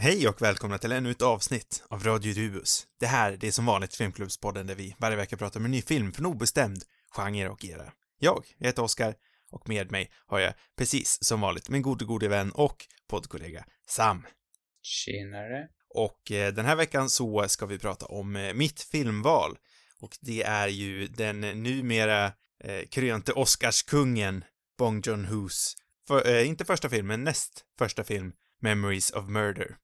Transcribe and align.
Hej 0.00 0.28
och 0.28 0.42
välkomna 0.42 0.78
till 0.78 0.92
ännu 0.92 1.10
ett 1.10 1.22
avsnitt 1.22 1.84
av 1.88 2.04
Radio 2.04 2.34
Rubus. 2.34 2.86
Det 3.00 3.06
här, 3.06 3.36
det 3.36 3.46
är 3.46 3.52
som 3.52 3.66
vanligt 3.66 3.96
Filmklubbspodden 3.96 4.66
där 4.66 4.74
vi 4.74 4.96
varje 4.98 5.16
vecka 5.16 5.36
pratar 5.36 5.60
om 5.60 5.64
en 5.64 5.70
ny 5.70 5.82
film 5.82 6.12
från 6.12 6.26
obestämd 6.26 6.84
genre 7.10 7.48
och 7.48 7.64
era. 7.64 7.92
Jag, 8.18 8.44
jag 8.58 8.66
heter 8.66 8.82
Oskar 8.82 9.14
och 9.50 9.68
med 9.68 9.90
mig 9.90 10.10
har 10.26 10.38
jag 10.38 10.54
precis 10.76 11.24
som 11.24 11.40
vanligt 11.40 11.68
min 11.68 11.82
gode, 11.82 12.04
gode 12.04 12.28
vän 12.28 12.52
och 12.52 12.86
poddkollega 13.08 13.64
Sam. 13.88 14.26
Tjenare. 14.82 15.68
Och 15.88 16.32
eh, 16.32 16.54
den 16.54 16.64
här 16.64 16.76
veckan 16.76 17.10
så 17.10 17.48
ska 17.48 17.66
vi 17.66 17.78
prata 17.78 18.06
om 18.06 18.36
eh, 18.36 18.54
mitt 18.54 18.80
filmval. 18.80 19.58
Och 20.00 20.16
det 20.20 20.42
är 20.42 20.68
ju 20.68 21.06
den 21.06 21.40
numera 21.40 22.32
eh, 22.64 22.86
krönte 22.90 23.32
Oscarskungen 23.32 24.44
Bong 24.78 25.02
Joon-Hos, 25.04 25.76
för, 26.08 26.28
eh, 26.28 26.48
inte 26.48 26.64
första 26.64 26.88
film, 26.88 27.06
men 27.06 27.24
näst 27.24 27.64
första 27.78 28.04
film, 28.04 28.32
Memories 28.60 29.10
of 29.10 29.28
Murder. 29.28 29.76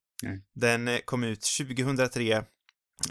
Den 0.54 0.88
eh, 0.88 0.98
kom 0.98 1.24
ut 1.24 1.40
2003 1.58 2.44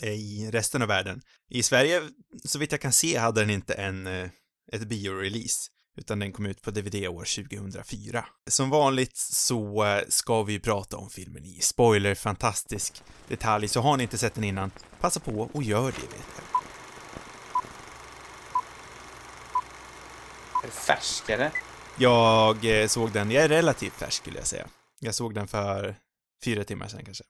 eh, 0.02 0.10
i 0.10 0.50
resten 0.52 0.82
av 0.82 0.88
världen. 0.88 1.22
I 1.50 1.64
Sverige, 1.64 2.02
så 2.46 2.60
vitt 2.60 2.72
jag 2.72 2.82
kan 2.82 2.92
se, 2.92 3.18
hade 3.18 3.42
den 3.42 3.50
inte 3.50 3.74
en, 3.74 4.08
eh, 4.08 4.30
ett 4.72 4.88
biorelease 4.88 5.70
utan 5.98 6.20
den 6.20 6.32
kom 6.32 6.46
ut 6.46 6.62
på 6.62 6.72
DVD 6.72 7.08
år 7.08 7.44
2004. 7.50 8.26
Som 8.50 8.70
vanligt 8.70 9.18
så 9.18 9.86
ska 10.10 10.44
vi 10.44 10.60
prata 10.60 10.98
om 10.98 11.10
filmen 11.10 11.46
i 11.46 11.60
spoiler, 11.62 12.16
fantastisk 12.16 13.04
detalj, 13.28 13.68
så 13.68 13.82
har 13.82 13.98
ni 13.98 14.04
inte 14.04 14.18
sett 14.18 14.34
den 14.34 14.44
innan, 14.44 14.72
passa 15.00 15.20
på 15.20 15.50
och 15.54 15.64
gör 15.64 15.92
det, 15.92 16.02
vet 16.02 16.26
jag. 16.36 16.46
Är 20.64 20.68
det 20.68 20.74
färskare? 20.74 21.52
Jag 21.98 22.90
såg 22.92 23.12
den, 23.12 23.32
jag 23.32 23.44
är 23.44 23.50
relativt 23.50 23.94
färsk 23.94 24.22
skulle 24.22 24.38
jag 24.38 24.48
säga. 24.48 24.68
Jag 25.00 25.16
såg 25.16 25.34
den 25.34 25.48
för 25.48 25.96
fyra 26.44 26.64
timmar 26.64 26.88
sedan 26.88 27.06
kanske. 27.06 27.24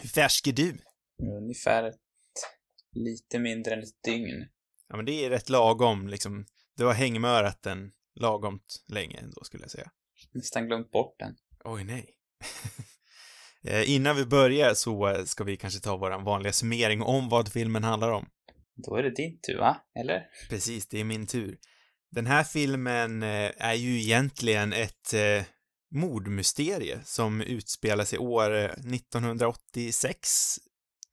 Hur 0.00 0.08
färsk 0.08 0.46
är 0.46 0.52
du? 0.52 0.78
Ungefär 1.42 1.84
ett, 1.84 1.96
lite 2.92 3.38
mindre 3.38 3.74
än 3.74 3.82
ett 3.82 4.02
dygn. 4.04 4.46
Ja, 4.88 4.96
men 4.96 5.04
det 5.04 5.24
är 5.24 5.30
rätt 5.30 5.48
lagom, 5.48 6.08
liksom. 6.08 6.46
Du 6.76 6.84
har 6.84 6.92
hängmörat 6.94 7.62
den 7.62 7.92
lagomt 8.14 8.84
länge 8.88 9.18
ändå, 9.18 9.44
skulle 9.44 9.64
jag 9.64 9.70
säga. 9.70 9.90
Nästan 10.32 10.66
glömt 10.66 10.90
bort 10.90 11.18
den. 11.18 11.36
Oj, 11.64 11.84
nej. 11.84 12.14
Eh, 13.64 13.90
Innan 13.90 14.16
vi 14.16 14.26
börjar 14.26 14.74
så 14.74 15.22
ska 15.26 15.44
vi 15.44 15.56
kanske 15.56 15.80
ta 15.80 15.96
vår 15.96 16.24
vanliga 16.24 16.52
summering 16.52 17.02
om 17.02 17.28
vad 17.28 17.52
filmen 17.52 17.84
handlar 17.84 18.10
om. 18.10 18.28
Då 18.74 18.96
är 18.96 19.02
det 19.02 19.10
din 19.10 19.40
tur, 19.40 19.58
va? 19.58 19.76
Eller? 20.00 20.26
Precis, 20.48 20.88
det 20.88 21.00
är 21.00 21.04
min 21.04 21.26
tur. 21.26 21.58
Den 22.10 22.26
här 22.26 22.44
filmen 22.44 23.22
eh, 23.22 23.50
är 23.56 23.74
ju 23.74 24.00
egentligen 24.00 24.72
ett 24.72 25.14
eh, 25.14 25.44
mordmysterie 25.94 27.00
som 27.04 27.40
utspelar 27.40 28.04
sig 28.04 28.18
år 28.18 28.56
eh, 28.56 28.64
1986, 28.64 30.58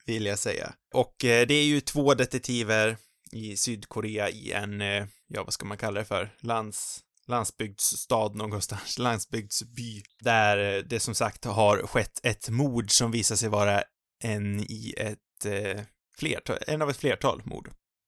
vill 0.06 0.26
jag 0.26 0.40
säga. 0.40 0.73
Och 0.94 1.26
eh, 1.26 1.48
det 1.48 1.54
är 1.54 1.66
ju 1.66 1.82
två 1.82 2.14
detektiver 2.14 2.98
i 3.32 3.58
Sydkorea 3.58 4.30
i 4.30 4.52
en, 4.52 4.82
eh, 4.82 5.06
ja 5.28 5.44
vad 5.44 5.54
ska 5.54 5.66
man 5.66 5.78
kalla 5.78 6.00
det 6.00 6.06
för, 6.06 6.36
lands, 6.40 7.00
landsbygdsstad 7.28 8.30
någonstans, 8.30 9.00
landsbygdsby, 9.00 10.04
där 10.20 10.78
eh, 10.78 10.84
det 10.84 11.00
som 11.00 11.16
sagt 11.16 11.45
har 11.45 11.88
skett 11.88 12.20
ett 12.23 12.50
mord 12.50 12.92
som 12.92 13.12
visar 13.12 13.36
sig 13.36 13.50
vara 13.50 13.84
en 14.23 14.60
i 14.60 14.94
ett 14.98 15.45
eh, 15.45 15.82
flertal, 16.17 16.58
en 16.67 16.82
av 16.82 16.89
ett 16.89 16.98
flertal 16.98 17.42
mord. 17.45 17.67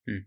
Mm. 0.10 0.26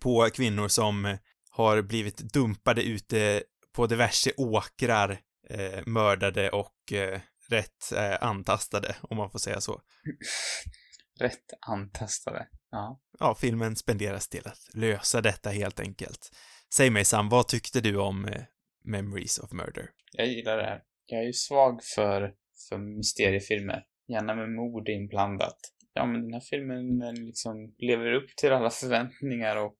På 0.00 0.30
kvinnor 0.34 0.68
som 0.68 1.04
eh, 1.04 1.18
har 1.50 1.82
blivit 1.82 2.16
dumpade 2.16 2.82
ute 2.82 3.42
på 3.72 3.86
diverse 3.86 4.32
åkrar, 4.36 5.20
eh, 5.50 5.82
mördade 5.86 6.50
och 6.50 6.92
eh, 6.92 7.20
rätt 7.50 7.92
eh, 7.96 8.22
antastade, 8.28 8.96
om 9.02 9.16
man 9.16 9.30
får 9.30 9.38
säga 9.38 9.60
så. 9.60 9.80
Rätt 11.20 11.46
antastade. 11.66 12.48
Ja. 12.70 13.00
Ja, 13.18 13.34
filmen 13.40 13.76
spenderas 13.76 14.28
till 14.28 14.46
att 14.48 14.74
lösa 14.74 15.20
detta 15.20 15.50
helt 15.50 15.80
enkelt. 15.80 16.30
Säg 16.74 16.90
mig 16.90 17.04
Sam, 17.04 17.28
vad 17.28 17.48
tyckte 17.48 17.80
du 17.80 17.96
om 17.96 18.24
eh, 18.24 18.42
Memories 18.84 19.38
of 19.38 19.52
Murder? 19.52 19.90
Jag 20.12 20.26
gillar 20.26 20.56
det 20.56 20.64
här. 20.64 20.82
Jag 21.06 21.20
är 21.20 21.26
ju 21.26 21.32
svag 21.32 21.80
för, 21.94 22.34
för 22.68 22.78
mysteriefilmer. 22.78 23.84
Gärna 24.08 24.34
med 24.34 24.50
mord 24.50 24.88
inblandat. 24.88 25.58
Ja, 25.94 26.06
men 26.06 26.22
den 26.22 26.32
här 26.32 26.40
filmen 26.40 26.98
liksom 27.26 27.74
lever 27.78 28.12
upp 28.12 28.36
till 28.36 28.52
alla 28.52 28.70
förväntningar 28.70 29.56
och 29.56 29.76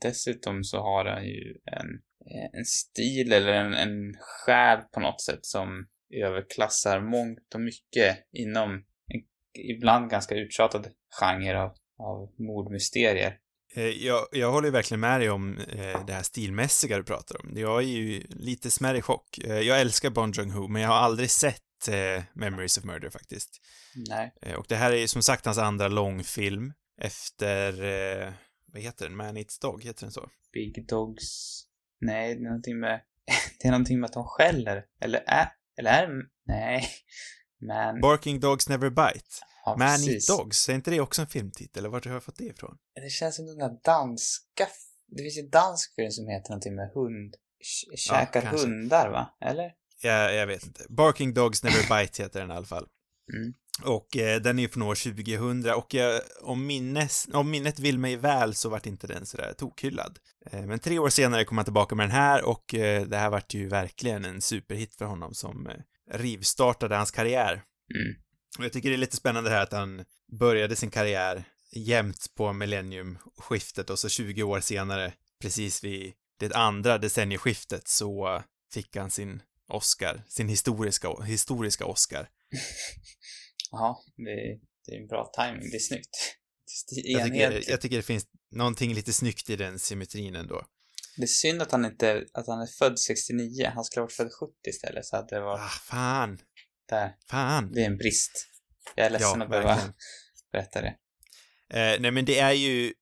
dessutom 0.00 0.64
så 0.64 0.78
har 0.78 1.04
den 1.04 1.24
ju 1.24 1.56
en, 1.64 1.88
eh, 2.30 2.58
en 2.58 2.64
stil 2.64 3.32
eller 3.32 3.52
en, 3.52 3.74
en 3.74 4.14
själ 4.20 4.80
på 4.94 5.00
något 5.00 5.22
sätt 5.22 5.46
som 5.46 5.86
överklassar 6.24 7.00
mångt 7.00 7.54
och 7.54 7.60
mycket 7.60 8.18
inom 8.32 8.70
en 9.14 9.22
ibland 9.70 10.10
ganska 10.10 10.34
uttjatad 10.34 10.88
genre 11.20 11.58
av, 11.58 11.74
av 11.98 12.34
mordmysterier. 12.38 13.38
Eh, 13.74 13.84
Jag, 13.84 14.26
jag 14.32 14.52
håller 14.52 14.68
ju 14.68 14.72
verkligen 14.72 15.00
med 15.00 15.20
dig 15.20 15.30
om 15.30 15.58
eh, 15.58 16.06
det 16.06 16.12
här 16.12 16.22
stilmässiga 16.22 16.96
du 16.96 17.04
pratar 17.04 17.40
om. 17.40 17.52
Jag 17.56 17.82
är 17.82 17.86
ju 17.86 18.22
lite 18.28 18.70
smärre 18.70 18.98
i 18.98 19.02
chock. 19.02 19.38
Eh, 19.44 19.60
jag 19.60 19.80
älskar 19.80 20.10
Bon 20.10 20.32
Joon-Ho, 20.32 20.68
men 20.68 20.82
jag 20.82 20.88
har 20.88 20.96
aldrig 20.96 21.30
sett 21.30 21.88
eh, 21.88 22.22
Memories 22.34 22.78
of 22.78 22.84
Murder 22.84 23.10
faktiskt. 23.10 23.60
Nej. 24.08 24.32
Eh, 24.42 24.54
och 24.54 24.66
det 24.68 24.76
här 24.76 24.92
är 24.92 24.96
ju 24.96 25.08
som 25.08 25.22
sagt 25.22 25.44
hans 25.44 25.58
andra 25.58 25.88
långfilm 25.88 26.72
efter, 27.00 27.84
eh, 27.84 28.32
vad 28.72 28.82
heter 28.82 29.04
den? 29.08 29.16
Man 29.16 29.36
Eats 29.36 29.58
Dog, 29.58 29.84
heter 29.84 30.00
den 30.02 30.12
så? 30.12 30.28
Big 30.52 30.88
Dogs... 30.88 31.60
Nej, 32.00 32.34
det 32.34 32.40
är 32.40 32.44
någonting 32.44 32.80
med... 32.80 33.00
Det 33.60 33.68
är 33.68 33.72
någonting 33.72 34.00
med 34.00 34.06
att 34.08 34.12
de 34.14 34.24
skäller. 34.24 34.84
Eller 35.00 35.24
är... 35.26 35.48
Eller 35.78 35.90
är. 35.90 36.08
Nej. 36.46 36.88
Men... 37.60 38.00
Barking 38.00 38.40
Dogs 38.40 38.68
Never 38.68 38.90
Bite. 38.90 39.28
Ja, 39.64 39.76
Man 39.78 39.88
precis. 39.88 40.30
Eat 40.30 40.38
Dogs, 40.38 40.68
är 40.68 40.74
inte 40.74 40.90
det 40.90 41.00
också 41.00 41.22
en 41.22 41.28
filmtitel? 41.28 41.80
Eller 41.80 41.88
vart 41.88 42.04
har 42.06 42.12
jag 42.12 42.24
fått 42.24 42.36
det 42.36 42.44
ifrån? 42.44 42.78
Det 42.94 43.10
känns 43.10 43.36
som 43.36 43.46
den 43.46 43.58
där 43.58 43.78
danska... 43.84 44.66
Det 45.06 45.22
finns 45.22 45.36
ju 45.36 45.40
en 45.40 45.50
dansk 45.50 45.94
film 45.94 46.10
som 46.10 46.28
heter 46.28 46.50
någonting 46.50 46.74
med 46.74 46.90
hund... 46.94 47.34
Kä- 47.60 47.96
Käkar 47.96 48.40
kanske. 48.40 48.66
hundar, 48.66 49.10
va? 49.10 49.36
Eller? 49.40 49.72
Jag, 50.02 50.34
jag 50.34 50.46
vet 50.46 50.66
inte. 50.66 50.86
Barking 50.88 51.34
Dogs 51.34 51.62
Never 51.62 51.82
Bite 52.02 52.22
heter 52.22 52.40
den 52.40 52.50
i 52.50 52.54
alla 52.54 52.66
fall. 52.66 52.86
Mm. 53.34 53.54
Och 53.82 54.16
eh, 54.16 54.40
den 54.40 54.58
är 54.58 54.62
ju 54.62 54.68
från 54.68 54.82
år 54.82 54.94
2000 54.94 55.70
och 55.74 55.94
jag, 55.94 56.20
om, 56.42 56.66
minnes, 56.66 57.28
om 57.32 57.50
minnet 57.50 57.78
vill 57.78 57.98
mig 57.98 58.16
väl 58.16 58.54
så 58.54 58.68
vart 58.68 58.86
inte 58.86 59.06
den 59.06 59.26
sådär 59.26 59.52
tokhyllad. 59.52 60.18
Eh, 60.50 60.62
men 60.62 60.78
tre 60.78 60.98
år 60.98 61.08
senare 61.08 61.44
kom 61.44 61.58
han 61.58 61.64
tillbaka 61.64 61.94
med 61.94 62.04
den 62.04 62.16
här 62.16 62.44
och 62.44 62.74
eh, 62.74 63.06
det 63.06 63.16
här 63.16 63.30
vart 63.30 63.54
ju 63.54 63.68
verkligen 63.68 64.24
en 64.24 64.40
superhit 64.40 64.94
för 64.94 65.04
honom 65.04 65.34
som 65.34 65.66
eh, 65.66 65.74
rivstartade 66.10 66.96
hans 66.96 67.10
karriär. 67.10 67.52
Mm. 67.52 68.16
Och 68.58 68.64
jag 68.64 68.72
tycker 68.72 68.88
det 68.88 68.94
är 68.94 68.98
lite 68.98 69.16
spännande 69.16 69.50
här 69.50 69.62
att 69.62 69.72
han 69.72 70.04
började 70.38 70.76
sin 70.76 70.90
karriär 70.90 71.44
jämt 71.72 72.26
på 72.36 72.52
millenniumskiftet 72.52 73.90
och 73.90 73.98
så 73.98 74.08
20 74.08 74.42
år 74.42 74.60
senare, 74.60 75.12
precis 75.40 75.84
vid 75.84 76.12
det 76.38 76.54
andra 76.54 76.98
decennieskiftet, 76.98 77.88
så 77.88 78.42
fick 78.72 78.96
han 78.96 79.10
sin 79.10 79.42
Oscar, 79.68 80.22
sin 80.28 80.48
historiska, 80.48 81.22
historiska 81.22 81.86
Oscar. 81.86 82.28
Ja, 83.70 84.04
det, 84.16 84.58
det 84.86 84.96
är 84.96 85.00
en 85.00 85.06
bra 85.06 85.30
timing. 85.36 85.70
Det 85.70 85.76
är 85.76 85.80
snyggt. 85.80 86.08
Det 86.94 87.00
är, 87.12 87.18
Jag 87.18 87.24
tycker, 87.26 87.70
jag 87.70 87.80
tycker 87.80 87.96
det 87.96 88.02
finns 88.02 88.26
någonting 88.50 88.94
lite 88.94 89.12
snyggt 89.12 89.50
i 89.50 89.56
den 89.56 89.78
symmetrin 89.78 90.34
ändå. 90.36 90.62
det 91.16 91.22
är 91.22 91.26
synd 91.26 91.62
att 91.62 91.72
han 91.72 91.84
inte... 91.84 92.24
Att 92.32 92.46
han 92.46 92.60
är 92.60 92.66
född 92.66 92.98
69. 92.98 93.70
Han 93.74 93.84
skulle 93.84 94.00
ha 94.00 94.04
varit 94.04 94.12
född 94.12 94.32
70 94.40 94.52
istället, 94.68 95.06
så 95.06 95.16
hade 95.16 95.34
det 95.34 95.40
varit 95.40 95.60
Ah, 95.60 95.68
fan, 95.68 96.38
där. 96.88 97.14
fan. 97.30 97.72
Det 97.72 97.80
är 97.82 97.86
en 97.86 97.96
brist. 97.96 98.46
Jag 98.94 99.06
är 99.06 99.10
ledsen 99.10 99.28
Ja, 99.38 99.44
att 99.44 99.50
behöva 99.50 99.68
verkligen. 99.68 99.94
berätta 100.52 100.80
det. 100.80 100.96
Eh, 101.70 102.00
nej, 102.00 102.10
men 102.10 102.24
det 102.24 102.38
är 102.38 102.52
ju 102.52 102.94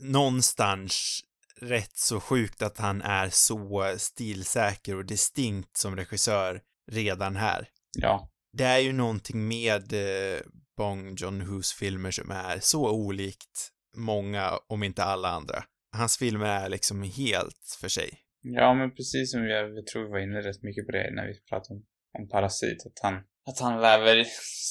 någonstans 0.00 1.20
rätt 1.60 1.96
så 1.96 2.20
sjukt 2.20 2.62
att 2.62 2.78
han 2.78 3.02
är 3.02 3.28
så 3.30 3.94
stilsäker 3.98 4.96
och 4.96 5.04
distinkt 5.06 5.76
som 5.76 5.96
regissör 5.96 6.60
redan 6.90 7.36
här. 7.36 7.68
Ja. 7.98 8.31
Det 8.52 8.64
är 8.64 8.78
ju 8.78 8.92
någonting 8.92 9.48
med 9.48 9.92
eh, 9.92 10.40
Bong 10.76 11.14
Joon-Hos 11.16 11.72
filmer 11.72 12.10
som 12.10 12.30
är 12.30 12.58
så 12.60 12.90
olikt 12.90 13.70
många, 13.96 14.50
om 14.66 14.82
inte 14.82 15.04
alla 15.04 15.28
andra. 15.28 15.64
Hans 15.96 16.18
filmer 16.18 16.46
är 16.46 16.68
liksom 16.68 17.02
helt 17.02 17.76
för 17.80 17.88
sig. 17.88 18.10
Ja, 18.42 18.74
men 18.74 18.94
precis 18.94 19.32
som 19.32 19.48
jag, 19.48 19.76
jag 19.76 19.86
tror 19.86 20.04
vi 20.04 20.10
var 20.10 20.18
inne 20.18 20.40
rätt 20.40 20.62
mycket 20.62 20.86
på 20.86 20.92
det 20.92 21.10
när 21.14 21.26
vi 21.26 21.40
pratade 21.40 21.74
om, 21.74 21.84
om 22.18 22.28
Parasit. 22.28 22.86
Att 22.86 22.98
han, 23.02 23.14
att 23.46 23.60
han 23.60 23.80
väver, 23.80 24.26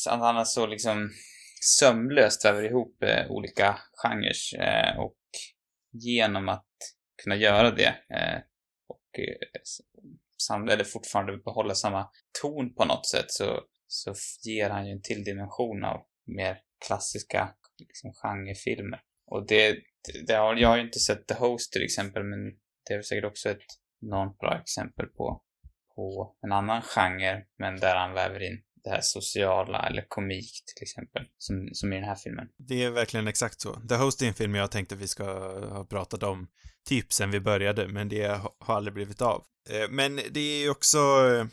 att 0.10 0.19
han 0.19 0.38
är 0.38 0.44
så 0.44 0.68
liksom 0.68 1.10
sömlöst 1.80 2.45
väver 2.45 2.63
ihop 2.63 3.04
eh, 3.04 3.31
olika 3.31 3.80
genrer 4.04 4.36
eh, 4.60 5.00
och 5.00 5.18
genom 5.92 6.50
att 6.50 6.68
kunna 7.24 7.36
göra 7.36 7.72
det 7.72 7.95
eh, 8.10 8.39
och 8.88 9.19
eh, 9.19 9.62
sam, 10.38 10.69
eller 10.69 10.84
fortfarande 10.84 11.38
behålla 11.38 11.75
samma 11.75 12.10
ton 12.42 12.74
på 12.74 12.86
något 12.86 13.07
sätt 13.07 13.31
så, 13.31 13.60
så 13.92 14.14
ger 14.44 14.70
han 14.70 14.88
ju 14.88 14.92
en 14.92 15.02
till 15.02 15.24
dimension 15.24 15.84
av 15.84 16.02
mer 16.26 16.58
klassiska 16.88 17.50
liksom, 17.78 18.14
genrefilmer. 18.14 19.02
Och 19.28 19.48
det, 19.48 19.72
det, 19.72 20.26
det 20.28 20.34
har, 20.34 20.56
jag 20.56 20.70
har 20.70 20.78
ju 20.78 20.84
inte 20.84 21.00
sett 21.00 21.28
The 21.28 21.34
Host 21.34 21.74
till 21.74 21.84
exempel, 21.84 22.24
men 22.24 22.40
det 22.88 22.94
är 22.94 22.98
väl 22.98 23.04
säkert 23.04 23.26
också 23.26 23.50
ett 23.50 23.66
enormt 24.02 24.38
bra 24.38 24.60
exempel 24.62 25.06
på, 25.06 25.42
på 25.96 26.36
en 26.42 26.52
annan 26.52 26.82
genre, 26.82 27.46
men 27.58 27.80
där 27.80 27.96
han 27.96 28.14
väver 28.14 28.44
in 28.44 28.62
det 28.84 28.90
här 28.90 29.02
sociala 29.02 29.88
eller 29.88 30.06
komik 30.08 30.64
till 30.76 30.84
exempel, 30.84 31.26
som, 31.38 31.70
som 31.74 31.94
i 31.94 31.96
den 31.96 32.06
här 32.06 32.16
filmen. 32.16 32.48
Det 32.58 32.84
är 32.84 32.92
verkligen 32.92 33.28
exakt 33.28 33.62
så. 33.62 33.74
The 33.74 33.96
Host 33.96 34.22
är 34.22 34.28
en 34.28 34.34
film 34.34 34.56
jag 34.56 34.72
tänkte 34.72 34.96
vi 34.96 35.08
ska 35.08 35.24
ha 35.68 35.86
pratat 35.86 36.24
om 36.24 36.48
typ 36.90 37.14
sen 37.14 37.32
vi 37.32 37.40
började, 37.40 37.88
men 37.88 38.10
det 38.10 38.42
har 38.60 38.76
aldrig 38.76 38.94
blivit 38.94 39.22
av. 39.22 39.44
Eh, 39.70 39.90
men 39.90 40.16
det 40.16 40.40
är 40.40 40.64
ju 40.64 40.70
också 40.70 40.98
eh, 40.98 41.46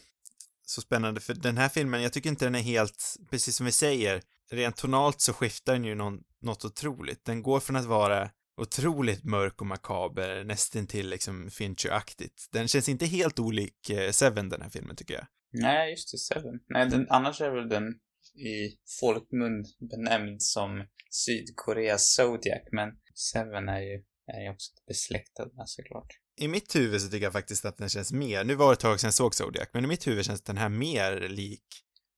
så 0.69 0.81
spännande, 0.81 1.21
för 1.21 1.35
den 1.35 1.57
här 1.57 1.69
filmen, 1.69 2.03
jag 2.03 2.13
tycker 2.13 2.31
inte 2.31 2.45
den 2.45 2.55
är 2.55 2.61
helt, 2.61 3.17
precis 3.31 3.57
som 3.57 3.67
vi 3.67 3.73
säger, 3.73 4.23
rent 4.51 4.77
tonalt 4.77 5.21
så 5.21 5.33
skiftar 5.33 5.73
den 5.73 5.85
ju 5.85 5.95
någon, 5.95 6.21
något 6.43 6.65
otroligt. 6.65 7.25
Den 7.25 7.43
går 7.43 7.61
från 7.61 7.77
att 7.77 7.85
vara 7.85 8.31
otroligt 8.61 9.25
mörk 9.25 9.61
och 9.61 9.67
makaber, 9.67 10.45
nästan 10.45 10.87
till 10.87 11.09
liksom 11.09 11.51
Fincher-aktigt. 11.51 12.49
Den 12.53 12.69
känns 12.69 12.89
inte 12.89 13.07
helt 13.07 13.39
olik 13.39 13.91
eh, 13.91 14.11
Seven, 14.11 14.49
den 14.49 14.63
här 14.63 14.71
filmen, 14.71 14.97
tycker 14.97 15.15
jag. 15.15 15.27
Nej, 15.53 15.91
just 15.91 16.13
det, 16.13 16.19
Seven. 16.19 16.61
Nej, 16.69 16.89
den, 16.89 17.07
annars 17.11 17.41
är 17.41 17.51
väl 17.51 17.69
den 17.69 17.85
i 18.35 18.79
folkmun 19.01 19.65
benämnd 19.91 20.43
som 20.43 20.87
Sydkoreas 21.11 22.15
Zodiac, 22.15 22.63
men 22.73 22.89
Seven 23.15 23.69
är 23.69 23.81
ju, 23.81 24.05
är 24.27 24.43
ju 24.43 24.51
också 24.51 24.73
besläktad 24.89 25.47
med 25.57 25.69
såklart. 25.69 26.09
I 26.41 26.49
mitt 26.49 26.77
huvud 26.77 27.01
så 27.01 27.09
tycker 27.09 27.25
jag 27.27 27.33
faktiskt 27.33 27.65
att 27.65 27.77
den 27.77 27.89
känns 27.89 28.13
mer, 28.13 28.45
nu 28.45 28.55
var 28.55 28.67
det 28.69 28.73
ett 28.73 28.81
tag 28.81 29.01
sedan 29.01 29.09
jag 29.09 29.15
såg 29.15 29.35
Zodiac, 29.35 29.69
men 29.73 29.85
i 29.85 29.87
mitt 29.87 30.07
huvud 30.07 30.25
känns 30.25 30.43
den 30.43 30.57
här 30.57 30.69
mer 30.69 31.29
lik 31.29 31.65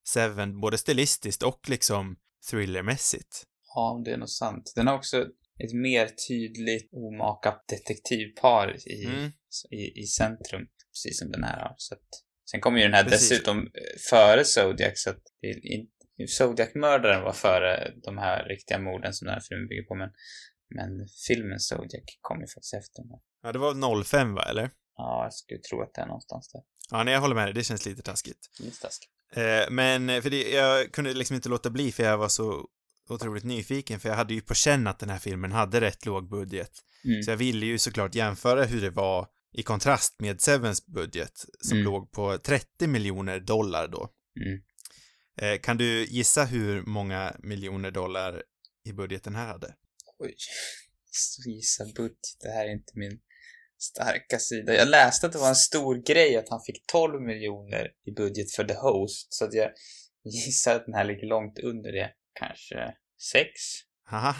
Seven, 0.09 0.61
både 0.61 0.79
stilistiskt 0.79 1.43
och 1.43 1.69
liksom 1.69 2.17
thrillermässigt. 2.51 3.45
Ja, 3.75 4.03
det 4.05 4.13
är 4.13 4.17
nog 4.17 4.29
sant. 4.29 4.73
Den 4.77 4.87
har 4.87 4.95
också 4.95 5.27
ett 5.65 5.73
mer 5.73 6.09
tydligt 6.29 6.89
omakat 6.93 7.65
detektivpar 7.69 8.77
i, 8.87 9.05
mm. 9.05 9.31
i, 9.71 10.01
i 10.01 10.07
centrum, 10.07 10.67
precis 10.93 11.19
som 11.19 11.31
den 11.31 11.45
här 11.45 11.61
har. 11.61 11.75
Så 11.77 11.95
att, 11.95 12.09
sen 12.51 12.61
kommer 12.61 12.79
ju 12.79 12.85
den 12.85 12.95
här 12.95 13.05
precis. 13.05 13.29
dessutom 13.29 13.59
eh, 13.59 13.99
före 14.11 14.45
Zodiac, 14.45 14.93
så 14.95 15.11
att 15.11 15.23
Zodiac-mördaren 16.29 17.23
var 17.23 17.33
före 17.33 17.95
de 18.03 18.19
här 18.19 18.45
riktiga 18.45 18.79
morden 18.79 19.13
som 19.15 19.27
den 19.27 19.35
här 19.35 19.43
filmen 19.49 19.69
bygger 19.69 19.83
på, 19.83 19.95
men, 19.95 20.11
men 20.75 21.07
filmen 21.29 21.61
Zodiac 21.61 22.05
kom 22.21 22.41
ju 22.41 22.47
faktiskt 22.47 22.75
efter 22.75 23.03
den 23.03 23.11
här. 23.11 23.21
Ja, 23.43 23.53
det 23.53 23.59
var 23.59 24.05
05 24.05 24.35
va, 24.35 24.43
eller? 24.43 24.71
Ja, 24.97 25.25
jag 25.25 25.35
skulle 25.35 25.61
tro 25.61 25.83
att 25.83 25.95
det 25.95 26.01
är 26.01 26.07
någonstans 26.07 26.49
där. 26.53 26.63
Ja, 26.91 27.05
nej, 27.05 27.15
jag 27.15 27.21
håller 27.21 27.35
med 27.35 27.47
dig. 27.47 27.55
Det 27.55 27.65
känns 27.65 27.87
lite 27.87 28.03
taskigt. 28.03 28.51
Lite 28.59 28.81
taskigt. 28.81 29.11
Eh, 29.33 29.71
men, 29.71 30.23
för 30.23 30.31
det, 30.31 30.51
jag 30.51 30.93
kunde 30.93 31.15
liksom 31.15 31.37
inte 31.37 31.49
låta 31.49 31.71
bli 31.71 31.93
för 31.93 32.03
jag 32.03 32.19
var 32.19 32.29
så 32.29 32.69
otroligt 33.09 33.45
nyfiken 33.45 34.01
för 34.01 34.09
jag 34.09 34.17
hade 34.17 34.35
ju 34.35 34.41
på 34.41 34.55
känn 34.55 34.87
att 34.87 34.99
den 34.99 35.11
här 35.11 35.19
filmen 35.19 35.53
hade 35.53 35.81
rätt 35.81 36.07
låg 36.07 36.29
budget. 36.29 36.73
Mm. 37.05 37.23
Så 37.23 37.31
jag 37.31 37.37
ville 37.37 37.67
ju 37.67 37.79
såklart 37.79 38.15
jämföra 38.15 38.65
hur 38.65 38.81
det 38.81 38.91
var 38.91 39.27
i 39.53 39.63
kontrast 39.63 40.21
med 40.21 40.41
Sevens 40.41 40.87
budget 40.87 41.45
som 41.61 41.79
mm. 41.79 41.85
låg 41.85 42.13
på 42.13 42.39
30 42.39 42.87
miljoner 42.87 43.41
dollar 43.41 43.89
då. 43.89 44.09
Mm. 44.41 44.63
Eh, 45.41 45.61
kan 45.61 45.77
du 45.77 46.05
gissa 46.05 46.45
hur 46.45 46.83
många 46.83 47.37
miljoner 47.39 47.91
dollar 47.91 48.43
i 48.85 48.93
budgeten 48.93 49.35
här 49.35 49.47
hade? 49.47 49.75
Oj, 50.19 50.35
gissa 51.47 51.85
budget, 51.85 52.37
det 52.41 52.49
här 52.49 52.65
är 52.65 52.73
inte 52.73 52.93
min 52.95 53.21
starka 53.83 54.39
sida. 54.39 54.75
Jag 54.75 54.89
läste 54.89 55.27
att 55.27 55.33
det 55.33 55.39
var 55.39 55.49
en 55.49 55.57
stor 55.57 55.95
grej 56.07 56.37
att 56.37 56.49
han 56.49 56.61
fick 56.67 56.87
12 56.87 57.23
miljoner 57.23 57.89
i 58.05 58.13
budget 58.13 58.53
för 58.53 58.65
The 58.65 58.75
Host, 58.75 59.35
så 59.35 59.45
att 59.45 59.55
jag 59.55 59.71
gissar 60.25 60.77
att 60.77 60.87
den 60.87 60.95
här 60.95 61.05
ligger 61.05 61.27
långt 61.27 61.59
under 61.59 61.93
det 61.93 62.11
kanske 62.33 62.95
sex. 63.33 63.51
Haha. 64.05 64.37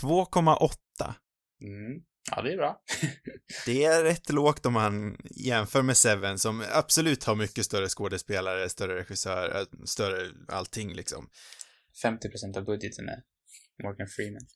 2,8. 0.00 1.14
Mm. 1.62 2.02
Ja, 2.30 2.42
det 2.42 2.52
är 2.52 2.56
bra. 2.56 2.82
det 3.66 3.84
är 3.84 4.04
rätt 4.04 4.32
lågt 4.32 4.66
om 4.66 4.72
man 4.72 5.16
jämför 5.30 5.82
med 5.82 5.96
Seven 5.96 6.38
som 6.38 6.64
absolut 6.72 7.24
har 7.24 7.34
mycket 7.34 7.64
större 7.64 7.88
skådespelare, 7.88 8.68
större 8.68 8.96
regissör, 8.96 9.66
större 9.84 10.30
allting 10.48 10.94
liksom. 10.94 11.30
50% 12.04 12.58
av 12.58 12.64
budgeten 12.64 13.08
är 13.08 13.22
Morgan 13.82 14.08
Freeman. 14.08 14.46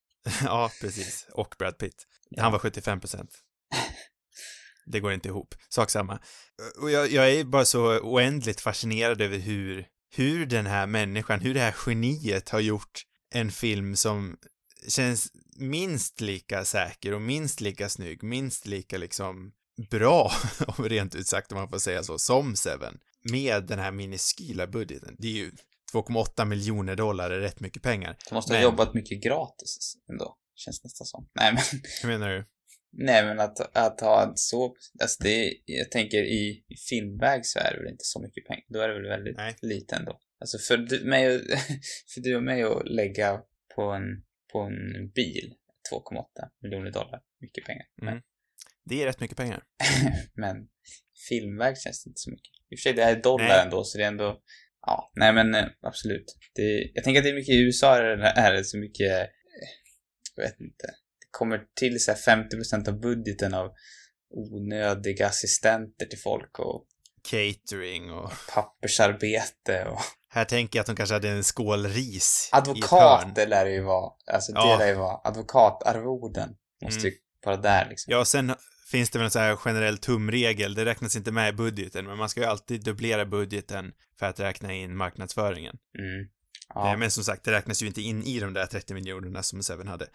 ja, 0.44 0.70
precis. 0.80 1.26
Och 1.32 1.54
Brad 1.58 1.78
Pitt. 1.78 2.06
Han 2.36 2.52
var 2.52 2.58
75%. 2.58 3.28
det 4.86 5.00
går 5.00 5.12
inte 5.12 5.28
ihop. 5.28 5.54
Sak 5.68 5.90
samma. 5.90 6.20
Och 6.80 6.90
jag, 6.90 7.10
jag 7.10 7.32
är 7.32 7.44
bara 7.44 7.64
så 7.64 8.00
oändligt 8.00 8.60
fascinerad 8.60 9.20
över 9.20 9.38
hur 9.38 9.86
hur 10.10 10.46
den 10.46 10.66
här 10.66 10.86
människan, 10.86 11.40
hur 11.40 11.54
det 11.54 11.60
här 11.60 11.74
geniet 11.86 12.48
har 12.48 12.60
gjort 12.60 13.02
en 13.34 13.50
film 13.50 13.96
som 13.96 14.36
känns 14.88 15.32
minst 15.56 16.20
lika 16.20 16.64
säker 16.64 17.14
och 17.14 17.22
minst 17.22 17.60
lika 17.60 17.88
snygg, 17.88 18.22
minst 18.22 18.66
lika 18.66 18.98
liksom 18.98 19.52
bra, 19.90 20.32
om 20.66 20.88
rent 20.88 21.14
ut 21.14 21.26
sagt 21.26 21.52
om 21.52 21.58
man 21.58 21.68
får 21.68 21.78
säga 21.78 22.02
så, 22.02 22.18
som 22.18 22.56
Seven. 22.56 22.98
Med 23.30 23.66
den 23.66 23.78
här 23.78 23.92
miniskyla 23.92 24.66
budgeten. 24.66 25.16
Det 25.18 25.28
är 25.28 25.32
ju 25.32 25.52
2,8 25.92 26.44
miljoner 26.44 26.96
dollar 26.96 27.30
är 27.30 27.40
rätt 27.40 27.60
mycket 27.60 27.82
pengar. 27.82 28.16
Du 28.28 28.34
måste 28.34 28.52
men... 28.52 28.62
ha 28.62 28.70
jobbat 28.70 28.94
mycket 28.94 29.22
gratis 29.22 29.96
ändå, 30.10 30.36
känns 30.54 30.84
nästan 30.84 31.06
som. 31.06 31.28
Nej 31.34 31.52
men... 31.52 31.62
Hur 32.02 32.08
menar 32.08 32.28
du? 32.28 32.46
Nej 32.92 33.24
men 33.24 33.40
att, 33.40 33.76
att 33.76 34.00
ha 34.00 34.32
så, 34.36 34.76
alltså 35.00 35.22
det, 35.22 35.54
jag 35.64 35.90
tänker 35.90 36.18
i, 36.18 36.64
i 36.68 36.76
filmväg 36.90 37.46
så 37.46 37.58
är 37.58 37.72
det 37.72 37.78
väl 37.78 37.92
inte 37.92 38.04
så 38.04 38.22
mycket 38.22 38.46
pengar. 38.46 38.64
Då 38.68 38.80
är 38.80 38.88
det 38.88 38.94
väl 38.94 39.08
väldigt 39.08 39.36
Nej. 39.36 39.56
lite 39.62 39.96
ändå. 39.96 40.20
Alltså 40.40 40.58
för 40.58 40.76
du, 40.76 41.04
mig, 41.04 41.38
för 42.14 42.20
du 42.20 42.36
och 42.36 42.42
mig 42.42 42.62
att 42.62 42.88
lägga 42.88 43.40
på 43.74 43.82
en, 43.82 44.24
på 44.52 44.58
en 44.58 45.10
bil 45.10 45.54
2,8 45.92 46.24
miljoner 46.62 46.90
dollar, 46.90 47.20
mycket 47.40 47.64
pengar. 47.64 47.86
Mm. 48.02 48.14
Men, 48.14 48.22
det 48.84 49.02
är 49.02 49.06
rätt 49.06 49.20
mycket 49.20 49.36
pengar. 49.36 49.62
men 50.34 50.68
filmväg 51.28 51.78
känns 51.78 52.04
det 52.04 52.08
inte 52.08 52.20
så 52.20 52.30
mycket. 52.30 52.52
I 52.70 52.74
och 52.74 52.78
för 52.78 52.82
sig, 52.82 52.92
det 52.92 53.02
är 53.02 53.22
dollar 53.22 53.48
nej. 53.48 53.64
ändå, 53.64 53.84
så 53.84 53.98
det 53.98 54.04
är 54.04 54.08
ändå, 54.08 54.42
ja, 54.80 55.12
nej 55.14 55.32
men 55.32 55.54
eh, 55.54 55.66
absolut. 55.80 56.36
Det, 56.54 56.90
jag 56.94 57.04
tänker 57.04 57.20
att 57.20 57.24
det 57.24 57.30
är 57.30 57.34
mycket 57.34 57.54
i 57.54 57.62
USA 57.62 57.96
är 57.96 58.52
det 58.52 58.64
så 58.64 58.78
mycket, 58.78 59.10
eh, 59.10 59.26
jag 60.36 60.44
vet 60.44 60.60
inte, 60.60 60.86
kommer 61.30 61.60
till 61.78 62.00
så 62.00 62.12
50% 62.12 62.88
av 62.88 63.00
budgeten 63.00 63.54
av 63.54 63.70
onödiga 64.30 65.26
assistenter 65.26 66.06
till 66.06 66.18
folk 66.18 66.58
och 66.58 66.86
catering 67.30 68.12
och 68.12 68.32
pappersarbete 68.54 69.84
och 69.84 70.00
här 70.30 70.44
tänker 70.44 70.78
jag 70.78 70.82
att 70.82 70.86
de 70.86 70.96
kanske 70.96 71.14
hade 71.14 71.28
en 71.28 71.44
skål 71.44 71.86
ris 71.86 72.48
Advokater 72.52 73.46
lär 73.46 73.64
det 73.64 73.70
ju 73.70 73.82
vara. 73.82 74.12
Alltså 74.32 74.52
det 74.52 74.58
ja. 74.58 74.76
lär 74.78 74.86
ju 74.86 74.94
vara 74.94 75.20
advokatarvoden. 75.24 76.50
Måste 76.82 77.00
mm. 77.00 77.12
ju 77.12 77.18
vara 77.44 77.56
där 77.56 77.86
liksom. 77.88 78.12
Ja, 78.12 78.24
sen 78.24 78.54
finns 78.90 79.10
det 79.10 79.18
väl 79.18 79.24
en 79.24 79.30
sån 79.30 79.42
här 79.42 79.56
generell 79.56 79.98
tumregel. 79.98 80.74
Det 80.74 80.84
räknas 80.84 81.16
inte 81.16 81.32
med 81.32 81.48
i 81.48 81.52
budgeten, 81.52 82.06
men 82.06 82.18
man 82.18 82.28
ska 82.28 82.40
ju 82.40 82.46
alltid 82.46 82.84
dubblera 82.84 83.26
budgeten 83.26 83.92
för 84.18 84.26
att 84.26 84.40
räkna 84.40 84.72
in 84.72 84.96
marknadsföringen. 84.96 85.76
Mm. 85.98 86.28
Ja. 86.74 86.92
Eh, 86.92 86.98
men 86.98 87.10
som 87.10 87.24
sagt, 87.24 87.44
det 87.44 87.52
räknas 87.52 87.82
ju 87.82 87.86
inte 87.86 88.02
in 88.02 88.22
i 88.22 88.40
de 88.40 88.52
där 88.52 88.66
30 88.66 88.94
miljonerna 88.94 89.42
som 89.42 89.62
Seven 89.62 89.88
hade. 89.88 90.06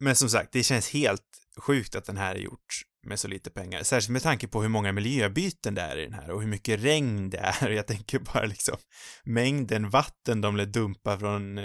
Eh, 0.00 0.04
men 0.04 0.16
som 0.16 0.28
sagt, 0.28 0.52
det 0.52 0.62
känns 0.62 0.90
helt 0.90 1.22
sjukt 1.58 1.94
att 1.94 2.04
den 2.04 2.16
här 2.16 2.34
är 2.34 2.38
gjort 2.38 2.82
med 3.06 3.20
så 3.20 3.28
lite 3.28 3.50
pengar. 3.50 3.82
Särskilt 3.82 4.12
med 4.12 4.22
tanke 4.22 4.48
på 4.48 4.62
hur 4.62 4.68
många 4.68 4.92
miljöbyten 4.92 5.74
det 5.74 5.82
är 5.82 5.98
i 5.98 6.04
den 6.04 6.14
här 6.14 6.30
och 6.30 6.40
hur 6.40 6.48
mycket 6.48 6.84
regn 6.84 7.30
det 7.30 7.38
är. 7.38 7.70
Jag 7.78 7.86
tänker 7.86 8.18
bara 8.18 8.44
liksom 8.44 8.76
mängden 9.24 9.90
vatten 9.90 10.40
de 10.40 10.56
lät 10.56 10.72
dumpa 10.72 11.18
från, 11.18 11.58
eh, 11.58 11.64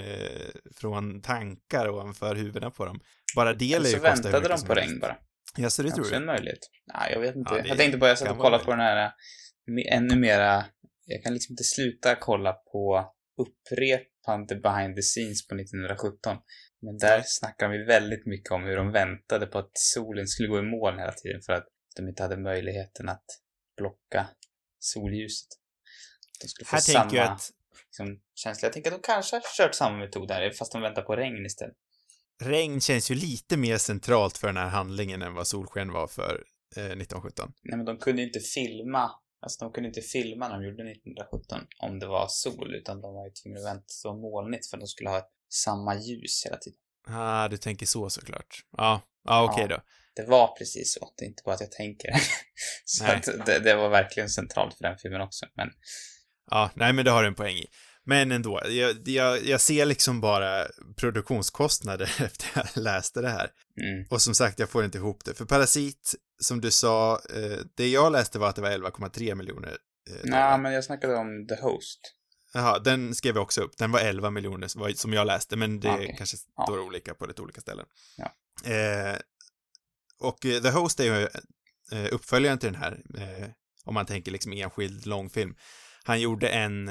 från 0.76 1.22
tankar 1.22 1.90
ovanför 1.90 2.36
huvudena 2.36 2.72
på 2.72 2.86
dem. 2.86 3.00
Bara 3.36 3.54
det 3.54 3.80
lär 3.80 3.90
ju 3.90 4.00
kosta 4.00 4.10
väntade 4.10 4.48
de 4.48 4.62
på 4.62 4.74
regn 4.74 5.00
bara? 5.00 5.18
Ja, 5.58 5.70
så 5.70 5.84
det 5.84 5.92
tror 5.92 6.06
du? 6.06 6.16
en 6.16 6.26
möjlighet. 6.26 6.60
Nej, 6.94 7.14
jag 7.14 7.20
vet 7.20 7.36
inte. 7.36 7.56
Ja, 7.56 7.66
jag 7.66 7.78
tänkte 7.78 7.98
bara, 7.98 8.10
jag 8.10 8.18
satt 8.18 8.32
och 8.32 8.38
kollade 8.38 8.64
på 8.64 8.72
den 8.72 8.80
här 8.80 9.12
ännu 9.90 10.16
mera, 10.16 10.66
jag 11.06 11.24
kan 11.24 11.34
liksom 11.34 11.54
inte 11.54 11.64
sluta 11.64 12.16
kolla 12.16 12.54
på 12.54 13.12
upprepande 14.24 14.56
behind 14.56 14.96
the 14.96 15.02
scenes 15.02 15.48
på 15.48 15.56
1917. 15.56 16.38
Men 16.82 16.98
där 16.98 17.24
snackar 17.26 17.70
vi 17.70 17.84
väldigt 17.84 18.26
mycket 18.26 18.52
om 18.52 18.64
hur 18.64 18.76
de 18.76 18.92
väntade 18.92 19.46
på 19.46 19.60
att 19.60 19.72
solen 19.74 20.28
skulle 20.28 20.50
gå 20.50 20.60
i 20.60 20.62
moln 20.62 21.00
hela 21.00 21.12
tiden 21.12 21.42
för 21.42 21.54
att 21.54 21.68
de 21.96 22.08
inte 22.08 22.24
hade 22.24 22.38
möjligheten 22.38 23.10
att 23.10 23.26
blocka 23.78 24.28
solljuset. 24.80 25.48
De 26.42 26.48
skulle 26.48 26.66
få 26.66 26.76
här 26.76 26.82
samma 26.82 27.00
tänker 27.00 27.18
jag 27.18 27.32
att... 27.32 27.50
liksom, 27.86 28.20
känsla. 28.36 28.66
Jag 28.66 28.74
tänker 28.74 28.92
att 28.92 29.02
de 29.02 29.06
kanske 29.06 29.36
har 29.36 29.44
kört 29.58 29.76
samma 29.76 29.98
metod 29.98 30.32
här, 30.32 30.52
fast 30.52 30.72
de 30.72 30.82
väntar 30.82 31.02
på 31.02 31.16
regn 31.16 31.46
istället. 31.46 31.76
Regn 32.44 32.82
känns 32.82 33.12
ju 33.12 33.16
lite 33.16 33.58
mer 33.58 33.78
centralt 33.78 34.38
för 34.38 34.48
den 34.48 34.58
här 34.58 34.70
handlingen 34.70 35.22
än 35.22 35.34
vad 35.34 35.48
solsken 35.48 35.92
var 35.92 36.08
för 36.08 36.44
eh, 36.76 36.84
1917. 36.84 37.54
Nej, 37.64 37.78
men 37.78 37.86
de 37.86 37.98
kunde 37.98 38.22
inte 38.22 38.40
filma 38.40 39.12
Alltså 39.44 39.66
de 39.66 39.74
kunde 39.74 39.88
inte 39.88 40.02
filma 40.02 40.48
när 40.48 40.56
de 40.56 40.66
gjorde 40.66 40.92
1917 40.92 41.60
om 41.80 42.00
det 42.00 42.08
var 42.08 42.28
sol, 42.28 42.76
utan 42.76 43.02
de 43.02 43.14
var 43.14 43.26
ju 43.26 43.32
tvungna 43.32 43.60
att 43.60 43.66
vänta 43.66 43.86
så 43.88 44.14
molnigt 44.14 44.70
för 44.70 44.78
att 44.78 44.82
de 44.82 44.88
skulle 44.88 45.10
ha 45.10 45.30
samma 45.50 45.96
ljus 45.96 46.46
hela 46.46 46.58
tiden. 46.58 46.80
Ah, 47.08 47.48
du 47.48 47.58
tänker 47.58 47.86
så 47.86 48.10
såklart. 48.10 48.66
Ja, 48.78 49.02
ja 49.24 49.44
okej 49.44 49.54
okay 49.54 49.64
ja, 49.70 49.78
då. 49.78 49.84
Det 50.16 50.30
var 50.30 50.48
precis 50.58 50.94
så. 50.94 51.14
Det 51.18 51.26
är 51.26 51.30
inte 51.30 51.44
bara 51.46 51.56
att 51.56 51.62
jag 51.62 51.72
tänker. 51.72 52.10
så 52.86 53.04
nej. 53.04 53.16
att 53.16 53.46
det, 53.46 53.60
det, 53.60 53.76
var 53.76 53.90
verkligen 53.90 54.30
centralt 54.30 54.78
för 54.78 54.84
den 54.84 54.98
filmen 54.98 55.22
också, 55.22 55.46
men... 55.54 55.70
Ja, 56.52 56.72
nej 56.76 56.94
men 56.94 57.06
det 57.06 57.12
har 57.12 57.22
du 57.22 57.28
en 57.28 57.36
poäng 57.36 57.56
i. 57.56 57.68
Men 58.06 58.32
ändå, 58.32 58.62
jag, 58.70 59.08
jag, 59.08 59.46
jag 59.46 59.62
ser 59.62 59.86
liksom 59.86 60.22
bara 60.22 60.68
produktionskostnader 60.98 62.06
efter 62.24 62.48
jag 62.56 62.84
läste 62.84 63.22
det 63.22 63.30
här. 63.30 63.52
Mm. 63.82 64.08
Och 64.10 64.22
som 64.22 64.36
sagt, 64.36 64.60
jag 64.60 64.70
får 64.70 64.86
inte 64.86 64.98
ihop 64.98 65.26
det. 65.26 65.34
För 65.34 65.46
Parasit, 65.46 66.16
som 66.42 66.62
du 66.62 66.72
sa, 66.72 67.20
eh, 67.36 67.60
det 67.76 67.88
jag 67.90 68.12
läste 68.12 68.40
var 68.40 68.50
att 68.50 68.56
det 68.56 68.62
var 68.62 68.70
11,3 68.72 69.36
miljoner. 69.36 69.78
Eh, 70.10 70.16
Nej, 70.24 70.60
men 70.60 70.74
jag 70.74 70.84
snackade 70.84 71.16
om 71.16 71.48
The 71.48 71.56
Host. 71.62 72.00
Jaha, 72.54 72.80
den 72.80 73.16
skrev 73.16 73.36
jag 73.36 73.44
också 73.44 73.62
upp. 73.62 73.78
Den 73.78 73.92
var 73.92 74.00
11 74.00 74.30
miljoner 74.30 74.94
som 74.96 75.14
jag 75.14 75.28
läste, 75.28 75.56
men 75.56 75.80
det 75.80 75.90
Okej. 75.92 76.16
kanske 76.18 76.38
Ja. 76.58 76.64
står 76.66 76.80
olika 76.80 77.14
på 77.14 77.26
lite 77.26 77.42
olika 77.42 77.62
ställen. 77.62 77.86
Ja. 78.18 78.26
Eh, 78.72 79.18
och 80.20 80.46
eh, 80.46 80.62
The 80.62 80.70
Host 80.70 81.00
är 81.00 81.04
ju 81.04 81.28
eh, 81.92 82.14
uppföljaren 82.14 82.58
till 82.58 82.72
den 82.74 82.82
här, 82.82 83.02
eh, 83.18 83.50
om 83.86 83.94
man 83.94 84.06
tänker 84.06 84.32
liksom 84.32 84.54
enskild 84.54 85.06
långfilm. 85.06 85.56
Han 86.04 86.22
gjorde 86.22 86.50
en, 86.50 86.90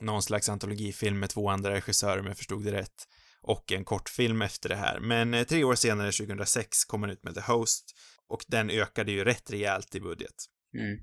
någon 0.00 0.22
slags 0.22 0.48
antologifilm 0.48 1.18
med 1.18 1.30
två 1.30 1.48
andra 1.48 1.70
regissörer, 1.74 2.20
om 2.20 2.26
jag 2.26 2.36
förstod 2.36 2.64
det 2.64 2.72
rätt, 2.72 3.08
och 3.40 3.72
en 3.72 3.84
kortfilm 3.84 4.42
efter 4.42 4.68
det 4.68 4.76
här. 4.76 5.00
Men 5.00 5.34
eh, 5.34 5.44
tre 5.44 5.64
år 5.64 5.74
senare, 5.74 6.12
2006, 6.12 6.84
kom 6.84 7.02
han 7.02 7.10
ut 7.10 7.24
med 7.24 7.34
The 7.34 7.40
Host, 7.40 7.96
och 8.28 8.44
den 8.48 8.70
ökade 8.70 9.12
ju 9.12 9.24
rätt 9.24 9.50
rejält 9.50 9.94
i 9.94 10.00
budget. 10.00 10.34
Mm. 10.74 10.98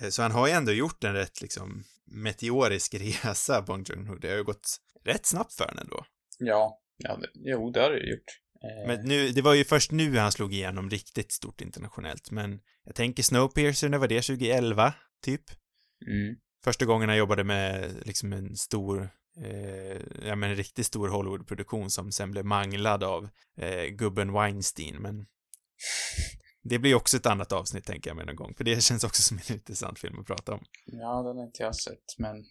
Eh, 0.00 0.08
Så 0.08 0.22
han 0.22 0.32
har 0.32 0.46
ju 0.46 0.52
ändå 0.52 0.72
gjort 0.72 1.04
en 1.04 1.12
rätt 1.14 1.40
liksom 1.42 1.84
meteorisk 2.06 2.94
resa, 3.24 3.62
Bong 3.62 3.82
Joon-ho. 3.84 4.18
Det 4.18 4.28
har 4.28 4.36
ju 4.36 4.44
gått 4.44 4.76
rätt 5.04 5.26
snabbt 5.26 5.54
för 5.54 5.64
honom 5.64 5.78
ändå. 5.78 6.04
Ja, 6.38 6.80
ja 6.96 7.16
det, 7.16 7.28
jo, 7.34 7.70
det 7.70 7.80
har 7.80 7.90
det 7.90 8.10
gjort. 8.10 8.38
Eh, 8.64 8.86
Men 8.86 9.08
nu, 9.08 9.28
det 9.28 9.42
var 9.42 9.54
ju 9.54 9.64
först 9.64 9.90
nu 9.90 10.16
han 10.16 10.32
slog 10.32 10.54
igenom 10.54 10.90
riktigt 10.90 11.32
stort 11.32 11.60
internationellt, 11.60 12.30
men 12.30 12.60
jag 12.84 12.94
tänker 12.94 13.22
Snowpiercer, 13.22 13.88
när 13.88 13.98
var 13.98 14.08
det? 14.08 14.22
2011, 14.22 14.94
typ? 15.22 15.42
mm. 16.06 16.36
Första 16.64 16.84
gången 16.84 17.08
han 17.08 17.18
jobbade 17.18 17.44
med 17.44 17.94
liksom 18.06 18.32
en 18.32 18.56
stor, 18.56 19.10
eh, 19.36 20.26
ja 20.26 20.36
men 20.36 20.50
en 20.50 20.56
riktigt 20.56 20.86
stor 20.86 21.08
Hollywood-produktion 21.08 21.90
som 21.90 22.12
sen 22.12 22.30
blev 22.30 22.44
manglad 22.44 23.04
av 23.04 23.28
eh, 23.56 23.84
gubben 23.84 24.32
Weinstein, 24.32 24.96
men 24.96 25.26
det 26.62 26.78
blir 26.78 26.94
också 26.94 27.16
ett 27.16 27.26
annat 27.26 27.52
avsnitt 27.52 27.84
tänker 27.84 28.10
jag 28.10 28.16
med 28.16 28.26
någon 28.26 28.36
gång, 28.36 28.54
för 28.54 28.64
det 28.64 28.82
känns 28.82 29.04
också 29.04 29.22
som 29.22 29.38
en 29.38 29.54
intressant 29.54 29.98
film 29.98 30.18
att 30.18 30.26
prata 30.26 30.52
om. 30.52 30.64
Ja, 30.84 31.22
den 31.22 31.36
har 31.36 31.44
inte 31.44 31.62
jag 31.62 31.76
sett, 31.76 32.18
men 32.18 32.44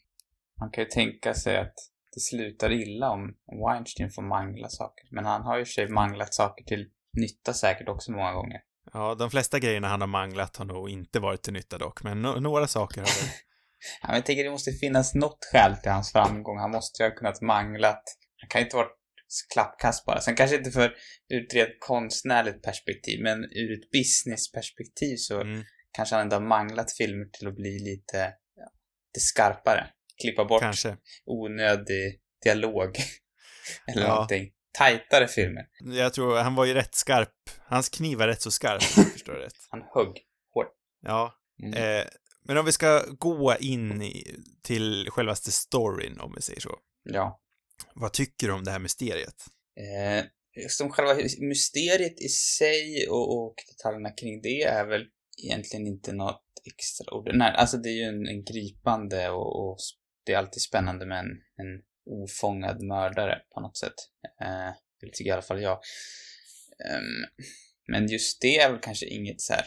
man 0.59 0.71
kan 0.71 0.83
ju 0.83 0.89
tänka 0.89 1.33
sig 1.33 1.57
att 1.57 1.73
det 2.13 2.19
slutar 2.19 2.71
illa 2.71 3.09
om 3.09 3.35
Weinstein 3.67 4.11
får 4.11 4.21
mangla 4.21 4.69
saker. 4.69 5.07
Men 5.11 5.25
han 5.25 5.41
har 5.41 5.55
ju 5.55 5.61
i 5.61 5.63
och 5.63 5.67
för 5.67 5.73
sig 5.73 5.89
manglat 5.89 6.33
saker 6.33 6.63
till 6.65 6.89
nytta 7.13 7.53
säkert 7.53 7.89
också 7.89 8.11
många 8.11 8.33
gånger. 8.33 8.61
Ja, 8.93 9.15
de 9.15 9.31
flesta 9.31 9.59
grejerna 9.59 9.87
han 9.87 10.01
har 10.01 10.07
manglat 10.07 10.57
har 10.57 10.65
nog 10.65 10.89
inte 10.89 11.19
varit 11.19 11.41
till 11.41 11.53
nytta 11.53 11.77
dock, 11.77 12.03
men 12.03 12.21
no 12.21 12.39
några 12.39 12.67
saker 12.67 13.01
har 13.01 13.07
väl... 13.07 13.29
Ja, 14.01 14.15
jag 14.15 14.25
tänker 14.25 14.43
det 14.43 14.49
måste 14.51 14.71
finnas 14.71 15.15
något 15.15 15.45
skäl 15.51 15.75
till 15.77 15.91
hans 15.91 16.11
framgång. 16.11 16.57
Han 16.59 16.71
måste 16.71 17.03
ju 17.03 17.09
ha 17.09 17.15
kunnat 17.15 17.41
manglat. 17.41 18.03
Han 18.41 18.49
kan 18.49 18.61
ju 18.61 18.65
inte 18.65 18.75
vara 18.75 18.87
klappkast 19.53 20.05
bara. 20.05 20.21
Sen 20.21 20.35
kanske 20.35 20.55
inte 20.57 20.71
för 20.71 20.93
ur 21.33 21.45
ett 21.45 21.53
rent 21.53 21.79
konstnärligt 21.79 22.61
perspektiv, 22.63 23.21
men 23.23 23.43
ur 23.43 23.71
ett 23.73 23.91
businessperspektiv 23.91 25.15
så 25.17 25.41
Mm, 25.41 25.63
kanske 25.91 26.15
han 26.15 26.21
ändå 26.21 26.35
har 26.35 26.41
manglat 26.41 26.91
filmer 26.93 27.25
till 27.25 27.47
att 27.47 27.55
bli 27.55 27.79
lite, 27.79 28.17
ja, 28.55 28.71
lite 29.09 29.19
skarpare. 29.25 29.87
Klippa 30.21 30.45
bort 30.45 30.61
kanske. 30.61 30.97
onödig 31.25 32.19
dialog. 32.43 32.97
Eller 33.87 34.01
Ja. 34.01 34.07
någonting. 34.13 34.51
Tajtare 34.77 35.27
filmer. 35.27 35.65
Jag 35.83 36.13
tror, 36.13 36.37
han 36.37 36.55
var 36.55 36.65
ju 36.65 36.73
rätt 36.73 36.95
skarp. 36.95 37.33
Hans 37.65 37.89
kniv 37.89 38.17
var 38.17 38.27
rätt 38.27 38.41
så 38.41 38.51
skarp, 38.51 38.81
om 38.97 39.03
jag 39.03 39.11
förstår 39.11 39.33
det 39.33 39.45
rätt. 39.45 39.53
Han 39.69 39.81
högg. 39.93 40.17
Ja, 41.03 41.37
Mm. 41.63 41.73
eh, 41.73 42.05
men 42.43 42.57
om 42.57 42.65
vi 42.65 42.71
ska 42.71 43.05
gå 43.19 43.55
in 43.59 44.01
i, 44.01 44.35
till 44.61 45.09
självaste 45.09 45.51
storyn, 45.51 46.19
om 46.19 46.33
vi 46.35 46.41
säger 46.41 46.59
så. 46.59 46.77
Ja. 47.03 47.41
Vad 47.95 48.13
tycker 48.13 48.47
du 48.47 48.53
om 48.53 48.63
det 48.63 48.71
här 48.71 48.79
mysteriet? 48.79 49.45
Eh, 49.79 50.25
som 50.69 50.89
själva 50.89 51.15
mysteriet 51.39 52.21
i 52.21 52.27
sig 52.29 53.07
och, 53.09 53.37
och 53.37 53.55
detaljerna 53.67 54.09
kring 54.09 54.41
det 54.41 54.61
är 54.61 54.85
väl 54.85 55.05
egentligen 55.43 55.87
inte 55.87 56.13
något 56.13 56.43
extraordinärt. 56.65 57.55
Alltså 57.55 57.77
det 57.77 57.89
är 57.89 57.93
ju 57.93 58.03
en, 58.03 58.27
en 58.27 58.43
gripande 58.43 59.29
och, 59.29 59.69
och 59.69 59.77
det 60.25 60.33
är 60.33 60.37
alltid 60.37 60.61
spännande 60.61 61.05
med 61.05 61.19
en, 61.19 61.31
en 61.57 61.81
ofångad 62.05 62.81
mördare 62.81 63.41
på 63.53 63.61
något 63.61 63.77
sätt. 63.77 63.93
Eh, 64.41 64.71
det 65.01 65.13
tycker 65.13 65.29
i 65.29 65.31
alla 65.31 65.41
fall 65.41 65.61
jag. 65.61 65.79
Ehm, 66.89 67.45
men 67.87 68.07
just 68.07 68.41
det 68.41 68.57
är 68.57 68.71
väl 68.71 68.81
kanske 68.81 69.05
inget 69.05 69.41
så 69.41 69.53
här. 69.53 69.65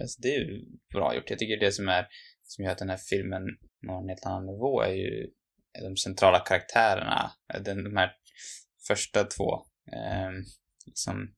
Alltså 0.00 0.20
det 0.20 0.28
är 0.28 0.38
ju 0.38 0.64
bra 0.94 1.14
gjort. 1.14 1.30
Jag 1.30 1.38
tycker 1.38 1.60
det 1.60 1.72
som 1.72 1.88
är 1.88 2.06
som 2.42 2.64
gör 2.64 2.72
att 2.72 2.78
den 2.78 2.90
här 2.90 3.00
filmen 3.10 3.42
når 3.86 4.02
en 4.02 4.08
helt 4.08 4.26
annan 4.26 4.46
nivå 4.46 4.82
är 4.82 4.92
ju 4.92 5.26
de 5.82 5.96
centrala 5.96 6.40
karaktärerna. 6.40 7.30
Den, 7.64 7.84
de 7.84 7.96
här 7.96 8.12
första 8.86 9.24
två 9.24 9.54
eh, 9.92 10.30
liksom 10.86 11.34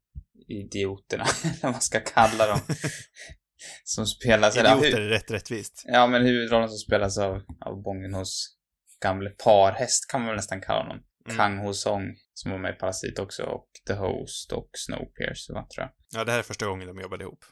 idioterna, 0.48 1.24
eller 1.44 1.62
vad 1.62 1.72
man 1.72 1.80
ska 1.80 2.00
kalla 2.00 2.46
dem. 2.46 2.60
som 3.84 4.06
spelas... 4.06 4.56
eller, 4.56 4.76
Idioter 4.76 5.00
är 5.00 5.08
rätt 5.08 5.30
rättvist. 5.30 5.82
Ja, 5.86 6.06
men 6.06 6.26
huvudrollen 6.26 6.68
som 6.68 6.78
spelas 6.78 7.18
av, 7.18 7.42
av 7.60 7.82
Bong 7.82 8.02
Joon-hos 8.02 8.56
gamle 9.02 9.30
parhäst 9.30 10.10
kan 10.10 10.20
man 10.20 10.28
väl 10.28 10.36
nästan 10.36 10.60
kalla 10.60 10.82
honom. 10.82 11.02
Mm. 11.24 11.36
Kang 11.36 11.58
Ho-song, 11.58 12.16
som 12.34 12.50
var 12.50 12.58
med 12.58 12.74
i 12.74 12.78
Parasit 12.78 13.18
också, 13.18 13.42
och 13.42 13.68
The 13.86 13.92
Host 13.92 14.52
och 14.52 14.70
Snowpiercer, 14.72 15.54
va, 15.54 15.66
tror 15.74 15.84
jag. 15.84 15.90
Ja, 16.20 16.24
det 16.24 16.32
här 16.32 16.38
är 16.38 16.42
första 16.42 16.66
gången 16.66 16.86
de 16.86 17.00
jobbade 17.00 17.24
ihop. 17.24 17.44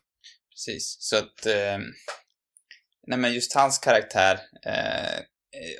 Precis. 0.56 0.96
Så 1.00 1.16
att... 1.16 1.46
Eh, 1.46 1.78
nej, 3.06 3.18
men 3.18 3.34
just 3.34 3.54
hans 3.54 3.78
karaktär 3.78 4.40
eh, 4.66 5.20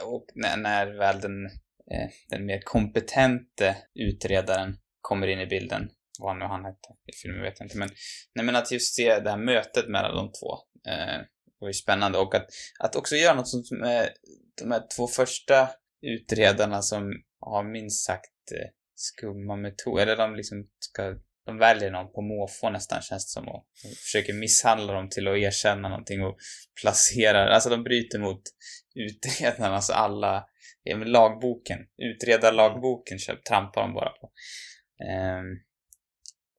och 0.05 0.27
när, 0.35 0.57
när 0.57 0.99
väl 0.99 1.21
den, 1.21 1.47
eh, 1.91 2.11
den 2.29 2.47
mer 2.47 2.61
kompetente 2.61 3.77
utredaren 3.95 4.77
kommer 5.01 5.27
in 5.27 5.41
i 5.41 5.47
bilden, 5.47 5.91
vad 6.19 6.39
nu 6.39 6.45
han 6.45 6.65
hette 6.65 6.89
i 7.07 7.13
filmen 7.23 7.43
vet 7.43 7.59
jag 7.59 7.67
inte, 7.67 7.79
men 7.79 7.89
nej, 8.35 8.45
men 8.45 8.57
att 8.57 8.73
just 8.73 8.95
se 8.95 9.21
det 9.21 9.31
här 9.31 9.39
mötet 9.39 9.89
mellan 9.89 10.17
de 10.17 10.33
två 10.33 10.53
eh, 10.91 11.21
var 11.59 11.69
ju 11.69 11.75
spännande 11.75 12.19
och 12.19 12.35
att, 12.35 12.47
att 12.79 12.97
också 12.97 13.17
göra 13.17 13.35
något 13.35 13.49
som 13.49 13.79
med 13.81 14.03
eh, 14.03 14.09
de 14.63 14.71
här 14.71 14.83
två 14.97 15.07
första 15.07 15.71
utredarna 16.03 16.83
som 16.83 17.13
har 17.41 17.65
minst 17.65 18.05
sagt 18.07 18.53
eh, 18.53 18.71
skumma 18.95 19.57
metoder, 19.57 20.03
eller 20.03 20.17
de 20.17 20.37
liksom 20.37 20.69
ska 20.79 21.15
de 21.47 21.59
väljer 21.59 21.91
någon 21.91 22.13
på 22.13 22.23
måfå 22.23 22.71
nästan 22.71 23.03
känns 23.03 23.27
det 23.27 23.41
som 23.41 23.49
och, 23.49 23.67
försöker 24.05 24.33
misshandla 24.33 24.93
dem 24.93 25.09
till 25.09 25.29
att 25.29 25.37
erkänna 25.37 25.89
någonting 25.89 26.23
och 26.23 26.37
placerar, 26.81 27.47
alltså 27.47 27.71
de 27.71 27.83
bryter 27.83 28.19
mot 28.19 28.43
utredarnas 28.95 29.75
alltså 29.75 29.93
alla, 29.93 30.47
ja 30.83 30.97
men 30.97 31.13
lagboken, 31.13 31.79
utredarlagboken 31.99 33.19
trampar 33.49 33.83
de 33.83 33.95
bara 33.95 34.11
på. 34.11 34.33
Um, 35.05 35.63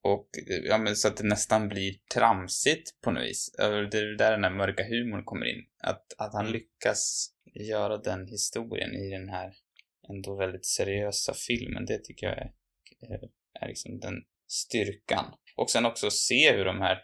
och 0.04 0.30
ja 0.64 0.78
men 0.78 0.96
så 0.96 1.08
att 1.08 1.18
det 1.18 1.24
nästan 1.24 1.68
blir 1.68 1.94
tramsigt 2.14 3.02
på 3.02 3.12
något 3.12 3.24
vis. 3.24 3.56
Det 3.58 3.98
är 3.98 4.18
där 4.18 4.32
den 4.32 4.44
här 4.44 4.52
mörka 4.52 4.84
humorn 4.84 5.26
kommer 5.26 5.46
in. 5.46 5.66
Att, 5.84 6.14
att 6.18 6.34
han 6.34 6.52
lyckas 6.52 7.32
göra 7.54 7.98
den 7.98 8.28
historien 8.28 8.96
i 8.96 9.10
den 9.10 9.30
här 9.30 9.54
ändå 10.10 10.36
väldigt 10.36 10.66
seriösa 10.66 11.34
filmen, 11.34 11.86
det 11.86 12.04
tycker 12.04 12.28
jag 12.28 12.38
är, 12.38 12.52
är 13.62 13.68
liksom 13.68 14.00
den 14.00 14.14
styrkan. 14.48 15.26
Och 15.56 15.70
sen 15.70 15.86
också 15.86 16.12
se 16.12 16.52
hur 16.52 16.66
de 16.66 16.82
här 16.82 16.98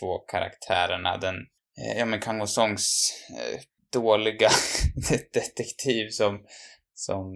två 0.00 0.18
karaktärerna, 0.18 1.16
den, 1.16 1.36
eh, 1.78 1.98
ja 1.98 2.04
men 2.04 2.20
Kang 2.20 2.46
Songs 2.46 3.12
eh, 3.30 3.60
dåliga 3.92 4.48
detektiv 5.32 6.08
som, 6.08 6.46
som 6.94 7.32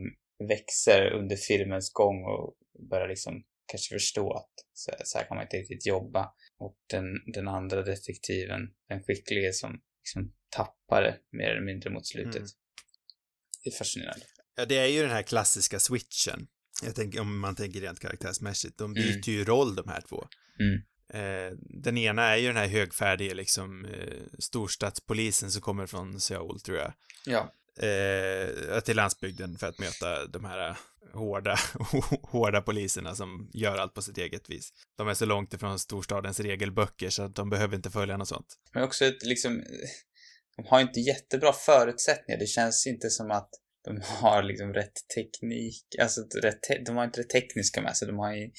växer 0.48 1.12
under 1.12 1.36
filmens 1.36 1.92
gång 1.92 2.24
och 2.24 2.54
börjar 2.90 3.08
liksom 3.08 3.44
kanske 3.66 3.94
förstå 3.94 4.32
att 4.32 4.52
så, 4.72 4.92
så 5.04 5.18
här 5.18 5.26
kan 5.26 5.36
man 5.36 5.44
inte 5.44 5.56
riktigt 5.56 5.86
jobba. 5.86 6.32
Och 6.58 6.76
den, 6.90 7.04
den 7.34 7.48
andra 7.48 7.82
detektiven, 7.82 8.60
den 8.88 9.02
skicklige 9.02 9.52
som 9.52 9.80
liksom 10.04 10.32
tappar 10.50 11.02
det 11.02 11.18
mer 11.32 11.50
eller 11.50 11.64
mindre 11.64 11.90
mot 11.90 12.06
slutet. 12.06 12.36
Mm. 12.36 12.48
Det 13.64 13.70
är 13.70 13.74
fascinerande. 13.78 14.26
Ja, 14.56 14.64
det 14.64 14.78
är 14.78 14.86
ju 14.86 15.02
den 15.02 15.10
här 15.10 15.22
klassiska 15.22 15.78
switchen. 15.80 16.48
Jag 16.82 16.94
tänker, 16.94 17.20
om 17.20 17.38
man 17.38 17.54
tänker 17.54 17.80
rent 17.80 18.00
karaktärsmässigt. 18.00 18.78
De 18.78 18.94
byter 18.94 19.28
Mm. 19.28 19.38
ju 19.38 19.44
roll 19.44 19.74
de 19.74 19.88
här 19.88 20.00
två. 20.00 20.26
Mm. 20.60 20.82
Eh, 21.12 21.56
den 21.60 21.98
ena 21.98 22.22
är 22.22 22.36
ju 22.36 22.46
den 22.46 22.56
här 22.56 22.66
högfärdiga 22.68 23.34
liksom 23.34 23.84
eh, 23.84 24.22
storstadspolisen 24.38 25.50
som 25.50 25.62
kommer 25.62 25.86
från 25.86 26.20
Seoul, 26.20 26.60
tror 26.60 26.78
jag. 26.78 26.92
Ja. 27.26 27.52
Eh, 27.86 28.80
till 28.80 28.96
landsbygden 28.96 29.58
för 29.58 29.66
att 29.66 29.78
möta 29.78 30.26
de 30.26 30.44
här 30.44 30.68
eh, 30.68 30.76
hårda, 31.12 31.56
hårda 32.22 32.62
poliserna 32.62 33.14
som 33.14 33.50
gör 33.52 33.78
allt 33.78 33.94
på 33.94 34.02
sitt 34.02 34.18
eget 34.18 34.50
vis. 34.50 34.72
De 34.96 35.08
är 35.08 35.14
så 35.14 35.24
långt 35.24 35.54
ifrån 35.54 35.78
storstadens 35.78 36.40
regelböcker 36.40 37.10
så 37.10 37.22
att 37.22 37.34
de 37.34 37.50
behöver 37.50 37.76
inte 37.76 37.90
följa 37.90 38.16
något 38.16 38.28
sånt. 38.28 38.54
Men 38.72 38.82
också 38.82 39.04
ett, 39.04 39.22
liksom, 39.22 39.64
de 40.56 40.66
har 40.66 40.80
inte 40.80 41.00
jättebra 41.00 41.52
förutsättningar. 41.52 42.38
Det 42.38 42.46
känns 42.46 42.86
inte 42.86 43.10
som 43.10 43.30
att 43.30 43.50
de 43.84 44.00
har 44.04 44.42
liksom 44.42 44.72
rätt 44.74 45.08
teknik, 45.14 45.84
alltså 46.00 46.20
rätt 46.42 46.62
te- 46.62 46.82
de 46.86 46.96
har 46.96 47.04
inte 47.04 47.20
det 47.20 47.28
tekniska 47.28 47.80
med 47.80 47.96
sig. 47.96 48.08
De 48.08 48.18
har 48.18 48.34
ju, 48.34 48.50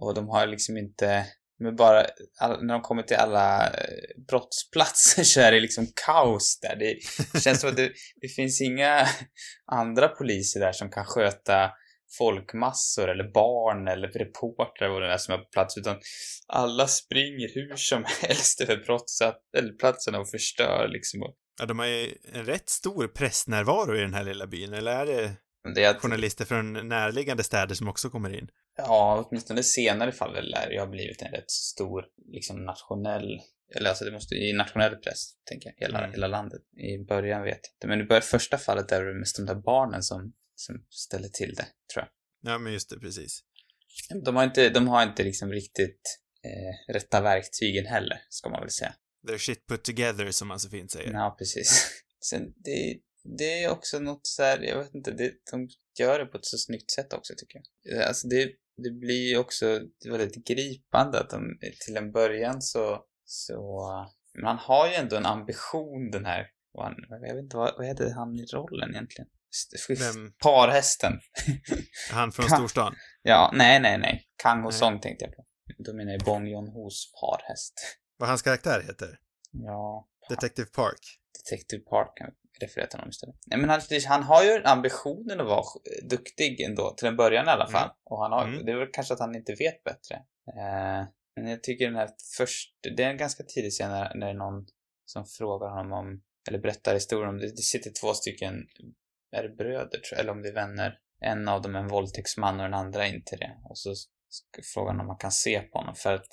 och 0.00 0.14
de 0.14 0.28
har 0.28 0.46
liksom 0.46 0.76
inte, 0.76 1.26
men 1.58 1.76
bara, 1.76 2.06
all, 2.40 2.64
när 2.64 2.74
de 2.74 2.82
kommer 2.82 3.02
till 3.02 3.16
alla 3.16 3.66
eh, 3.66 4.22
brottsplatser 4.28 5.22
så 5.24 5.40
är 5.40 5.52
det 5.52 5.60
liksom 5.60 5.86
kaos 6.06 6.58
där. 6.62 6.76
Det, 6.76 6.96
det 7.32 7.40
känns 7.40 7.60
som 7.60 7.70
att 7.70 7.76
det, 7.76 7.92
det 8.20 8.28
finns 8.28 8.60
inga 8.60 9.06
andra 9.72 10.08
poliser 10.08 10.60
där 10.60 10.72
som 10.72 10.90
kan 10.90 11.04
sköta 11.04 11.70
folkmassor 12.18 13.10
eller 13.10 13.32
barn 13.32 13.88
eller 13.88 14.08
reportrar 14.08 14.90
och 14.90 15.00
det 15.00 15.06
där 15.06 15.18
som 15.18 15.34
är 15.34 15.38
på 15.38 15.48
plats 15.52 15.78
utan 15.78 15.96
alla 16.46 16.86
springer 16.86 17.54
hur 17.54 17.76
som 17.76 18.04
helst 18.22 18.60
över 18.60 18.76
brottsplatserna 18.76 20.18
och 20.18 20.30
förstör 20.30 20.88
liksom 20.88 21.22
och 21.22 21.36
Ja, 21.58 21.66
de 21.66 21.78
har 21.78 21.86
ju 21.86 22.14
en 22.32 22.44
rätt 22.44 22.68
stor 22.68 23.08
pressnärvaro 23.08 23.96
i 23.96 24.00
den 24.00 24.14
här 24.14 24.24
lilla 24.24 24.46
byn, 24.46 24.72
eller 24.74 24.92
är 24.92 25.06
det 25.06 25.36
Det 25.74 25.84
är 25.84 25.90
att, 25.90 26.02
journalister 26.02 26.44
från 26.44 26.88
närliggande 26.88 27.44
städer 27.44 27.74
som 27.74 27.88
också 27.88 28.10
kommer 28.10 28.38
in? 28.38 28.48
ja, 28.78 29.24
åtminstone 29.28 29.62
senare 29.62 30.12
fall 30.12 30.48
lär 30.50 30.70
ju 30.70 30.78
ha 30.78 30.86
blivit 30.86 31.22
en 31.22 31.30
rätt 31.32 31.50
stor, 31.50 32.04
liksom 32.32 32.64
nationell, 32.64 33.40
eller 33.76 33.88
alltså 33.90 34.04
det 34.04 34.10
måste 34.12 34.34
i 34.34 34.52
nationell 34.52 34.96
press, 34.96 35.32
tänker 35.44 35.68
jag, 35.76 35.86
hela, 35.86 35.98
Mm. 35.98 36.10
hela 36.10 36.26
landet. 36.26 36.60
I 36.76 36.98
början 37.04 37.42
vet 37.42 37.58
jag 37.62 37.70
inte, 37.76 37.86
men 37.86 38.00
i 38.00 38.04
början, 38.04 38.22
första 38.22 38.58
fallet 38.58 38.92
är 38.92 39.04
det 39.04 39.14
mest 39.14 39.36
de 39.36 39.46
där 39.46 39.54
barnen 39.54 40.02
som, 40.02 40.32
som 40.54 40.84
ställer 40.90 41.28
till 41.28 41.54
det, 41.54 41.66
tror 41.92 42.04
jag. 42.04 42.52
Ja, 42.52 42.58
men 42.58 42.72
just 42.72 42.90
det, 42.90 42.98
precis. 42.98 43.40
De 44.24 44.36
har 44.36 44.44
inte, 44.44 44.68
de 44.70 44.88
har 44.88 45.02
inte 45.02 45.22
liksom 45.24 45.52
riktigt 45.52 46.18
eh, 46.44 46.92
rätta 46.92 47.20
verktygen 47.20 47.86
heller, 47.86 48.18
ska 48.28 48.48
man 48.50 48.60
väl 48.60 48.70
säga. 48.70 48.94
They're 49.26 49.38
shit 49.38 49.66
put 49.66 49.82
together, 49.82 50.30
som 50.30 50.48
man 50.48 50.60
så 50.60 50.70
fint 50.70 50.90
säger. 50.90 51.12
Ja, 51.12 51.36
precis. 51.38 51.90
Sen, 52.30 52.52
det, 52.64 52.98
det 53.38 53.64
är 53.64 53.70
också 53.70 53.98
något 53.98 54.26
så 54.26 54.42
här, 54.42 54.58
jag 54.58 54.78
vet 54.78 54.94
inte, 54.94 55.10
det, 55.10 55.32
de 55.50 55.68
gör 55.98 56.18
det 56.18 56.26
på 56.26 56.38
ett 56.38 56.44
så 56.44 56.58
snyggt 56.58 56.90
sätt 56.90 57.12
också, 57.12 57.34
tycker 57.36 57.60
jag. 57.82 58.02
Alltså, 58.02 58.28
det, 58.28 58.44
det 58.76 58.90
blir 58.90 59.28
ju 59.28 59.38
också 59.38 59.80
väldigt 60.10 60.46
gripande 60.46 61.20
att 61.20 61.30
de, 61.30 61.58
till 61.86 61.96
en 61.96 62.12
början 62.12 62.62
så, 62.62 63.04
så, 63.24 63.88
man 64.42 64.58
har 64.58 64.88
ju 64.88 64.94
ändå 64.94 65.16
en 65.16 65.26
ambition 65.26 66.10
den 66.10 66.24
här, 66.24 66.46
och 66.74 66.84
han, 66.84 66.94
jag 67.08 67.34
vet 67.34 67.42
inte, 67.42 67.56
vad, 67.56 67.74
vad 67.76 67.86
heter 67.86 68.10
han 68.10 68.34
i 68.34 68.44
rollen 68.44 68.90
egentligen? 68.90 69.28
Vem? 69.88 70.32
Parhästen. 70.42 71.12
Han 72.12 72.32
från 72.32 72.50
storstan. 72.50 72.94
Ja, 73.22 73.50
nej, 73.54 73.80
nej, 73.80 73.98
nej. 73.98 74.28
Kang 74.42 74.62
Nej. 74.62 74.72
Song 74.72 75.00
tänkte 75.00 75.24
jag 75.24 75.36
på. 75.36 75.46
Då 75.78 75.92
menar 75.94 76.12
jag 76.12 76.20
Bong 76.20 76.46
Joon-Hos 76.46 77.12
parhäst. 77.20 77.74
Vad 78.16 78.28
hans 78.28 78.42
karaktär 78.42 78.80
heter? 78.86 79.18
Ja, 79.50 80.08
Detective 80.28 80.68
Park. 80.68 81.00
Detective 81.44 81.82
Park 81.82 82.12
kan 82.16 82.26
vi 82.30 82.66
referera 82.66 82.86
till 82.88 82.98
honom 82.98 83.10
istället. 83.10 83.36
Nej, 83.46 83.58
men 83.58 83.70
han, 83.70 83.80
han 84.08 84.22
har 84.22 84.44
ju 84.44 84.62
ambitionen 84.64 85.40
att 85.40 85.46
vara 85.46 85.64
duktig 86.10 86.60
ändå, 86.60 86.94
till 86.96 87.08
en 87.08 87.16
början 87.16 87.46
i 87.46 87.50
alla 87.50 87.66
fall. 87.66 87.90
Och 88.04 88.22
han 88.22 88.32
har, 88.32 88.44
Mm. 88.44 88.64
det 88.64 88.72
är 88.72 88.76
väl 88.76 88.88
kanske 88.92 89.14
att 89.14 89.20
han 89.20 89.34
inte 89.34 89.54
vet 89.54 89.84
bättre. 89.84 90.14
Eh, 90.48 91.06
men 91.36 91.46
jag 91.50 91.62
tycker 91.62 91.86
den 91.86 91.96
här 91.96 92.10
först, 92.36 92.78
det 92.96 93.02
är 93.02 93.10
en 93.10 93.16
ganska 93.16 93.44
tidig 93.44 93.72
scen 93.72 93.90
när, 93.90 94.14
när 94.14 94.26
det 94.26 94.32
är 94.32 94.36
någon 94.36 94.66
som 95.04 95.26
frågar 95.26 95.68
honom 95.68 95.92
om, 95.92 96.22
eller 96.48 96.58
berättar 96.58 96.94
historien 96.94 97.28
om, 97.28 97.38
det, 97.38 97.46
det 97.50 97.62
sitter 97.62 97.90
två 98.00 98.14
stycken, 98.14 98.54
är 99.36 99.42
det 99.42 99.48
bröder 99.48 99.98
tror 99.98 100.02
jag, 100.10 100.20
eller 100.20 100.32
om 100.32 100.42
det 100.42 100.48
är 100.48 100.54
vänner. 100.54 100.98
En 101.20 101.48
av 101.48 101.62
dem 101.62 101.74
är 101.76 101.80
en 101.80 101.88
våldtäktsman 101.88 102.56
och 102.60 102.62
den 102.62 102.74
andra 102.74 103.06
inte 103.06 103.36
det. 103.36 103.56
Och 103.64 103.78
så 103.78 103.94
han 104.74 105.00
om 105.00 105.06
man 105.06 105.16
kan 105.18 105.32
se 105.32 105.60
på 105.60 105.78
honom 105.78 105.94
för 105.94 106.14
att, 106.14 106.28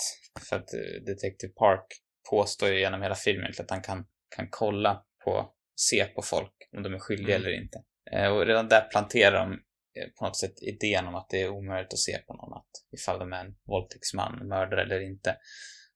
för 0.50 0.56
att 0.56 0.74
eh, 0.74 0.80
Detective 1.06 1.54
Park 1.54 1.86
påstår 2.30 2.70
ju 2.70 2.80
genom 2.80 3.02
hela 3.02 3.16
filmen 3.16 3.54
att 3.60 3.70
han 3.70 3.82
kan, 3.82 4.06
kan 4.36 4.48
kolla 4.50 5.04
på, 5.24 5.54
se 5.76 6.06
på 6.06 6.22
folk 6.22 6.54
om 6.78 6.84
de 6.84 6.94
är 6.94 7.00
skyldiga 7.00 7.36
Mm. 7.36 7.48
eller 7.48 7.62
inte. 7.62 7.84
Eh, 8.12 8.28
och 8.28 8.46
redan 8.46 8.68
där 8.68 8.82
planterar 8.82 9.40
de 9.40 9.52
eh, 9.54 10.10
på 10.20 10.26
något 10.26 10.38
sätt 10.38 10.62
idén 10.62 11.08
om 11.08 11.16
att 11.16 11.30
det 11.30 11.42
är 11.42 11.50
omöjligt 11.50 11.94
att 11.94 12.00
se 12.00 12.18
på 12.18 12.34
någon 12.34 12.54
att 12.54 13.00
ifall 13.00 13.20
de 13.20 13.34
är 13.34 13.46
en 13.46 13.56
våldtäktsman, 13.68 14.48
mördare 14.48 14.82
eller 14.82 15.00
inte. 15.00 15.38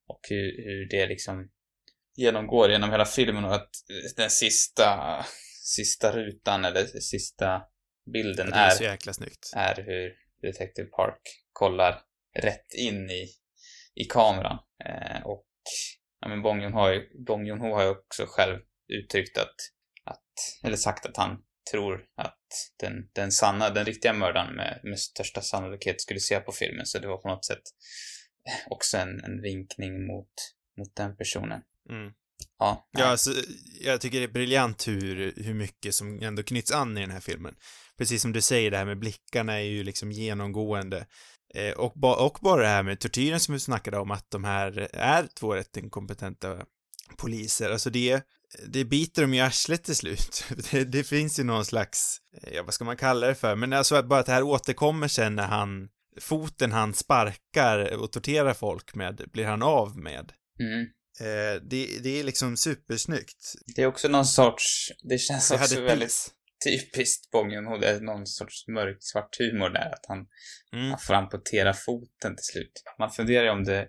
Och 0.07 0.19
hur, 0.29 0.63
hur 0.63 0.89
det 0.89 1.07
liksom 1.07 1.49
genomgår 2.15 2.71
genom 2.71 2.91
hela 2.91 3.05
filmen 3.05 3.45
och 3.45 3.55
att 3.55 3.69
den 4.15 4.29
sista, 4.29 5.25
sista 5.63 6.11
rutan 6.11 6.65
eller 6.65 6.85
sista 6.85 7.61
bilden 8.13 8.47
Ja, 8.51 8.55
det 8.79 8.85
är 8.85 8.91
är, 9.55 9.79
är 9.79 9.83
hur 9.83 10.26
Detective 10.41 10.87
Park 10.87 11.21
kollar 11.53 12.01
rätt 12.39 12.73
in 12.73 13.09
i, 13.09 13.27
i 13.95 14.05
kameran. 14.05 14.59
Eh, 14.85 15.21
och 15.25 15.47
ja, 16.19 16.27
men 16.27 16.41
Bong 16.41 16.61
Joon-ho 16.61 16.79
har 16.79 16.91
ju, 16.93 17.23
Bong 17.25 17.47
Joon-ho 17.47 17.73
har 17.73 17.83
ju 17.83 17.89
också 17.89 18.25
själv 18.27 18.59
uttryckt 18.87 19.37
att, 19.37 19.55
att, 20.03 20.63
eller 20.63 20.77
sagt 20.77 21.05
att 21.05 21.17
han 21.17 21.43
tror 21.71 22.05
att 22.15 22.71
den, 22.79 23.09
den 23.13 23.31
sanna, 23.31 23.69
den 23.69 23.85
riktiga 23.85 24.13
mördaren 24.13 24.55
med, 24.55 24.79
med 24.83 24.99
största 24.99 25.41
sannolikhet 25.41 26.01
skulle 26.01 26.19
se 26.19 26.39
på 26.39 26.51
filmen. 26.51 26.85
Så 26.85 26.99
det 26.99 27.07
var 27.07 27.17
på 27.17 27.27
något 27.27 27.45
sätt 27.45 27.63
också 28.69 28.97
en, 28.97 29.23
en 29.23 29.41
vinkning 29.41 30.07
mot, 30.07 30.33
mot 30.77 30.95
den 30.95 31.17
personen. 31.17 31.61
Mm. 31.89 32.13
Ja, 32.59 32.87
Ja, 32.91 33.05
alltså, 33.05 33.31
jag 33.81 34.01
tycker 34.01 34.17
det 34.17 34.23
är 34.23 34.31
briljant 34.31 34.87
hur, 34.87 35.33
hur 35.35 35.53
mycket 35.53 35.95
som 35.95 36.21
ändå 36.21 36.43
knyts 36.43 36.71
an 36.71 36.97
i 36.97 37.01
den 37.01 37.11
här 37.11 37.19
filmen. 37.19 37.55
Precis 37.97 38.21
som 38.21 38.33
du 38.33 38.41
säger, 38.41 38.71
det 38.71 38.77
här 38.77 38.85
med 38.85 38.99
blickarna 38.99 39.53
är 39.53 39.63
ju 39.63 39.83
liksom 39.83 40.11
genomgående. 40.11 41.05
Eh, 41.55 41.73
och, 41.73 41.93
ba, 41.95 42.25
och 42.25 42.37
bara 42.41 42.61
det 42.61 42.67
här 42.67 42.83
med 42.83 42.99
tortyren 42.99 43.39
som 43.39 43.53
vi 43.53 43.59
snackade 43.59 43.97
om, 43.97 44.11
att 44.11 44.31
de 44.31 44.43
här 44.43 44.89
är 44.93 45.27
två 45.39 45.55
rätt 45.55 45.77
inkompetenta 45.77 46.65
poliser. 47.17 47.71
Alltså 47.71 47.89
det, 47.89 48.23
det 48.67 48.85
biter 48.85 49.21
dem 49.21 49.33
i 49.33 49.41
arslet 49.41 49.83
till 49.83 49.95
slut. 49.95 50.45
Det, 50.71 50.83
det 50.83 51.03
finns 51.03 51.39
ju 51.39 51.43
någon 51.43 51.65
slags, 51.65 52.17
eh, 52.41 52.53
ja 52.53 52.63
vad 52.63 52.73
ska 52.73 52.85
man 52.85 52.97
kalla 52.97 53.27
det 53.27 53.35
för, 53.35 53.55
men 53.55 53.73
alltså 53.73 53.95
att 53.95 54.07
bara 54.07 54.19
att 54.19 54.25
det 54.25 54.31
här 54.31 54.43
återkommer 54.43 55.07
sen 55.07 55.35
när 55.35 55.47
han, 55.47 55.89
foten 56.21 56.71
han 56.71 56.93
sparkar 56.93 57.97
och 57.97 58.11
torterar 58.11 58.53
folk 58.53 58.95
med, 58.95 59.25
blir 59.33 59.45
han 59.45 59.61
av 59.63 59.97
med. 59.97 60.33
mm. 60.59 60.87
Eh, 61.19 61.61
det, 61.61 61.99
det 62.03 62.19
är 62.19 62.23
liksom 62.23 62.57
supersnyggt. 62.57 63.53
Det 63.75 63.81
är 63.81 63.87
också 63.87 64.07
någon 64.07 64.25
sorts, 64.25 64.91
det 65.09 65.17
känns 65.17 65.51
också 65.51 65.75
hade 65.75 65.81
väldigt 65.87 66.31
typiskt 66.65 67.31
Bong 67.31 67.51
Joon-ho. 67.51 67.79
Det 67.79 67.89
är 67.89 67.99
någon 67.99 68.27
sorts 68.27 68.67
mörk 68.67 68.97
svart 68.99 69.37
humor 69.39 69.69
där, 69.69 69.93
att 69.93 70.05
han, 70.07 70.27
Mm. 70.73 70.89
han 70.89 70.99
får 70.99 71.13
amputera 71.13 71.73
foten 71.73 72.35
till 72.35 72.43
slut. 72.45 72.83
Man 72.99 73.11
funderar 73.11 73.43
ju 73.43 73.49
om 73.49 73.63
det, 73.63 73.87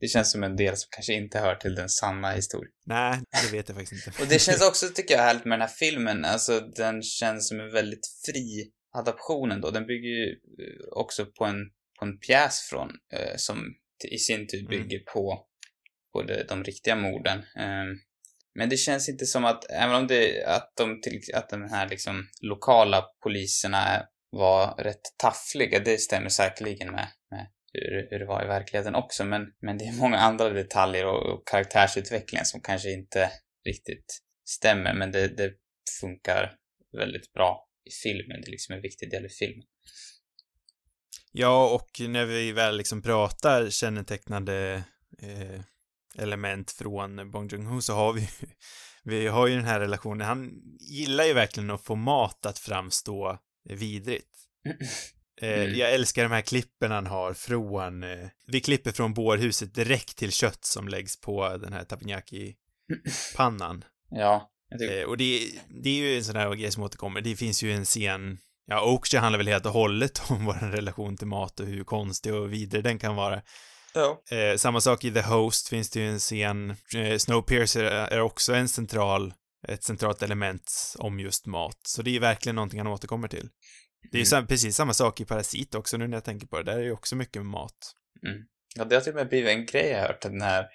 det 0.00 0.08
känns 0.08 0.32
som 0.32 0.42
en 0.42 0.56
del 0.56 0.76
som 0.76 0.88
kanske 0.90 1.12
inte 1.12 1.38
hör 1.38 1.54
till 1.54 1.74
den 1.74 1.88
sanna 1.88 2.30
historien. 2.32 2.72
Nej, 2.86 3.20
det 3.44 3.56
vet 3.56 3.68
jag 3.68 3.76
faktiskt 3.78 4.06
inte. 4.06 4.22
Och 4.22 4.28
det 4.28 4.38
känns 4.38 4.62
också, 4.68 4.88
tycker 4.94 5.14
jag, 5.14 5.22
härligt 5.22 5.44
med 5.44 5.58
den 5.58 5.68
här 5.68 5.74
filmen. 5.76 6.24
Alltså, 6.24 6.60
den 6.60 7.02
känns 7.02 7.48
som 7.48 7.60
en 7.60 7.72
väldigt 7.72 8.06
fri 8.26 8.72
adaption 8.94 9.52
ändå. 9.52 9.70
Den 9.70 9.86
bygger 9.86 10.08
ju 10.08 10.30
eh, 10.30 10.88
också 10.92 11.26
på 11.26 11.44
en, 11.44 11.56
på 11.98 12.04
en 12.04 12.18
pjäs 12.18 12.60
från, 12.70 12.88
eh, 13.12 13.36
som 13.36 13.64
i 14.10 14.18
sin 14.18 14.46
tur 14.46 14.58
Mm. 14.58 14.70
bygger 14.70 14.98
på, 14.98 15.46
på 16.18 16.22
de, 16.22 16.42
de 16.42 16.64
riktiga 16.64 16.96
morden. 16.96 17.38
Ehm, 17.56 17.98
men 18.54 18.68
det 18.68 18.76
känns 18.76 19.08
inte 19.08 19.26
som 19.26 19.44
att, 19.44 19.70
även 19.70 19.96
om 19.96 20.06
det, 20.06 20.44
att 20.44 20.72
de 20.76 21.00
till, 21.00 21.20
att 21.34 21.50
de 21.50 21.70
här 21.70 21.88
liksom 21.88 22.28
lokala 22.42 23.04
poliserna 23.22 24.06
var 24.30 24.74
rätt 24.82 25.02
taffliga, 25.16 25.78
det 25.78 25.98
stämmer 25.98 26.28
säkerligen 26.28 26.92
med, 26.92 27.08
med 27.30 27.46
hur, 27.72 28.08
hur 28.10 28.18
det 28.18 28.26
var 28.26 28.44
i 28.44 28.46
verkligheten 28.46 28.94
också, 28.94 29.24
men, 29.24 29.42
men 29.60 29.78
det 29.78 29.84
är 29.84 29.92
många 29.92 30.18
andra 30.18 30.50
detaljer 30.50 31.06
och, 31.06 31.32
och 31.32 31.48
karaktärsutvecklingen 31.48 32.44
som 32.44 32.60
kanske 32.60 32.90
inte 32.92 33.30
riktigt 33.66 34.18
stämmer, 34.48 34.94
men 34.94 35.12
det, 35.12 35.28
det 35.28 35.52
funkar 36.00 36.54
väldigt 36.98 37.32
bra 37.32 37.68
i 37.84 37.90
filmen. 37.90 38.40
Det 38.40 38.48
är 38.48 38.50
liksom 38.50 38.74
en 38.74 38.82
viktig 38.82 39.10
del 39.10 39.26
i 39.26 39.28
filmen. 39.28 39.66
Ja, 41.32 41.74
och 41.74 42.08
när 42.08 42.24
vi 42.24 42.52
väl 42.52 42.76
liksom 42.76 43.02
pratar 43.02 43.70
kännetecknande 43.70 44.82
eh, 45.22 45.60
element 46.18 46.70
från 46.70 47.30
Bong 47.30 47.48
Joon-Ho 47.48 47.80
så 47.80 47.94
har 47.94 48.12
vi 48.12 48.28
vi 49.04 49.26
har 49.26 49.46
ju 49.46 49.56
den 49.56 49.64
här 49.64 49.80
relationen. 49.80 50.26
Han 50.26 50.50
gillar 50.80 51.24
ju 51.24 51.32
verkligen 51.32 51.70
att 51.70 51.84
få 51.84 51.94
mat 51.94 52.46
att 52.46 52.58
framstå 52.58 53.38
vidrigt. 53.68 54.28
Eh, 55.40 55.60
Mm. 55.60 55.78
Jag 55.78 55.94
älskar 55.94 56.22
de 56.22 56.32
här 56.32 56.40
klippen 56.40 56.90
han 56.90 57.06
har 57.06 57.32
från, 57.32 58.02
eh, 58.02 58.28
vi 58.46 58.60
klipper 58.60 58.92
från 58.92 59.14
bårhuset 59.14 59.74
direkt 59.74 60.16
till 60.16 60.32
kött 60.32 60.64
som 60.64 60.88
läggs 60.88 61.20
på 61.20 61.56
den 61.56 61.72
här 61.72 61.84
tapenjaki-pannan. 61.84 63.84
Ja, 64.10 64.50
tycker, 64.78 65.00
Eh, 65.00 65.06
och 65.06 65.16
det, 65.16 65.50
det 65.82 65.88
är 65.88 65.94
ju 65.94 66.16
en 66.16 66.24
sån 66.24 66.36
här 66.36 66.54
grej 66.54 66.70
som 66.70 66.82
återkommer. 66.82 67.20
Det 67.20 67.36
finns 67.36 67.62
ju 67.62 67.72
en 67.72 67.84
scen, 67.84 68.38
ja, 68.66 68.92
Oakshire 68.92 69.20
handlar 69.20 69.38
väl 69.38 69.48
helt 69.48 69.66
och 69.66 69.72
hållet 69.72 70.22
om 70.30 70.44
vår 70.44 70.70
relation 70.70 71.16
till 71.16 71.26
mat 71.26 71.60
och 71.60 71.66
hur 71.66 71.84
konstig 71.84 72.34
och 72.34 72.52
vidrig 72.52 72.84
den 72.84 72.98
kan 72.98 73.16
vara. 73.16 73.42
Ja. 73.94 74.22
Eh, 74.36 74.56
samma 74.56 74.80
sak 74.80 75.04
i 75.04 75.10
The 75.10 75.20
Host 75.22 75.68
finns 75.68 75.90
det 75.90 76.00
ju 76.00 76.08
en 76.08 76.18
scen, 76.18 76.70
eh, 76.96 77.16
Snowpiercer 77.18 77.84
är, 77.84 78.20
också 78.20 78.54
en 78.54 78.68
central, 78.68 79.34
ett 79.68 79.84
centralt 79.84 80.22
element 80.22 80.94
om 80.98 81.20
just 81.20 81.46
mat. 81.46 81.80
Så 81.82 82.02
det 82.02 82.10
är 82.10 82.12
ju 82.12 82.18
verkligen 82.18 82.56
någonting 82.56 82.80
han 82.80 82.86
återkommer 82.86 83.28
till. 83.28 83.48
Det 84.10 84.16
är 84.16 84.18
ju 84.18 84.22
Mm. 84.22 84.26
sam, 84.26 84.46
precis 84.46 84.76
samma 84.76 84.94
sak 84.94 85.20
i 85.20 85.24
Parasit 85.24 85.74
också 85.74 85.96
nu 85.96 86.08
när 86.08 86.16
jag 86.16 86.24
tänker 86.24 86.46
på 86.46 86.56
det. 86.58 86.64
Där 86.72 86.78
är 86.78 86.82
ju 86.82 86.92
också 86.92 87.16
mycket 87.16 87.36
med 87.42 87.46
mat. 87.46 87.94
Ja, 88.76 88.84
det 88.84 88.94
har 88.94 89.02
till 89.02 89.12
och 89.12 89.16
med 89.16 89.28
blivit 89.28 89.50
en 89.50 89.66
grej 89.66 89.86
jag 89.88 90.00
har 90.00 90.06
hört, 90.06 90.24
att 90.24 90.30
den 90.32 90.40
här, 90.42 90.66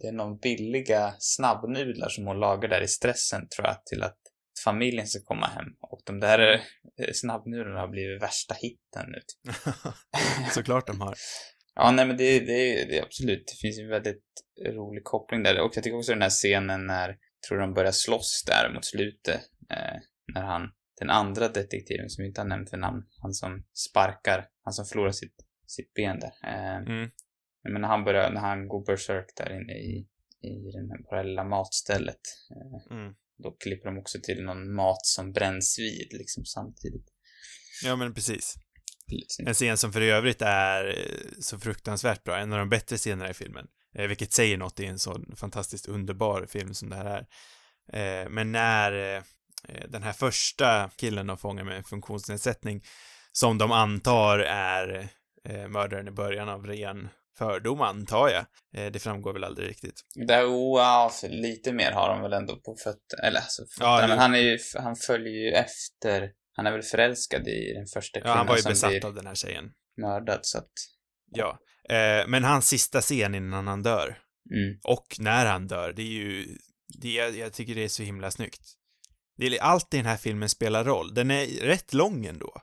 det 0.00 0.06
är 0.06 0.12
någon 0.12 0.38
billiga 0.38 1.14
snabbnudlar 1.18 2.08
som 2.08 2.26
hon 2.26 2.40
lagar 2.40 2.68
där 2.68 2.80
i 2.80 2.88
stressen, 2.88 3.48
tror 3.48 3.66
jag, 3.66 3.84
till 3.86 4.02
att 4.02 4.18
familjen 4.64 5.06
ska 5.06 5.20
komma 5.24 5.46
hem. 5.46 5.66
Och 5.80 6.00
de 6.06 6.20
där 6.20 6.52
eh, 6.52 6.60
snabbnudlarna 7.14 7.80
har 7.80 7.88
blivit 7.88 8.22
värsta 8.22 8.54
hitten 8.54 9.06
nu. 9.08 9.18
typ. 9.20 9.54
Såklart 10.52 10.86
de 10.86 11.00
har. 11.00 11.14
Ja, 11.74 11.90
nej 11.90 12.06
men 12.06 12.16
det, 12.16 12.40
det, 12.40 12.84
det 12.84 13.00
absolut, 13.02 13.46
det 13.46 13.56
finns 13.60 13.78
en 13.78 13.88
väldigt 13.88 14.24
rolig 14.66 15.04
koppling 15.04 15.42
där. 15.42 15.60
Och 15.60 15.72
jag 15.76 15.82
tycker 15.84 15.96
också 15.96 16.12
den 16.12 16.22
här 16.22 16.30
scenen 16.30 16.86
när, 16.86 17.16
tror 17.48 17.58
de 17.58 17.74
börjar 17.74 17.92
slåss 17.92 18.44
där 18.46 18.74
mot 18.74 18.84
slutet, 18.84 19.40
eh, 19.70 19.96
när 20.34 20.42
han, 20.42 20.62
den 21.00 21.10
andra 21.10 21.48
detektiven 21.48 22.08
som 22.10 22.22
vi 22.22 22.28
inte 22.28 22.40
har 22.40 22.48
nämnt 22.48 22.72
vid 22.72 22.80
namn, 22.80 23.02
han 23.22 23.32
som 23.34 23.64
sparkar, 23.74 24.48
han 24.64 24.72
som 24.72 24.84
förlorar 24.84 25.12
sitt, 25.12 25.34
sitt 25.66 25.94
ben 25.94 26.20
där. 26.20 26.32
Eh, 26.44 26.76
Mm. 26.76 27.10
men 27.72 27.80
när 27.82 27.88
han 27.88 28.04
börjar, 28.04 28.30
när 28.30 28.40
han 28.40 28.68
går 28.68 28.84
berserk 28.86 29.26
där 29.36 29.50
inne 29.60 29.72
i, 29.72 30.08
i 30.48 30.70
den 30.72 30.90
här, 30.90 30.98
på 30.98 31.10
det 31.10 31.16
här 31.16 31.24
lilla 31.24 31.44
matstället. 31.44 32.20
Eh, 32.50 32.96
Mm. 32.96 33.14
då 33.38 33.50
klipper 33.50 33.88
de 33.88 33.98
också 33.98 34.18
till 34.22 34.42
någon 34.44 34.74
mat 34.74 35.06
som 35.06 35.32
bränns 35.32 35.78
vid 35.78 36.08
liksom 36.12 36.44
samtidigt. 36.44 37.06
Ja, 37.84 37.96
men 37.96 38.14
precis. 38.14 38.54
Liksom. 39.16 39.46
En 39.46 39.54
scen 39.54 39.78
som 39.78 39.92
för 39.92 40.00
övrigt 40.00 40.42
är 40.42 40.88
eh, 40.88 41.28
så 41.40 41.58
fruktansvärt 41.58 42.24
bra, 42.24 42.36
en 42.36 42.52
av 42.52 42.58
de 42.58 42.68
bättre 42.68 42.96
scenerna 42.96 43.30
i 43.30 43.34
filmen. 43.34 43.66
Eh, 43.94 44.06
vilket 44.06 44.32
säger 44.32 44.56
något 44.56 44.80
i 44.80 44.86
en 44.86 44.98
så 44.98 45.20
fantastiskt 45.36 45.88
underbar 45.88 46.46
film 46.46 46.74
som 46.74 46.90
det 46.90 46.96
här 46.96 47.04
är. 47.04 47.26
Eh, 48.22 48.28
men 48.28 48.52
när 48.52 49.22
den 49.88 50.02
här 50.02 50.12
första 50.12 50.90
killen 50.96 51.26
de 51.26 51.38
fångar 51.38 51.64
med 51.64 51.86
funktionsnedsättning, 51.86 52.82
som 53.32 53.58
de 53.58 53.72
antar 53.72 54.38
är 54.38 55.08
mördaren 55.68 56.08
i 56.08 56.10
början 56.10 56.48
av 56.48 56.66
ren 56.66 57.08
fördom, 57.38 57.80
antar 57.80 58.28
jag. 58.28 58.44
Det 58.92 58.98
framgår 58.98 59.32
väl 59.32 59.44
aldrig 59.44 59.68
riktigt. 59.68 60.00
Där, 60.14 60.44
wow, 60.44 61.08
för 61.08 61.28
lite 61.28 61.72
mer 61.72 61.92
har 61.92 62.08
de 62.08 62.22
väl 62.22 62.32
ändå 62.32 62.56
på 62.56 62.76
fötterna, 62.76 63.22
eller 63.22 63.40
alltså 63.40 63.62
fötterna, 63.78 64.00
Ja, 64.00 64.06
men 64.06 64.18
han 64.18 64.34
är 64.34 64.38
ju, 64.38 64.58
han 64.74 64.96
följer 64.96 65.32
ju 65.32 65.52
efter, 65.52 66.30
han 66.52 66.66
är 66.66 66.72
väl 66.72 66.82
förälskad 66.82 67.48
i 67.48 67.72
den 67.74 67.86
första 67.86 68.18
Ja, 68.18 68.22
kvinnan 68.22 68.36
han 68.38 68.46
var 68.46 68.56
ju 68.56 68.62
besatt 68.62 69.04
av 69.04 69.14
den 69.14 69.26
här 69.26 69.34
tjejen. 69.34 69.70
mördad 69.96 70.40
så 70.42 70.58
att, 70.58 70.72
Ja. 71.34 71.58
Eh, 71.88 72.26
men 72.28 72.44
hans 72.44 72.68
sista 72.68 73.00
scen 73.00 73.34
innan 73.34 73.66
han 73.66 73.82
dör, 73.82 74.18
mm, 74.54 74.78
och 74.84 75.16
när 75.18 75.46
han 75.46 75.66
dör, 75.66 75.92
det 75.92 76.02
är 76.02 76.06
ju, 76.06 76.56
det, 77.00 77.12
jag, 77.12 77.36
jag 77.36 77.52
tycker 77.52 77.74
det 77.74 77.84
är 77.84 77.88
så 77.88 78.02
himla 78.02 78.30
snyggt. 78.30 78.62
Det 79.36 79.46
är, 79.46 79.62
allt 79.62 79.94
i 79.94 79.96
den 79.96 80.06
här 80.06 80.16
filmen 80.16 80.48
spelar 80.48 80.84
roll. 80.84 81.14
Den 81.14 81.30
är 81.30 81.46
rätt 81.46 81.94
lång 81.94 82.26
ändå. 82.26 82.54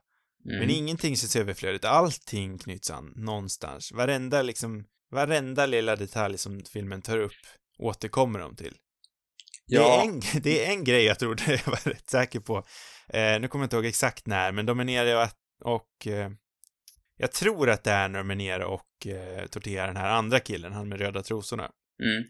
mm. 0.46 0.60
Men 0.60 0.70
ingenting 0.70 1.16
känns 1.16 1.36
överflödigt. 1.36 1.86
Allting 1.86 2.58
knyts 2.58 2.92
an 2.92 3.14
någonstans. 3.16 3.92
Varenda 3.92 4.42
liksom, 4.42 4.86
varenda 5.12 5.66
lilla 5.66 5.96
detalj 5.96 6.38
som 6.38 6.64
filmen 6.74 7.02
tar 7.02 7.18
upp 7.18 7.32
återkommer 7.80 8.40
de 8.40 8.56
till. 8.56 8.76
Det, 9.70 9.76
är 9.76 9.80
ja, 9.80 10.04
en, 10.04 10.22
det 10.42 10.66
är 10.66 10.72
en 10.72 10.84
grej 10.84 11.04
jag 11.04 11.20
trodde 11.20 11.44
jag 11.66 11.72
var 11.72 11.90
rätt 11.90 12.10
säker 12.10 12.40
på. 12.40 12.58
Eh, 13.10 13.40
nu 13.40 13.48
kommer 13.48 13.64
jag 13.64 13.66
inte 13.66 13.76
ihåg 13.76 13.86
exakt 13.86 14.28
när, 14.28 14.52
men 14.52 14.66
de 14.66 14.80
är 14.80 14.84
nere 14.84 15.24
och, 15.24 15.30
och 15.64 16.08
eh, 16.08 16.30
jag 17.18 17.32
tror 17.32 17.70
att 17.70 17.84
det 17.84 17.92
är 17.92 18.10
när 18.10 18.20
de 18.20 18.32
är 18.32 18.36
nere 18.36 18.66
och 18.66 19.08
eh, 19.08 19.46
torterar 19.46 19.88
den 19.88 19.98
här 19.98 20.10
andra 20.10 20.40
killen, 20.40 20.74
han 20.74 20.90
med 20.90 21.00
röda 21.00 21.24
trosorna. 21.24 21.72
mm, 22.04 22.24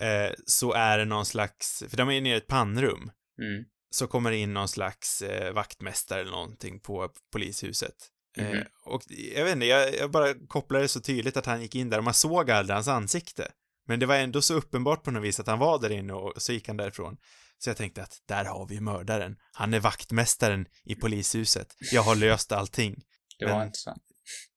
Eh, 0.00 0.32
så 0.46 0.72
är 0.72 0.98
det 0.98 1.04
någon 1.04 1.26
slags, 1.26 1.84
för 1.88 1.96
de 1.96 2.10
är 2.10 2.20
nere 2.20 2.34
i 2.34 2.36
ett 2.36 2.46
pannrum, 2.46 3.10
mm, 3.42 3.64
så 3.90 4.06
kommer 4.06 4.30
det 4.30 4.36
in 4.36 4.54
någon 4.54 4.68
slags 4.68 5.22
eh, 5.22 5.52
vaktmästare 5.52 6.20
eller 6.20 6.30
någonting 6.30 6.80
på 6.80 7.10
polishuset. 7.32 7.94
Mhm. 8.38 8.64
och 8.84 9.02
jag 9.08 9.44
vet 9.44 9.54
inte, 9.54 9.66
jag, 9.66 9.94
jag 9.94 10.10
bara 10.10 10.34
kopplade 10.48 10.84
det 10.84 10.88
så 10.88 11.00
tydligt 11.00 11.36
att 11.36 11.46
han 11.46 11.62
gick 11.62 11.74
in 11.74 11.90
där 11.90 11.98
och 11.98 12.04
man 12.04 12.14
såg 12.14 12.50
aldrig 12.50 12.74
hans 12.74 12.88
ansikte. 12.88 13.52
Men 13.90 14.00
det 14.00 14.06
var 14.06 14.16
ändå 14.16 14.42
så 14.42 14.54
uppenbart 14.54 15.04
på 15.04 15.10
något 15.10 15.22
vis 15.22 15.40
att 15.40 15.46
han 15.46 15.58
var 15.58 15.78
där 15.78 15.90
inne 15.90 16.12
och 16.12 16.42
så 16.42 16.52
gick 16.52 16.68
han 16.68 16.76
därifrån. 16.76 17.16
Så 17.58 17.70
jag 17.70 17.76
tänkte 17.76 18.02
att 18.02 18.22
där 18.28 18.44
har 18.44 18.66
vi 18.68 18.80
mördaren. 18.80 19.36
Han 19.52 19.74
är 19.74 19.80
vaktmästaren 19.80 20.66
i 20.84 20.94
polishuset. 20.94 21.76
Jag 21.92 22.02
har 22.02 22.16
löst 22.16 22.52
allting. 22.52 23.02
det 23.38 23.46
var 23.46 23.58
men- 23.58 23.66
inte 23.66 23.78
så. 23.78 23.96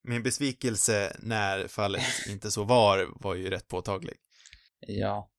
Min 0.04 0.24
besvikelse 0.24 1.18
när 1.20 1.68
fallet 1.68 2.04
inte 2.30 2.52
så 2.52 2.64
var, 2.64 3.24
var 3.24 3.36
ju 3.36 3.50
rätt 3.50 3.68
påtaglig. 3.68 4.16
Ja. 4.80 5.32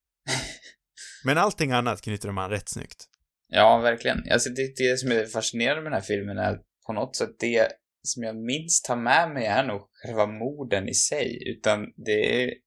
Men 1.25 1.39
allting 1.39 1.73
annat 1.73 2.01
knyter 2.01 2.29
de 2.29 2.39
an 2.39 2.51
rätt 2.51 2.69
snyggt. 2.69 3.05
Ja, 3.49 3.79
verkligen. 3.79 4.31
Alltså 4.33 4.51
det, 4.51 4.77
det 4.77 4.99
som 4.99 5.13
är 5.13 5.27
fascinerande 5.27 5.83
med 5.83 5.93
den 5.93 6.01
här 6.01 6.07
filmen 6.07 6.39
är 6.39 6.61
på 6.87 6.93
något 6.93 7.17
sätt 7.17 7.31
det 7.39 7.69
som 8.03 8.23
jag 8.23 8.37
minst 8.37 8.85
tar 8.85 8.97
med 8.97 9.31
mig 9.31 9.47
är 9.47 9.65
nog 9.65 9.81
själva 9.93 10.27
morden 10.27 10.89
i 10.89 10.95
sig, 10.95 11.43
utan 11.47 11.87
det 11.97 12.45
är 12.45 12.64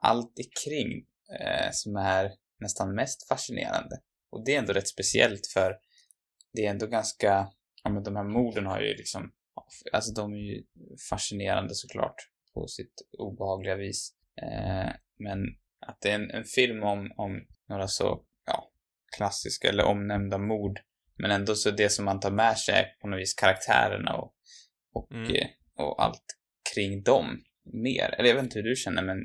allt 0.00 0.34
kring 0.64 1.06
eh, 1.40 1.68
som 1.72 1.96
är 1.96 2.30
nästan 2.60 2.94
mest 2.94 3.28
fascinerande. 3.28 3.96
Och 4.30 4.44
det 4.44 4.54
är 4.54 4.58
ändå 4.58 4.72
rätt 4.72 4.88
speciellt 4.88 5.46
för 5.46 5.76
det 6.52 6.66
är 6.66 6.70
ändå 6.70 6.86
ganska, 6.86 7.48
ja 7.84 7.90
men 7.90 8.02
de 8.02 8.16
här 8.16 8.24
morden 8.24 8.66
har 8.66 8.80
ju 8.80 8.94
liksom, 8.94 9.32
alltså 9.92 10.12
de 10.12 10.32
är 10.32 10.38
ju 10.38 10.62
fascinerande 11.10 11.74
såklart 11.74 12.14
på 12.54 12.66
sitt 12.68 12.94
obehagliga 13.18 13.76
vis. 13.76 14.14
Eh, 14.42 14.90
men 15.18 15.38
att 15.86 16.00
det 16.00 16.10
är 16.10 16.14
en, 16.14 16.30
en 16.30 16.44
film 16.44 16.82
om, 16.82 17.12
om 17.16 17.46
några 17.68 17.88
så, 17.88 18.24
ja, 18.46 18.70
klassiska 19.16 19.68
eller 19.68 19.84
omnämnda 19.84 20.38
mord. 20.38 20.80
Men 21.16 21.30
ändå 21.30 21.54
så 21.54 21.70
det 21.70 21.88
som 21.88 22.04
man 22.04 22.20
tar 22.20 22.30
med 22.30 22.58
sig 22.58 22.74
är 22.74 22.84
på 23.00 23.08
något 23.08 23.20
vis 23.20 23.34
karaktärerna 23.34 24.16
och, 24.16 24.34
och, 24.92 25.12
Mm. 25.12 25.34
eh, 25.34 25.46
och 25.76 26.04
allt 26.04 26.24
kring 26.74 27.02
dem 27.02 27.40
mer. 27.64 28.14
Eller 28.18 28.28
jag 28.28 28.34
vet 28.34 28.44
inte 28.44 28.58
hur 28.58 28.68
du 28.68 28.76
känner 28.76 29.02
men 29.02 29.18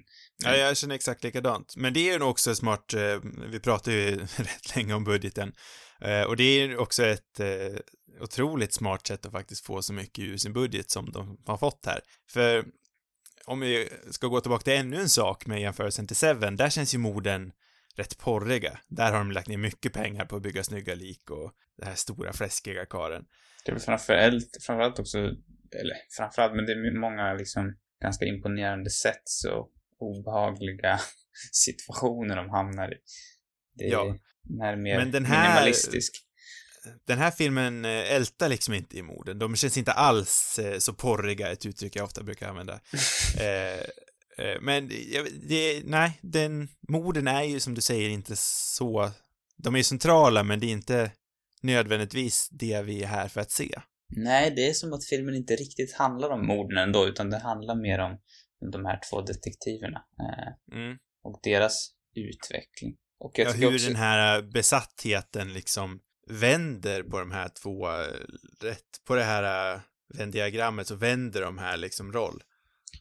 Ja, 0.43 0.55
jag 0.55 0.77
känner 0.77 0.95
exakt 0.95 1.23
likadant. 1.23 1.73
Men 1.77 1.93
det 1.93 1.99
är 1.99 2.13
ju 2.13 2.19
nog 2.19 2.29
också 2.29 2.55
smart, 2.55 2.93
eh, 2.93 3.19
vi 3.51 3.59
pratar 3.59 3.91
ju 3.91 4.15
rätt 4.37 4.75
länge 4.75 4.93
om 4.93 5.03
budgeten. 5.03 5.53
Eh, 6.01 6.21
och 6.21 6.37
det 6.37 6.43
är 6.43 6.77
också 6.77 7.05
ett 7.05 7.39
eh, 7.39 7.79
otroligt 8.21 8.73
smart 8.73 9.07
sätt 9.07 9.25
att 9.25 9.31
faktiskt 9.31 9.65
få 9.65 9.81
så 9.81 9.93
mycket 9.93 10.25
ur 10.25 10.37
sin 10.37 10.53
budget 10.53 10.89
som 10.89 11.11
de 11.11 11.37
har 11.45 11.57
fått 11.57 11.85
här. 11.85 11.99
För 12.29 12.65
om 13.45 13.59
vi 13.59 13.89
ska 14.11 14.27
gå 14.27 14.41
tillbaka 14.41 14.63
till 14.63 14.73
ännu 14.73 14.97
en 14.97 15.09
sak 15.09 15.45
med 15.45 15.61
jämförelsen 15.61 16.07
till 16.07 16.15
Seven, 16.15 16.55
där 16.55 16.69
känns 16.69 16.93
ju 16.93 16.97
morden 16.97 17.51
rätt 17.95 18.17
porriga. 18.17 18.79
Där 18.87 19.11
har 19.11 19.17
de 19.17 19.31
lagt 19.31 19.47
ner 19.47 19.57
mycket 19.57 19.93
pengar 19.93 20.25
på 20.25 20.35
att 20.35 20.41
bygga 20.41 20.63
snygga 20.63 20.95
lik 20.95 21.29
och 21.29 21.51
den 21.77 21.87
här 21.87 21.95
stora 21.95 22.33
fläskiga 22.33 22.85
karen. 22.85 23.25
det 23.65 23.71
är 23.71 23.73
väl 23.73 23.83
framförallt, 23.83 24.57
framförallt 24.61 24.99
också, 24.99 25.17
eller 25.71 25.95
framförallt, 26.17 26.55
men 26.55 26.65
det 26.65 26.71
är 26.71 26.99
många 26.99 27.33
liksom 27.33 27.75
ganska 28.01 28.25
imponerande 28.25 28.89
sätt 28.89 29.21
så 29.23 29.69
obehagliga 30.05 30.99
situationer 31.51 32.35
de 32.35 32.49
hamnar 32.49 32.93
i. 32.93 32.97
Det 33.77 33.83
är, 33.83 33.91
Ja. 33.91 34.17
den 34.43 34.61
här 34.61 34.73
är 34.73 34.77
mer 34.77 34.97
Men 34.97 35.11
den 35.11 35.25
här- 35.25 35.49
minimalistisk. 35.49 36.21
Den 37.07 37.17
här 37.17 37.31
filmen 37.31 37.85
eh, 37.85 38.11
ältar 38.13 38.49
liksom 38.49 38.73
inte 38.73 38.97
i 38.97 39.01
morden. 39.01 39.39
De 39.39 39.55
känns 39.55 39.77
inte 39.77 39.91
alls 39.91 40.59
eh, 40.59 40.77
så 40.79 40.93
porriga, 40.93 41.51
ett 41.51 41.65
uttryck 41.65 41.95
jag 41.95 42.03
ofta 42.03 42.23
brukar 42.23 42.49
använda. 42.49 42.73
eh, 43.39 43.85
men 44.61 44.87
det, 45.49 45.81
nej, 45.85 46.19
den, 46.21 46.67
morden 46.89 47.27
är 47.27 47.43
ju 47.43 47.59
som 47.59 47.73
du 47.73 47.81
säger 47.81 48.09
inte 48.09 48.33
så, 48.35 49.11
de 49.57 49.73
är 49.73 49.77
ju 49.79 49.83
centrala 49.83 50.43
men 50.43 50.59
det 50.59 50.65
är 50.67 50.71
inte 50.71 51.11
nödvändigtvis 51.61 52.47
det 52.51 52.81
vi 52.81 53.03
är 53.03 53.07
här 53.07 53.27
för 53.27 53.41
att 53.41 53.51
se. 53.51 53.79
Nej, 54.15 54.53
det 54.55 54.69
är 54.69 54.73
som 54.73 54.93
att 54.93 55.05
filmen 55.05 55.35
inte 55.35 55.55
riktigt 55.55 55.93
handlar 55.93 56.29
om 56.29 56.47
morden 56.47 56.77
ändå, 56.77 57.07
utan 57.07 57.29
det 57.29 57.39
handlar 57.39 57.75
mer 57.75 57.99
om 57.99 58.17
de 58.71 58.86
här 58.86 58.99
två 59.10 59.21
detektiverna. 59.21 60.06
Eh, 60.19 60.78
Mm. 60.78 60.97
och 61.23 61.39
deras 61.43 61.91
utveckling. 62.15 62.97
Och 63.19 63.39
jag 63.39 63.47
Ja, 63.47 63.51
hur 63.51 63.75
också... 63.75 63.88
den 63.88 63.95
här 63.95 64.41
besattheten 64.41 65.54
liksom 65.54 65.99
vänder 66.28 67.04
på 67.04 67.19
de 67.19 67.32
här 67.32 67.49
två, 67.63 67.88
eh, 67.88 68.08
rätt 68.62 69.04
på 69.08 69.15
det 69.15 69.23
här 69.23 69.73
eh, 69.75 69.82
Venn-diagrammet 70.17 70.88
så 70.88 70.95
vänder 70.95 71.41
de 71.41 71.58
här 71.58 71.78
liksom 71.78 72.12
roll. 72.13 72.41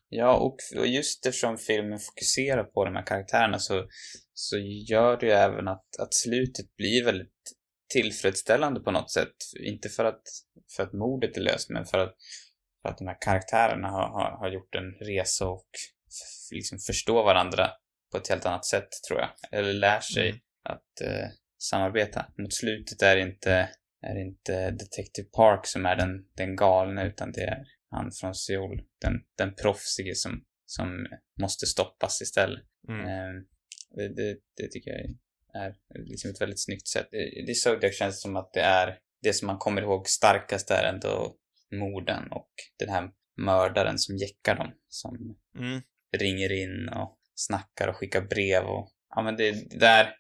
Ja, 0.09 0.37
och, 0.37 0.57
och 0.79 0.87
just 0.87 1.27
eftersom 1.27 1.59
filmen 1.59 1.99
fokuserar 1.99 2.65
på 2.65 2.85
de 2.85 2.95
här 2.95 3.07
karaktärerna 3.07 3.59
så, 3.59 3.89
så 4.35 4.57
gör 4.89 5.17
det 5.17 5.27
ju 5.27 5.33
även 5.33 5.69
att, 5.69 5.87
att 5.99 6.15
slutet 6.15 6.77
blir 6.77 7.05
väldigt 7.05 7.33
tillfredsställande 7.93 8.81
på 8.81 8.91
något 8.91 9.11
sätt. 9.11 9.35
Inte 9.61 9.89
för 9.89 10.05
att, 10.05 10.23
för 10.77 10.83
att 10.83 10.93
mordet 10.93 11.37
är 11.37 11.41
löst, 11.41 11.71
men 11.71 11.85
för 11.85 11.99
att, 11.99 12.15
för 12.85 12.91
att 12.91 12.99
de 12.99 13.07
här 13.07 13.17
karaktärerna 13.21 13.89
har, 13.89 14.09
har, 14.09 14.39
har 14.39 14.51
gjort 14.51 14.75
en 14.75 15.07
resa 15.07 15.47
och 15.49 15.69
liksom 16.53 16.79
förstår 16.79 17.25
varandra 17.25 17.71
på 18.13 18.19
ett 18.19 18.29
helt 18.29 18.47
annat 18.47 18.65
sätt, 18.65 18.89
tror 19.09 19.21
jag. 19.21 19.31
Eller 19.53 19.73
lär 19.73 20.01
sig 20.01 20.29
Mm. 20.29 20.41
att 20.65 21.01
eh, 21.01 21.29
samarbeta. 21.59 22.27
Mot 22.39 22.55
slutet 22.55 23.03
är 23.03 23.17
det 23.17 23.23
inte, 23.23 23.53
är 24.03 24.15
det 24.15 24.21
inte 24.21 24.71
Detective 24.71 25.29
Park 25.37 25.67
som 25.67 25.87
är 25.87 25.97
den, 25.97 26.25
den 26.37 26.57
galne, 26.57 27.07
utan 27.07 27.33
det 27.33 27.41
är 27.43 27.65
han 27.91 28.11
från 28.21 28.35
Seoul, 28.35 28.83
den, 29.01 29.13
den 29.39 29.55
proffsige 29.55 30.15
som, 30.15 30.45
som 30.67 31.07
måste 31.41 31.67
stoppas 31.67 32.23
istället. 32.23 32.65
Mm. 32.89 33.01
Eh, 33.01 33.43
det, 33.97 34.09
det, 34.09 34.37
det 34.57 34.69
tycker 34.73 34.91
jag 34.91 35.01
är 35.65 35.75
liksom 35.95 36.31
ett 36.31 36.41
väldigt 36.41 36.65
snyggt 36.65 36.89
sätt. 36.89 37.09
I 37.13 37.51
i 37.51 37.55
Zodiac 37.55 37.99
känns 37.99 38.15
det 38.15 38.21
som 38.21 38.37
att 38.37 38.53
det 38.53 38.61
är 38.61 38.99
det 39.23 39.33
som 39.33 39.47
man 39.47 39.59
kommer 39.59 39.83
ihåg 39.83 40.09
starkast 40.09 40.71
är 40.71 40.85
ändå 40.85 41.37
morden 41.79 42.33
och 42.33 42.51
den 42.79 42.89
här 42.89 43.11
mördaren 43.37 43.99
som 43.99 44.17
jäckar 44.17 44.57
dem. 44.57 44.73
Som 44.89 45.37
Mm. 45.59 45.81
ringer 46.19 46.53
in 46.53 46.89
och 46.89 47.19
snackar 47.35 47.89
och 47.89 47.97
skickar 47.97 48.21
brev 48.21 48.65
och 48.65 48.91
ja 49.17 49.23
men 49.23 49.37
det, 49.37 49.71
det 49.71 49.79
där 49.79 50.11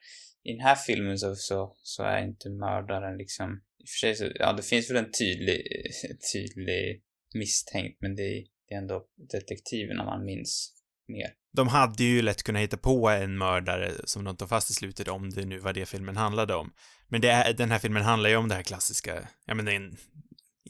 i 0.43 0.53
den 0.53 0.61
här 0.61 0.75
filmen 0.75 1.19
så, 1.19 1.35
så, 1.37 1.77
så 1.83 2.03
är 2.03 2.23
inte 2.25 2.51
mördaren 2.51 3.17
liksom 3.19 3.51
i 3.79 3.85
och 3.85 3.89
för 3.89 3.99
sig 4.07 4.15
så, 4.15 4.33
ja 4.35 4.53
det 4.53 4.63
finns 4.63 4.91
väl 4.91 4.97
en 4.97 5.11
tydlig, 5.19 5.63
tydlig 6.33 7.03
misstänkt 7.35 7.97
men 8.01 8.15
det, 8.17 8.23
är- 8.23 8.45
det 8.69 8.75
är 8.75 8.79
ändå 8.79 9.05
detektiverna 9.33 10.05
man 10.05 10.25
minns 10.25 10.73
mer. 11.09 11.31
De 11.53 11.69
hade 11.69 12.05
ju 12.05 12.23
lätt 12.23 12.43
kunnat 12.43 12.63
hitta 12.63 12.77
på 12.77 13.09
en 13.09 13.39
mördare 13.39 13.93
som 14.05 14.25
de 14.25 14.37
tog 14.37 14.49
fast 14.49 14.71
i 14.71 14.75
slutet 14.75 15.09
om 15.09 15.31
det 15.31 15.45
nu 15.45 15.59
var 15.59 15.73
det 15.73 15.87
filmen 15.87 16.17
handlade 16.17 16.55
om. 16.55 16.73
Men 17.09 17.21
det 17.21 17.29
är, 17.29 17.53
den 17.53 17.71
här 17.71 17.79
filmen 17.79 18.03
handlar 18.03 18.31
ju 18.31 18.37
om 18.37 18.49
det 18.49 18.55
här 18.55 18.63
klassiska, 18.63 19.29
ja 19.47 19.55
men 19.55 19.65
den 19.65 19.97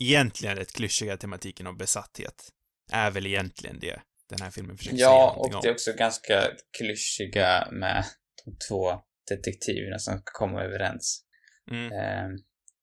egentligen 0.00 0.56
rätt 0.56 0.72
klyschiga 0.72 1.16
tematiken 1.16 1.66
om 1.66 1.76
besatthet. 1.76 2.50
Är 2.92 3.10
väl 3.10 3.26
egentligen 3.26 3.78
det 3.80 4.00
den 4.28 4.40
här 4.40 4.50
filmen 4.50 4.76
försöker 4.78 4.96
säga 4.96 5.08
Ja, 5.08 5.34
och 5.38 5.62
det 5.62 5.68
är 5.68 5.72
också 5.72 5.92
ganska 5.92 6.50
klyschiga 6.78 7.68
med 7.72 8.04
de 8.44 8.56
två 8.68 8.92
detektiverna 9.30 9.98
som 9.98 10.14
ska 10.18 10.24
komma 10.32 10.62
överens. 10.62 11.24
Mm. 11.70 11.92
Eh, 11.92 12.28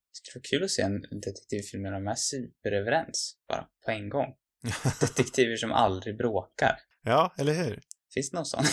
det 0.10 0.16
skulle 0.16 0.40
vara 0.40 0.50
kul 0.50 0.64
att 0.64 0.72
se 0.72 0.82
en 0.82 1.02
detektivfilm 1.22 1.84
där 1.84 1.92
de 1.92 2.08
är 2.08 2.16
superöverens, 2.16 3.36
bara 3.48 3.68
på 3.86 3.92
en 3.92 4.10
gång. 4.10 4.28
Detektiver 5.02 5.56
som 5.56 5.72
aldrig 5.72 6.18
bråkar. 6.18 6.76
ja, 7.04 7.36
eller 7.38 7.54
hur? 7.54 7.82
Finns 8.14 8.30
det 8.32 8.38
någon 8.38 8.46
sån? 8.46 8.64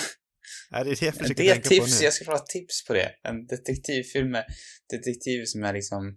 Ja, 0.70 0.84
det 0.84 0.90
är 0.90 0.96
det 1.00 1.06
jag 1.06 1.14
försöker 1.14 1.42
Det 1.44 1.52
tänka 1.52 1.68
tips, 1.68 1.96
på 1.96 2.00
nu. 2.00 2.04
jag 2.04 2.12
ska 2.12 2.24
få 2.24 2.38
tips 2.38 2.84
på 2.84 2.92
det. 2.92 3.14
En 3.22 3.46
detektivfilm 3.46 4.30
med 4.30 4.44
detektiver 4.90 5.44
som 5.44 5.64
är 5.64 5.72
liksom 5.72 6.16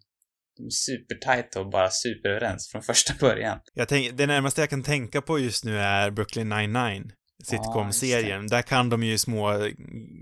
supertajta 0.69 1.59
och 1.59 1.69
bara 1.69 1.89
superöverens 1.89 2.69
från 2.71 2.81
första 2.81 3.13
början. 3.19 3.59
Jag 3.73 3.87
tänk, 3.87 4.17
det 4.17 4.27
närmaste 4.27 4.61
jag 4.61 4.69
kan 4.69 4.83
tänka 4.83 5.21
på 5.21 5.39
just 5.39 5.65
nu 5.65 5.79
är 5.79 6.11
Brooklyn 6.11 6.49
99 6.49 7.11
sitcom-serien. 7.43 8.47
Där 8.47 8.61
kan 8.61 8.89
de 8.89 9.03
ju 9.03 9.17
små 9.17 9.69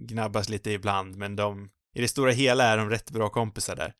gnabbas 0.08 0.50
lite 0.50 0.72
ibland, 0.72 1.16
men 1.16 1.36
de, 1.36 1.70
i 1.96 2.02
det 2.02 2.08
stora 2.08 2.32
hela 2.32 2.64
är 2.64 2.78
de 2.78 2.90
rätt 2.90 3.12
bra 3.12 3.30
kompisar 3.30 3.76
där. 3.76 3.94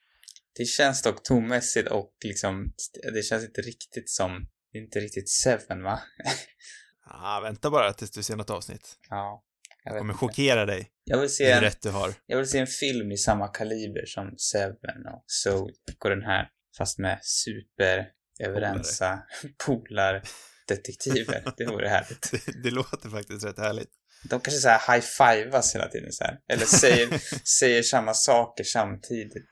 Det 0.58 0.66
känns 0.66 1.02
dock 1.02 1.24
tonmässigt 1.24 1.90
och 1.90 2.12
liksom, 2.26 2.74
det 3.14 3.26
känns 3.26 3.44
inte 3.44 3.62
riktigt 3.62 4.10
som, 4.10 4.48
det 4.72 4.78
är 4.78 4.82
inte 4.84 5.00
riktigt 5.00 5.30
Seven 5.30 5.84
va? 5.84 6.00
Ah, 7.12 7.40
vänta 7.40 7.70
bara 7.70 7.94
tills 7.94 8.12
du 8.12 8.24
ser 8.24 8.36
något 8.36 8.50
avsnitt. 8.50 8.98
Ja. 9.10 9.44
Jag, 9.90 9.98
kommer 10.00 10.14
inte. 10.14 10.26
chockera 10.26 10.66
dig. 10.66 10.92
jag 11.04 11.20
vill 11.20 11.30
se 11.30 11.52
en, 11.52 11.62
rätt 11.62 11.82
du 11.82 11.90
har. 11.90 12.14
jag 12.26 12.38
vill 12.38 12.48
se 12.48 12.60
en 12.60 12.68
film 12.68 13.12
i 13.12 13.18
samma 13.18 13.48
kaliber 13.48 14.06
som 14.06 14.36
Seven 14.38 15.06
och 15.14 15.24
Zodiac 15.28 15.76
och 16.04 16.10
den 16.10 16.22
här, 16.22 16.50
fast 16.78 17.00
med 17.00 17.20
superöverensa 17.24 19.24
polardetektiver. 19.66 21.54
Det 21.58 21.66
vore 21.66 21.88
härligt. 21.88 22.32
Det, 22.46 22.64
det 22.64 22.72
låter 22.72 23.10
faktiskt 23.10 23.46
rätt 23.46 23.60
härligt. 23.60 23.90
De 24.24 24.40
kanske 24.40 24.60
så 24.62 24.70
här 24.70 24.94
high-fivas 24.94 25.76
hela 25.76 25.88
tiden 25.88 26.12
så 26.12 26.24
här. 26.24 26.40
Eller 26.48 26.66
säger, 26.66 27.08
säger 27.60 27.84
samma 27.84 28.14
saker 28.14 28.64
samtidigt. 28.64 29.50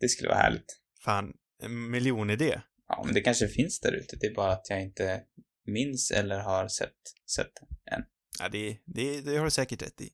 Det 0.00 0.08
skulle 0.08 0.28
vara 0.28 0.38
härligt. 0.38 0.78
Fan, 1.04 1.32
en 1.62 1.90
miljonidé. 1.90 2.60
Ja, 2.88 3.02
men 3.04 3.14
det 3.14 3.20
kanske 3.20 3.48
finns 3.48 3.80
där 3.80 3.92
ute. 3.92 4.16
Det 4.20 4.26
är 4.26 4.34
bara 4.34 4.52
att 4.52 4.66
jag 4.68 4.82
inte 4.82 5.22
minns 5.66 6.10
eller 6.10 6.38
har 6.38 6.68
sett, 6.68 6.90
sett 7.36 7.52
den 7.54 7.98
än. 7.98 8.04
Ja, 8.38 8.48
det, 8.48 8.78
det, 8.84 9.20
det 9.20 9.36
har 9.36 9.44
du 9.44 9.50
säkert 9.50 9.82
rätt 9.82 10.00
i. 10.00 10.10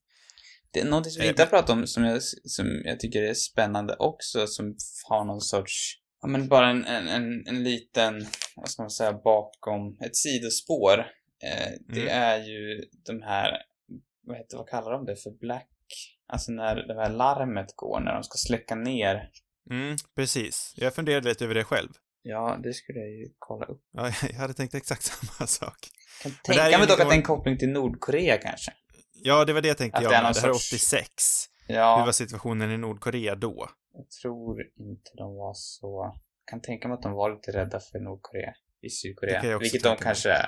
Det 0.73 0.81
är 0.81 0.85
någonting 0.85 1.11
som 1.13 1.21
vi 1.21 1.27
Eh, 1.27 1.31
inte 1.31 1.43
har 1.43 1.47
pratat 1.49 1.71
om 1.71 1.87
som 1.87 2.05
jag, 2.05 2.23
som 2.45 2.83
jag 2.85 3.01
tycker 3.01 3.23
är 3.23 3.35
spännande 3.35 3.97
också, 3.97 4.47
som 4.47 4.77
har 5.09 5.25
någon 5.25 5.41
sorts, 5.41 5.97
ja 6.23 6.29
men 6.29 6.49
bara 6.49 6.71
en, 6.71 6.85
en, 6.85 7.09
en, 7.09 7.47
en 7.47 7.65
liten, 7.65 8.27
vad 8.57 8.69
ska 8.71 8.83
man 8.83 8.91
säga, 8.91 9.13
bakom 9.13 9.99
ett 10.01 10.17
sidospår. 10.17 10.99
Eh, 11.45 11.73
det 11.89 12.01
Mm. 12.01 12.23
är 12.23 12.39
ju 12.49 12.85
de 13.07 13.23
här, 13.23 13.57
vad 14.27 14.37
heter, 14.37 14.57
vad 14.57 14.69
kallar 14.69 14.91
de 14.93 15.05
det 15.07 15.17
för, 15.17 15.31
black, 15.31 15.69
alltså 16.27 16.53
när 16.53 16.77
det 16.77 16.95
här 16.95 17.11
larmet 17.11 17.77
går, 17.77 18.01
när 18.01 18.15
de 18.15 18.23
ska 18.23 18.37
släcka 18.39 18.75
ner. 18.75 19.31
Mm, 19.71 19.97
precis. 20.17 20.73
Jag 20.77 20.95
funderade 20.95 21.29
lite 21.29 21.45
över 21.45 21.55
det 21.55 21.65
själv. 21.65 21.89
Ja, 22.23 22.61
det 22.63 22.75
skulle 22.75 22.99
jag 22.99 23.11
ju 23.11 23.29
kolla 23.39 23.67
upp. 23.67 23.83
Ja, 23.93 24.13
jag 24.23 24.35
hade 24.37 24.55
tänkt 24.55 24.75
exakt 24.75 25.03
samma 25.03 25.47
sak. 25.47 25.89
Kan 26.23 26.33
tänka 26.43 26.79
mig 26.79 26.87
dock 26.87 26.91
att 26.91 26.97
det 26.99 27.03
är 27.03 27.05
en 27.05 27.09
liksom- 27.17 27.37
koppling 27.37 27.59
till 27.59 27.69
Nordkorea 27.69 28.39
kanske. 28.39 28.73
Ja, 29.23 29.45
det 29.45 29.53
var 29.53 29.61
det 29.61 29.69
jag 29.69 29.79
tänkte 29.79 29.97
Att 29.99 30.03
jag 30.05 30.13
det 30.13 30.17
är 30.17 30.23
någon 30.23 30.33
Det 30.33 30.41
här 30.41 30.49
är 30.49 30.53
sorts- 30.53 30.73
86. 30.73 31.13
Hur 31.69 31.75
Ja, 31.75 32.03
var 32.05 32.13
situationen 32.13 32.71
i 32.71 32.77
Nordkorea 32.79 33.35
då? 33.35 33.69
jag 33.95 34.11
tror 34.11 34.61
inte 34.79 35.11
de 35.17 35.37
var 35.37 35.55
så... 35.55 36.13
Jag 36.45 36.51
kan 36.51 36.61
tänka 36.63 36.89
mig 36.89 36.95
att 36.95 37.03
de 37.03 37.13
var 37.13 37.31
lite 37.35 37.53
rädda 37.53 37.81
för 37.81 37.99
Nordkorea 37.99 38.53
i 38.83 38.91
Sydkorea. 38.91 39.59
Vilket 39.59 39.83
de 39.83 39.97
kanske 39.97 40.31
är, 40.31 40.47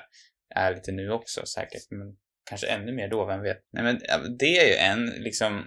är 0.54 0.74
lite 0.74 0.92
nu 0.92 1.10
också 1.10 1.46
säkert. 1.46 1.82
Men 1.90 2.16
kanske 2.48 2.66
ännu 2.66 2.92
mer 2.92 3.08
då, 3.08 3.26
vem 3.26 3.42
vet. 3.42 3.58
Nej 3.72 3.82
men 3.84 4.00
det 4.38 4.56
är 4.58 4.66
ju 4.68 4.74
en 4.74 5.06
liksom 5.06 5.64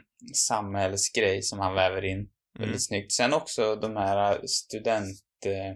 samhällsgrej 0.49 1.41
som 1.41 1.59
han 1.59 1.73
väver 1.75 2.05
in 2.05 2.17
Mm. 2.17 2.29
väldigt 2.67 2.85
snyggt. 2.87 3.11
Sen 3.11 3.33
också 3.33 3.75
de 3.75 3.95
här 3.95 4.47
student... 4.47 5.19
Eh, 5.45 5.75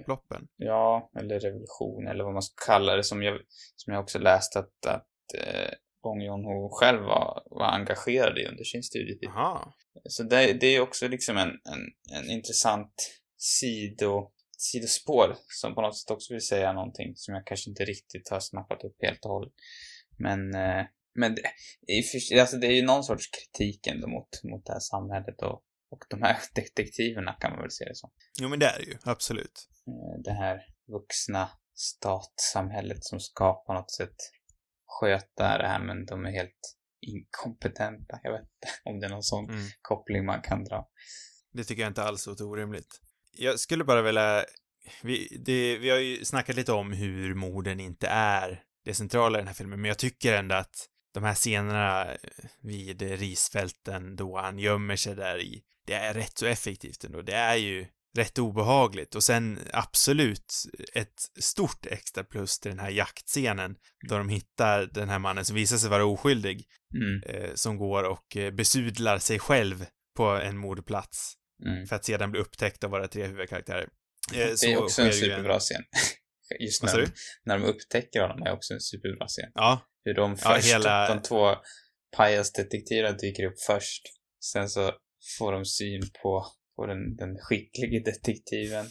Upploppen. 0.00 0.48
ja, 0.56 1.10
eller 1.20 1.40
revolution 1.40 2.06
eller 2.06 2.24
vad 2.24 2.32
man 2.32 2.42
ska 2.42 2.66
kalla 2.66 2.96
det 2.96 3.04
som 3.04 3.22
jag, 3.22 3.40
som 3.76 3.92
jag 3.92 4.02
också 4.02 4.18
läst 4.18 4.56
att, 4.56 4.86
att 4.86 5.34
eh, 5.38 5.72
Bong 6.02 6.22
Joon-Ho 6.22 6.68
själv 6.72 7.00
var, 7.02 7.42
var 7.50 7.66
engagerad 7.66 8.38
i 8.38 8.46
under 8.46 8.64
sin 8.64 8.82
studietid. 8.82 9.28
Jaha. 9.28 9.72
Så 10.04 10.22
det, 10.22 10.52
det 10.52 10.66
är 10.66 10.80
också 10.80 11.08
liksom 11.08 11.36
en, 11.36 11.48
en, 11.48 11.82
en 12.18 12.30
intressant 12.30 12.94
sido, 13.36 14.32
sidospår 14.58 15.36
som 15.46 15.74
på 15.74 15.82
något 15.82 15.98
sätt 15.98 16.10
också 16.10 16.34
vill 16.34 16.46
säga 16.46 16.72
någonting 16.72 17.12
som 17.16 17.34
jag 17.34 17.46
kanske 17.46 17.70
inte 17.70 17.84
riktigt 17.84 18.28
har 18.28 18.40
snappat 18.40 18.84
upp 18.84 18.96
helt 19.02 19.24
och 19.24 19.30
hållet. 19.30 19.52
Men, 20.18 20.54
eh, 20.54 20.84
men 21.14 21.34
det, 21.34 21.42
alltså 22.40 22.56
det 22.56 22.66
är 22.66 22.72
ju 22.72 22.82
någon 22.82 23.04
sorts 23.04 23.26
kritik 23.30 23.86
ändå 23.86 24.08
mot, 24.08 24.28
mot 24.44 24.66
det 24.66 24.72
här 24.72 24.80
samhället 24.80 25.42
och, 25.42 25.62
och 25.90 26.04
de 26.08 26.22
här 26.22 26.36
detektiverna 26.54 27.32
kan 27.32 27.50
man 27.50 27.60
väl 27.60 27.70
se 27.70 27.84
det 27.84 27.96
som. 27.96 28.10
Jo, 28.40 28.48
men 28.48 28.58
det 28.58 28.66
är 28.66 28.78
det 28.78 28.84
ju. 28.84 28.98
Absolut. 29.04 29.68
Eh, 29.88 30.20
Det 30.24 30.32
här 30.32 30.60
vuxna 30.86 31.50
statssamhället 31.74 33.04
som 33.04 33.20
ska 33.20 33.64
på 33.66 33.72
något 33.72 33.90
sätt 33.90 34.16
sköta 34.86 35.58
det 35.58 35.68
här 35.68 35.80
men 35.84 36.06
de 36.06 36.26
är 36.26 36.30
helt 36.30 36.76
inkompetenta. 37.00 38.20
Jag 38.22 38.32
vet 38.32 38.40
inte 38.40 38.68
om 38.84 39.00
det 39.00 39.06
är 39.06 39.10
någon 39.10 39.22
sån 39.22 39.50
Mm. 39.50 39.62
koppling 39.82 40.24
man 40.24 40.42
kan 40.42 40.64
dra. 40.64 40.88
Det 41.52 41.64
tycker 41.64 41.82
jag 41.82 41.90
inte 41.90 42.02
alls 42.02 42.26
låter 42.26 42.44
orimligt. 42.44 43.00
Jag 43.30 43.60
skulle 43.60 43.84
bara 43.84 44.02
vilja... 44.02 44.44
Vi, 45.02 45.38
det, 45.44 45.78
vi 45.78 45.90
har 45.90 45.98
ju 45.98 46.24
snackat 46.24 46.56
lite 46.56 46.72
om 46.72 46.92
hur 46.92 47.34
morden 47.34 47.80
inte 47.80 48.06
är 48.08 48.64
det 48.84 48.94
centrala 48.94 49.38
i 49.38 49.40
den 49.40 49.46
här 49.46 49.54
filmen, 49.54 49.80
men 49.80 49.88
jag 49.88 49.98
tycker 49.98 50.32
ändå 50.36 50.54
att 50.54 50.88
de 51.14 51.24
här 51.24 51.34
scenerna 51.34 52.16
vid 52.60 53.02
risfälten 53.02 54.16
då 54.16 54.38
han 54.38 54.58
gömmer 54.58 54.96
sig 54.96 55.14
där 55.14 55.38
i, 55.42 55.62
det 55.86 55.94
är 55.94 56.14
rätt 56.14 56.38
så 56.38 56.46
effektivt 56.46 57.04
ändå. 57.04 57.22
Det 57.22 57.34
är 57.34 57.56
ju 57.56 57.86
rätt 58.18 58.38
obehagligt 58.38 59.14
och 59.14 59.22
sen 59.24 59.58
absolut 59.72 60.52
ett 60.94 61.22
stort 61.40 61.86
extra 61.86 62.24
plus 62.24 62.58
till 62.60 62.70
den 62.70 62.78
här 62.80 62.90
jaktscenen 62.90 63.76
då 64.08 64.18
de 64.18 64.28
hittar 64.28 64.86
den 64.86 65.08
här 65.08 65.18
mannen 65.18 65.44
som 65.44 65.56
visar 65.56 65.76
sig 65.76 65.90
vara 65.90 66.04
oskyldig 66.04 66.66
Mm, 66.94 67.22
eh, 67.42 67.54
som 67.54 67.76
går 67.76 68.04
och 68.04 68.36
eh, 68.36 68.50
besudlar 68.50 69.18
sig 69.18 69.38
själv 69.38 69.86
på 70.16 70.24
en 70.24 70.56
mordplats 70.56 71.34
mm. 71.66 71.86
för 71.86 71.96
att 71.96 72.04
sedan 72.04 72.30
bli 72.30 72.40
upptäckt 72.40 72.84
av 72.84 72.90
våra 72.90 73.08
tre 73.08 73.26
huvudkaraktärer. 73.26 73.88
Eh, 74.34 74.48
Det 74.60 74.72
är 74.72 74.82
också 74.82 75.02
en 75.02 75.12
superbra 75.12 75.58
scen. 75.60 75.82
Just 76.60 76.82
när, 76.82 76.96
de- 77.00 77.12
när 77.44 77.58
de 77.58 77.64
upptäcker 77.64 78.20
honom 78.20 78.42
är 78.42 78.52
också 78.52 78.74
en 78.74 78.80
superbra 78.80 79.26
scen. 79.28 79.50
Ja, 79.54 79.80
Hur 80.04 80.14
de 80.14 80.36
Ja, 80.42 80.54
först, 80.54 80.68
hela- 80.68 81.14
de 81.14 81.22
två 81.22 81.54
pajasdetektiverna 82.16 83.12
dyker 83.16 83.44
upp 83.44 83.60
först. 83.66 84.02
Sen 84.44 84.68
så 84.68 84.92
får 85.38 85.52
de 85.52 85.64
syn 85.64 86.02
på, 86.22 86.46
på 86.76 86.86
den, 86.86 87.16
den 87.16 87.38
skicklige 87.38 88.00
detektiven. 88.00 88.86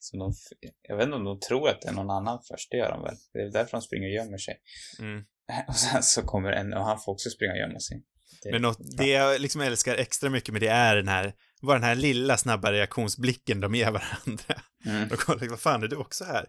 Som 0.00 0.18
de, 0.18 0.34
jag 0.82 0.96
vet 0.96 1.04
inte 1.04 1.16
om 1.16 1.24
de 1.24 1.40
tror 1.40 1.68
att 1.68 1.82
det 1.82 1.88
är 1.88 1.92
någon 1.92 2.10
annan 2.10 2.38
först, 2.48 2.70
det 2.70 2.76
gör 2.76 2.90
de 2.90 3.02
väl. 3.02 3.16
Det 3.32 3.38
är 3.38 3.52
därför 3.52 3.70
de 3.70 3.82
springer 3.82 4.08
och 4.08 4.14
gömmer 4.14 4.38
sig. 4.38 4.60
mm. 4.98 5.24
Och 5.68 5.76
sen 5.76 6.02
så 6.02 6.22
kommer 6.22 6.52
en 6.52 6.74
och 6.74 6.84
han 6.84 7.00
får 7.00 7.12
också 7.12 7.30
springa 7.30 7.52
och 7.52 7.58
gömma 7.58 7.80
sig. 7.80 8.02
Det 8.42 8.50
men 8.52 8.62
något, 8.62 8.78
det 8.96 9.06
jag 9.08 9.40
liksom 9.40 9.60
älskar 9.60 9.96
extra 9.96 10.30
mycket 10.30 10.52
med 10.52 10.62
det 10.62 10.68
är 10.68 10.96
den 10.96 11.08
här, 11.08 11.34
bara 11.62 11.78
den 11.78 11.88
här 11.88 11.94
lilla 11.94 12.36
snabba 12.36 12.72
reaktionsblicken 12.72 13.60
de 13.60 13.74
ger 13.74 13.90
varandra. 13.90 14.62
Mm, 14.86 15.08
De 15.10 15.16
kollar, 15.16 15.48
vad 15.48 15.60
fan 15.60 15.82
är 15.82 15.88
du 15.88 15.96
också 15.96 16.24
här? 16.24 16.46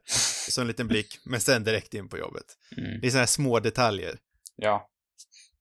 Så 0.50 0.62
en 0.62 0.68
liten 0.68 0.88
blick, 0.88 1.20
men 1.26 1.42
sen 1.42 1.64
direkt 1.64 1.94
in 1.94 2.10
på 2.10 2.18
jobbet. 2.18 2.46
mm. 2.78 3.00
Det 3.02 3.08
är 3.08 3.12
sådana 3.12 3.22
här 3.22 3.28
små 3.28 3.60
detaljer. 3.60 4.18
Ja, 4.56 4.90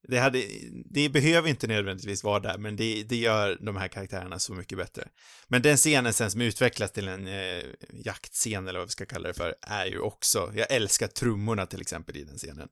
Det, 0.09 0.19
hade, 0.19 0.43
det 0.91 1.09
behöver 1.09 1.49
inte 1.49 1.67
nödvändigtvis 1.67 2.25
vara 2.25 2.41
där, 2.41 2.59
men 2.59 2.77
det, 2.77 3.03
det 3.09 3.17
gör 3.17 3.59
de 3.61 3.77
här 3.77 3.89
karaktärerna 3.89 4.39
så 4.39 4.55
mycket 4.55 4.79
bättre. 4.79 5.09
Men 5.49 5.63
den 5.63 5.77
scenen 5.77 6.13
sen 6.13 6.31
som 6.31 6.41
utvecklas 6.41 6.93
till 6.93 7.09
en 7.09 7.27
eh, 7.27 7.63
jaktscen, 8.05 8.69
eller 8.69 8.79
vad 8.79 8.89
vi 8.89 8.93
ska 8.93 9.07
kalla 9.07 9.29
det 9.29 9.35
för, 9.35 9.55
är 9.63 9.87
ju 9.87 9.99
också, 10.01 10.53
jag 10.55 10.73
älskar 10.73 11.07
trummorna 11.07 11.67
till 11.67 11.81
exempel 11.81 12.17
i 12.17 12.25
den 12.25 12.37
scenen. 12.39 12.69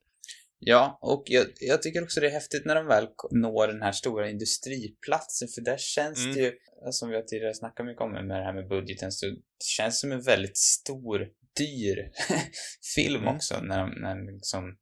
Ja, 0.59 0.99
och 1.03 1.23
jag, 1.27 1.47
jag 1.61 1.83
tycker 1.83 2.03
också 2.03 2.21
det 2.21 2.27
är 2.27 2.31
häftigt 2.31 2.65
när 2.65 2.75
de 2.75 2.87
väl 2.87 3.07
når 3.31 3.67
den 3.69 3.83
här 3.83 3.93
stora 3.93 4.31
industriplatsen, 4.31 5.49
för 5.55 5.61
där 5.61 5.77
känns 5.79 6.19
Mm. 6.19 6.35
det 6.35 6.41
ju, 6.41 6.53
som 6.91 7.09
vi 7.09 7.15
har 7.15 7.23
tidigare 7.23 7.55
snackat 7.55 7.87
mycket 7.87 8.03
om 8.03 8.13
med 8.13 8.29
det 8.29 8.45
här 8.45 8.55
med 8.55 8.69
budgeten, 8.69 9.13
så 9.13 9.27
det 9.27 9.37
känns 9.65 10.01
som 10.01 10.13
en 10.13 10.23
väldigt 10.23 10.57
stor, 10.59 11.27
dyr 11.59 12.11
film 12.95 13.23
Mm. 13.23 13.37
också, 13.37 13.61
när, 13.63 13.79
de- 13.79 14.01
när 14.01 14.33
liksom 14.33 14.77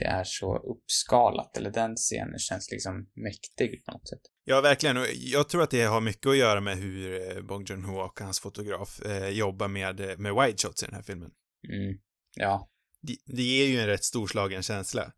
det 0.00 0.06
är 0.06 0.24
så 0.24 0.58
uppskalat, 0.58 1.56
eller 1.56 1.70
den 1.70 1.96
scenen 1.96 2.38
känns 2.38 2.70
liksom 2.70 3.10
mäktig 3.14 3.84
på 3.84 3.92
något 3.92 4.08
sätt. 4.08 4.20
Ja, 4.44 4.60
verkligen. 4.60 4.96
Och 4.96 5.06
jag 5.14 5.48
tror 5.48 5.62
att 5.62 5.70
det 5.70 5.82
har 5.82 6.00
mycket 6.00 6.26
att 6.26 6.36
göra 6.36 6.60
med 6.60 6.76
hur 6.76 7.36
eh, 7.36 7.42
Bong 7.42 7.64
Joon-ho 7.64 8.04
och 8.04 8.20
hans 8.20 8.40
fotograf 8.40 9.00
eh, 9.00 9.28
jobbar 9.28 9.68
med, 9.68 10.00
eh, 10.00 10.18
med 10.18 10.34
wide 10.34 10.58
shots 10.58 10.82
i 10.82 10.86
den 10.86 10.94
här 10.94 11.02
filmen. 11.02 11.30
Mm. 11.68 11.98
Ja. 12.36 12.70
Det, 13.00 13.16
det 13.26 13.42
ger 13.42 13.66
ju 13.66 13.80
en 13.80 13.86
rätt 13.86 14.04
storslagen 14.04 14.62
känsla. 14.62 15.12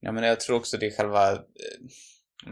Ja, 0.00 0.12
men 0.12 0.24
jag 0.24 0.40
tror 0.40 0.56
också 0.56 0.76
det 0.76 0.86
är 0.86 0.96
själva, 0.96 1.32
eh, 1.32 1.38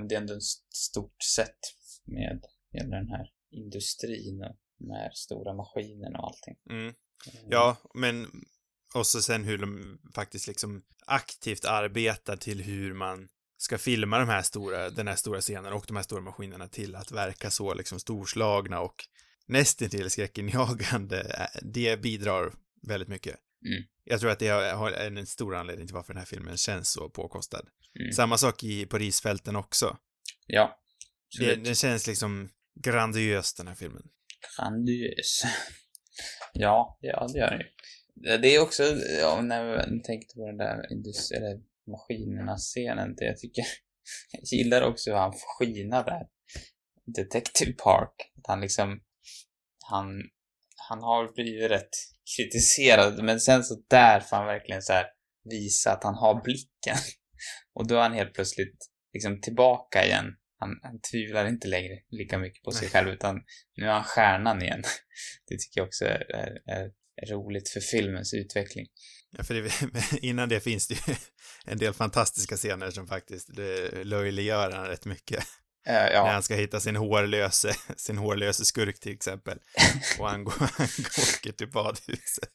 det 0.09 0.15
är 0.15 0.21
ändå 0.21 0.35
ett 0.35 0.43
stort 0.75 1.23
sätt 1.37 1.59
med 2.05 2.45
hela 2.73 2.97
den 2.97 3.09
här 3.09 3.27
industrin 3.51 4.43
och 4.43 4.57
de 4.79 4.91
här 4.91 5.11
stora 5.15 5.55
maskinerna 5.55 6.19
och 6.19 6.27
allting. 6.27 6.57
Mm. 6.71 6.87
Eh, 6.89 6.95
Ja, 7.49 7.77
men 7.95 8.27
och 8.94 9.07
så 9.07 9.22
sen 9.22 9.44
hur 9.44 9.59
de 9.59 9.98
faktiskt 10.14 10.46
liksom 10.46 10.83
aktivt 11.07 11.64
arbetar 11.64 12.37
till 12.37 12.61
hur 12.61 12.94
man 12.94 13.29
ska 13.57 13.79
filma 13.79 14.18
de 14.18 14.29
här 14.29 14.42
stora, 14.42 14.90
den 14.90 15.09
här 15.09 15.16
stora 15.16 15.40
scenen 15.40 15.72
och 15.72 15.85
de 15.88 15.96
här 15.96 16.03
stora 16.03 16.20
maskinerna 16.20 16.68
till 16.68 16.96
att 16.96 17.12
verka 17.12 17.51
så 17.51 17.74
liksom 17.74 18.01
storslagna 18.01 18.81
och 18.81 18.94
nästintill 19.46 20.11
skräckinjagande, 20.11 21.48
det 21.62 22.03
bidrar 22.03 22.53
väldigt 22.87 23.09
mycket. 23.09 23.37
Mm. 23.66 23.85
Jag 24.05 24.20
tror 24.20 24.31
att 24.31 24.38
det 24.38 24.48
har 24.48 24.90
en 24.90 25.27
stor 25.27 25.55
anledning 25.55 25.87
till 25.87 25.94
varför 25.94 26.12
den 26.12 26.18
här 26.18 26.27
filmen 26.27 26.57
känns 26.57 26.90
så 26.90 27.09
påkostad. 27.09 27.68
Mm. 28.01 28.12
Samma 28.12 28.38
sak 28.38 28.64
i, 28.64 28.87
på 28.87 28.98
risfälten 28.98 29.57
också. 29.57 29.96
Ja. 30.46 30.79
Det, 31.38 31.55
den 31.55 31.74
känns 31.74 32.07
liksom 32.07 32.48
grandiös, 32.85 33.55
den 33.55 33.68
här 33.68 33.74
filmen. 33.74 34.03
Grandiös. 34.57 35.42
Ja, 36.53 36.98
ja, 37.01 37.27
det 37.33 37.38
gör 37.38 37.51
det 37.51 37.57
ju. 37.57 37.64
Det 38.23 38.55
är 38.55 38.63
också, 38.63 38.83
ja, 39.21 39.41
när 39.43 39.65
jag 39.65 40.05
tänkte 40.05 40.35
på 40.35 40.47
den 40.47 40.57
där 40.57 40.93
indus- 40.93 41.33
eller 41.33 41.61
maskinerna-scenen, 41.91 43.15
det 43.17 43.25
jag 43.25 43.39
tycker, 43.39 43.65
jag 44.33 44.59
gillar 44.59 44.83
också 44.83 45.11
hur 45.11 45.19
han 45.19 45.33
får 45.33 45.59
skina 45.59 46.03
där. 46.03 46.27
Detective 47.07 47.73
Park. 47.73 48.33
Att 48.39 48.47
han 48.47 48.61
liksom, 48.61 49.01
han, 49.85 50.23
han 50.89 51.03
har 51.03 51.35
blivit 51.35 51.71
rätt 51.71 51.97
kritiserad, 52.37 53.25
men 53.25 53.41
sen 53.41 53.65
så 53.65 53.83
där 53.89 54.21
får 54.21 54.37
han 54.37 54.47
verkligen 54.47 54.83
så 54.83 54.93
här 54.93 55.07
visa 55.45 55.93
att 55.93 56.05
han 56.05 56.15
har 56.15 56.43
blicken. 56.43 56.97
Och 57.75 57.87
då 57.87 57.95
är 57.95 58.01
han 58.01 58.13
helt 58.13 58.35
plötsligt 58.35 58.79
liksom 59.13 59.41
tillbaka 59.41 60.05
igen. 60.05 60.35
Han, 60.61 60.71
han 60.83 61.01
tvivlar 61.01 61.49
inte 61.49 61.69
längre 61.69 61.99
lika 62.11 62.39
mycket 62.39 62.63
på 62.63 62.71
sig 62.71 62.89
själv, 62.89 63.09
utan 63.09 63.41
nu 63.77 63.87
är 63.87 63.93
han 63.93 64.05
stjärnan 64.05 64.63
igen. 64.63 64.83
Det 65.47 65.59
tycker 65.59 65.81
jag 65.81 65.87
också 65.87 66.05
är, 66.05 66.35
är, 66.35 66.63
är 66.67 66.93
roligt 67.27 67.69
för 67.69 67.81
filmens 67.81 68.35
utveckling. 68.35 68.87
Ja, 69.31 69.45
för 69.45 69.55
det, 69.55 69.73
innan 70.23 70.49
det 70.49 70.61
finns 70.61 70.89
det 70.89 70.95
ju 71.09 71.15
en 71.65 71.79
del 71.79 71.95
fantastiska 71.95 72.57
scener 72.57 72.91
som 72.91 73.09
faktiskt 73.09 73.57
det 73.57 74.05
löjliggör 74.05 74.71
han 74.71 74.87
rätt 74.87 75.05
mycket. 75.05 75.39
Eh, 75.87 75.95
När 75.95 76.13
ja, 76.13 76.31
han 76.31 76.43
ska 76.43 76.55
hitta 76.55 76.81
sin 76.81 76.97
hårlöse, 76.97 77.75
sin 77.97 78.19
hårlöse 78.19 78.65
skurk 78.65 79.01
till 79.01 79.13
exempel. 79.13 79.59
Och 80.19 80.29
han 80.29 80.45
går, 80.45 80.55
han 80.59 80.87
åker 81.37 81.53
till 81.53 81.71
badhuset 81.71 82.51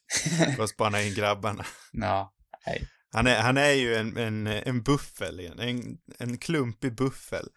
för 0.56 0.64
att 0.64 0.70
spana 0.70 1.02
in 1.02 1.14
grabbarna. 1.14 1.66
ja, 1.92 2.34
nej. 2.66 2.88
Han 3.12 3.26
är, 3.26 3.40
han 3.40 3.56
är 3.56 3.70
ju 3.70 3.94
en, 3.94 4.16
en, 4.16 4.46
en 4.46 4.82
buffel 4.82 5.40
igen, 5.40 5.58
en, 5.58 5.98
en 6.18 6.38
klumpig 6.38 6.94
buffel. 6.94 7.48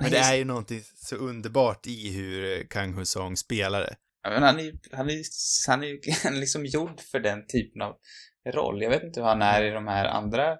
Men 0.00 0.10
det 0.10 0.18
är 0.18 0.34
ju 0.34 0.44
någonting 0.44 0.82
så 0.94 1.16
underbart 1.16 1.86
i 1.86 2.12
hur 2.12 2.64
Kang 2.64 2.92
Ho 2.92 3.04
Song 3.04 3.36
spelar 3.36 3.80
det. 3.80 3.96
Men 4.30 4.42
han 4.42 4.58
är 4.58 4.62
ju, 4.62 4.78
han 4.92 5.10
är 5.10 5.22
han 5.68 5.82
är 5.82 5.86
ju 5.86 6.00
liksom 6.40 6.66
gjord 6.66 7.00
för 7.00 7.20
den 7.20 7.46
typen 7.46 7.82
av 7.82 7.96
roll. 8.46 8.82
Jag 8.82 8.90
vet 8.90 9.02
inte 9.02 9.20
hur 9.20 9.26
han 9.26 9.42
är 9.42 9.64
i 9.64 9.70
de 9.70 9.86
här 9.86 10.04
andra 10.04 10.56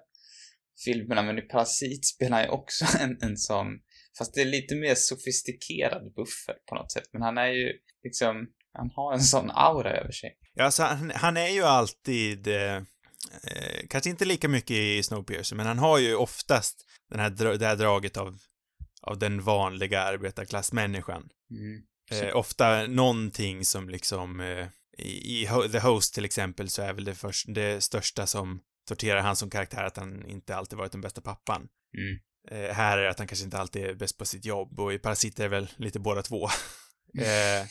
filmerna, 0.85 1.21
men 1.21 1.37
i 1.37 1.41
Parasit 1.41 2.05
spelar 2.05 2.37
han 2.37 2.45
ju 2.45 2.51
också 2.51 2.85
en, 2.99 3.17
en 3.21 3.37
sån, 3.37 3.67
fast 4.17 4.33
det 4.33 4.41
är 4.41 4.45
lite 4.45 4.75
mer 4.75 4.95
sofistikerad 4.95 6.13
buffel 6.15 6.55
på 6.69 6.75
något 6.75 6.91
sätt. 6.91 7.09
Men 7.13 7.21
han 7.21 7.37
är 7.37 7.47
ju 7.47 7.73
liksom, 8.03 8.47
han 8.73 8.91
har 8.95 9.13
en 9.13 9.21
sån 9.21 9.51
aura 9.51 9.91
över 9.91 10.11
sig. 10.11 10.37
Ja, 10.53 10.63
alltså 10.63 10.83
han, 10.83 11.11
han 11.15 11.37
är 11.37 11.49
ju 11.49 11.63
alltid, 11.63 12.47
eh, 12.47 12.75
eh, 12.75 13.87
kanske 13.89 14.09
inte 14.09 14.25
lika 14.25 14.47
mycket 14.47 14.77
i 14.77 15.03
Snowpiercer, 15.03 15.55
men 15.55 15.65
han 15.65 15.79
har 15.79 15.99
ju 15.99 16.15
oftast 16.15 16.85
den 17.09 17.19
här, 17.19 17.57
det 17.57 17.65
här 17.65 17.75
draget 17.75 18.17
av, 18.17 18.37
av 19.01 19.19
den 19.19 19.41
vanliga 19.41 20.01
arbetarklassmänniskan. 20.01 21.29
Mm. 21.51 21.81
Eh, 22.11 22.35
ofta 22.35 22.87
någonting 22.87 23.65
som 23.65 23.89
liksom, 23.89 24.39
eh, 24.39 24.67
i, 24.97 25.43
i 25.43 25.69
The 25.71 25.79
Host 25.79 26.13
till 26.13 26.25
exempel 26.25 26.69
så 26.69 26.81
är 26.81 26.93
väl 26.93 27.03
det, 27.03 27.15
först, 27.15 27.45
det 27.47 27.81
största 27.83 28.27
som 28.27 28.61
torterar 28.87 29.21
han 29.21 29.35
som 29.35 29.49
karaktär 29.49 29.83
att 29.83 29.97
han 29.97 30.25
inte 30.25 30.55
alltid 30.55 30.77
varit 30.77 30.91
den 30.91 31.01
bästa 31.01 31.21
pappan. 31.21 31.67
Mm. 31.97 32.19
Eh, 32.51 32.75
här 32.75 32.97
är 32.97 33.03
det 33.03 33.09
att 33.09 33.19
han 33.19 33.27
kanske 33.27 33.45
inte 33.45 33.57
alltid 33.57 33.85
är 33.85 33.93
bäst 33.93 34.17
på 34.17 34.25
sitt 34.25 34.45
jobb 34.45 34.79
och 34.79 34.93
i 34.93 34.99
Parasit 34.99 35.39
är 35.39 35.43
det 35.43 35.49
väl 35.49 35.69
lite 35.75 35.99
båda 35.99 36.21
två. 36.21 36.45
eh, 37.19 37.67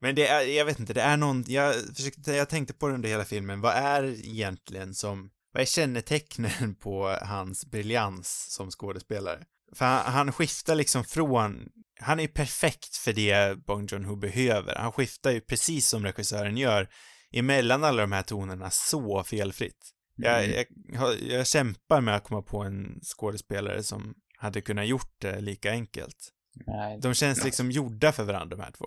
men 0.00 0.14
det 0.14 0.26
är, 0.26 0.40
jag 0.40 0.64
vet 0.64 0.80
inte, 0.80 0.92
det 0.92 1.02
är 1.02 1.16
någon, 1.16 1.44
jag 1.46 1.74
försökte, 1.96 2.32
jag 2.32 2.48
tänkte 2.48 2.74
på 2.74 2.88
det 2.88 2.94
under 2.94 3.08
hela 3.08 3.24
filmen, 3.24 3.60
vad 3.60 3.74
är 3.74 4.04
egentligen 4.04 4.94
som, 4.94 5.30
vad 5.52 5.60
är 5.60 5.66
kännetecknen 5.66 6.74
på 6.80 7.18
hans 7.22 7.66
briljans 7.66 8.46
som 8.50 8.70
skådespelare? 8.70 9.44
För 9.76 9.84
han, 9.84 10.12
han 10.12 10.32
skiftar 10.32 10.74
liksom 10.74 11.04
från, 11.04 11.68
han 12.00 12.18
är 12.18 12.22
ju 12.22 12.28
perfekt 12.28 12.96
för 12.96 13.12
det 13.12 13.58
Bong 13.66 13.86
Joon-Ho 13.86 14.16
behöver. 14.16 14.74
Han 14.74 14.92
skiftar 14.92 15.30
ju 15.30 15.40
precis 15.40 15.88
som 15.88 16.04
regissören 16.04 16.56
gör 16.56 16.88
emellan 17.32 17.84
alla 17.84 18.02
de 18.02 18.12
här 18.12 18.22
tonerna 18.22 18.70
så 18.70 19.24
felfritt. 19.24 19.90
Jag, 20.16 20.44
Mm. 20.44 20.66
jag, 20.92 21.22
jag 21.22 21.46
kämpar 21.46 22.00
med 22.00 22.16
att 22.16 22.24
komma 22.24 22.42
på 22.42 22.58
en 22.62 23.00
skådespelare 23.02 23.82
som 23.82 24.14
hade 24.38 24.60
kunnat 24.60 24.86
gjort 24.86 25.14
det 25.20 25.40
lika 25.40 25.70
enkelt. 25.70 26.28
Nej, 26.66 26.98
De 27.02 27.14
känns 27.14 27.44
liksom 27.44 27.70
gjorda 27.70 28.12
för 28.12 28.24
varandra, 28.24 28.56
de 28.56 28.62
här 28.62 28.70
två. 28.70 28.84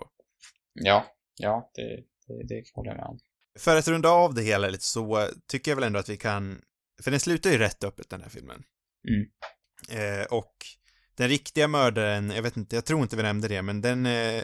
ja, 0.72 1.06
ja, 1.36 1.70
det, 1.74 1.82
det, 2.26 2.46
det 2.48 2.64
håller 2.74 2.90
jag 2.90 2.96
med 2.96 3.06
om. 3.06 3.18
För 3.58 3.76
att 3.76 3.88
runda 3.88 4.08
av 4.08 4.34
det 4.34 4.42
hela 4.42 4.68
lite 4.68 4.84
så 4.84 5.28
tycker 5.48 5.70
jag 5.70 5.76
väl 5.76 5.84
ändå 5.84 5.98
att 5.98 6.08
vi 6.08 6.16
kan, 6.16 6.60
för 7.02 7.10
den 7.10 7.20
slutar 7.20 7.50
ju 7.50 7.58
rätt 7.58 7.84
öppet 7.84 8.10
den 8.10 8.22
här 8.22 8.28
filmen. 8.28 8.62
Mm. 9.08 9.26
Eh, 9.88 10.24
och 10.24 10.52
den 11.14 11.28
riktiga 11.28 11.68
mördaren, 11.68 12.30
jag 12.30 12.42
vet 12.42 12.56
inte, 12.56 12.76
jag 12.76 12.84
tror 12.84 13.02
inte 13.02 13.16
vi 13.16 13.22
nämnde 13.22 13.48
det, 13.48 13.62
men 13.62 13.80
den 13.80 14.06
eh, 14.06 14.42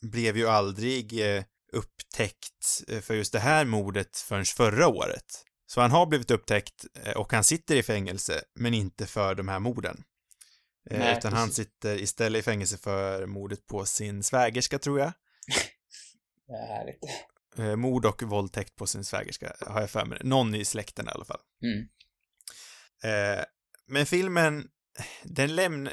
blev 0.00 0.36
ju 0.36 0.48
aldrig 0.48 1.20
eh, 1.20 1.44
upptäckt 1.72 2.82
eh, 2.88 3.00
för 3.00 3.14
just 3.14 3.32
det 3.32 3.38
här 3.38 3.64
mordet 3.64 4.16
förrän 4.16 4.44
förra 4.44 4.88
året. 4.88 5.44
Så 5.66 5.80
han 5.80 5.90
har 5.90 6.06
blivit 6.06 6.30
upptäckt 6.30 6.84
eh, 7.04 7.12
och 7.12 7.32
han 7.32 7.44
sitter 7.44 7.76
i 7.76 7.82
fängelse, 7.82 8.42
men 8.54 8.74
inte 8.74 9.06
för 9.06 9.34
de 9.34 9.48
här 9.48 9.58
morden. 9.58 10.04
Eh, 10.90 10.98
Nej, 10.98 11.18
utan 11.18 11.32
han 11.32 11.50
sitter 11.50 12.00
istället 12.00 12.40
i 12.40 12.42
fängelse 12.42 12.76
för 12.78 13.26
mordet 13.26 13.66
på 13.66 13.84
sin 13.84 14.22
svägerska, 14.22 14.78
tror 14.78 15.00
jag. 15.00 15.12
Härligt. 16.68 17.00
Mord 17.76 18.06
och 18.06 18.22
våldtäkt 18.22 18.76
på 18.76 18.86
sin 18.86 19.04
svägerska, 19.04 19.56
har 19.60 19.80
jag 19.80 19.90
för 19.90 20.04
mig. 20.04 20.18
Någon 20.24 20.54
i 20.54 20.64
släkten 20.64 21.06
i 21.06 21.10
alla 21.10 21.24
fall. 21.24 21.40
Mm. 21.62 21.88
Eh, 23.04 23.44
men 23.86 24.06
filmen, 24.06 24.68
den 25.24 25.54
lämnar... 25.56 25.92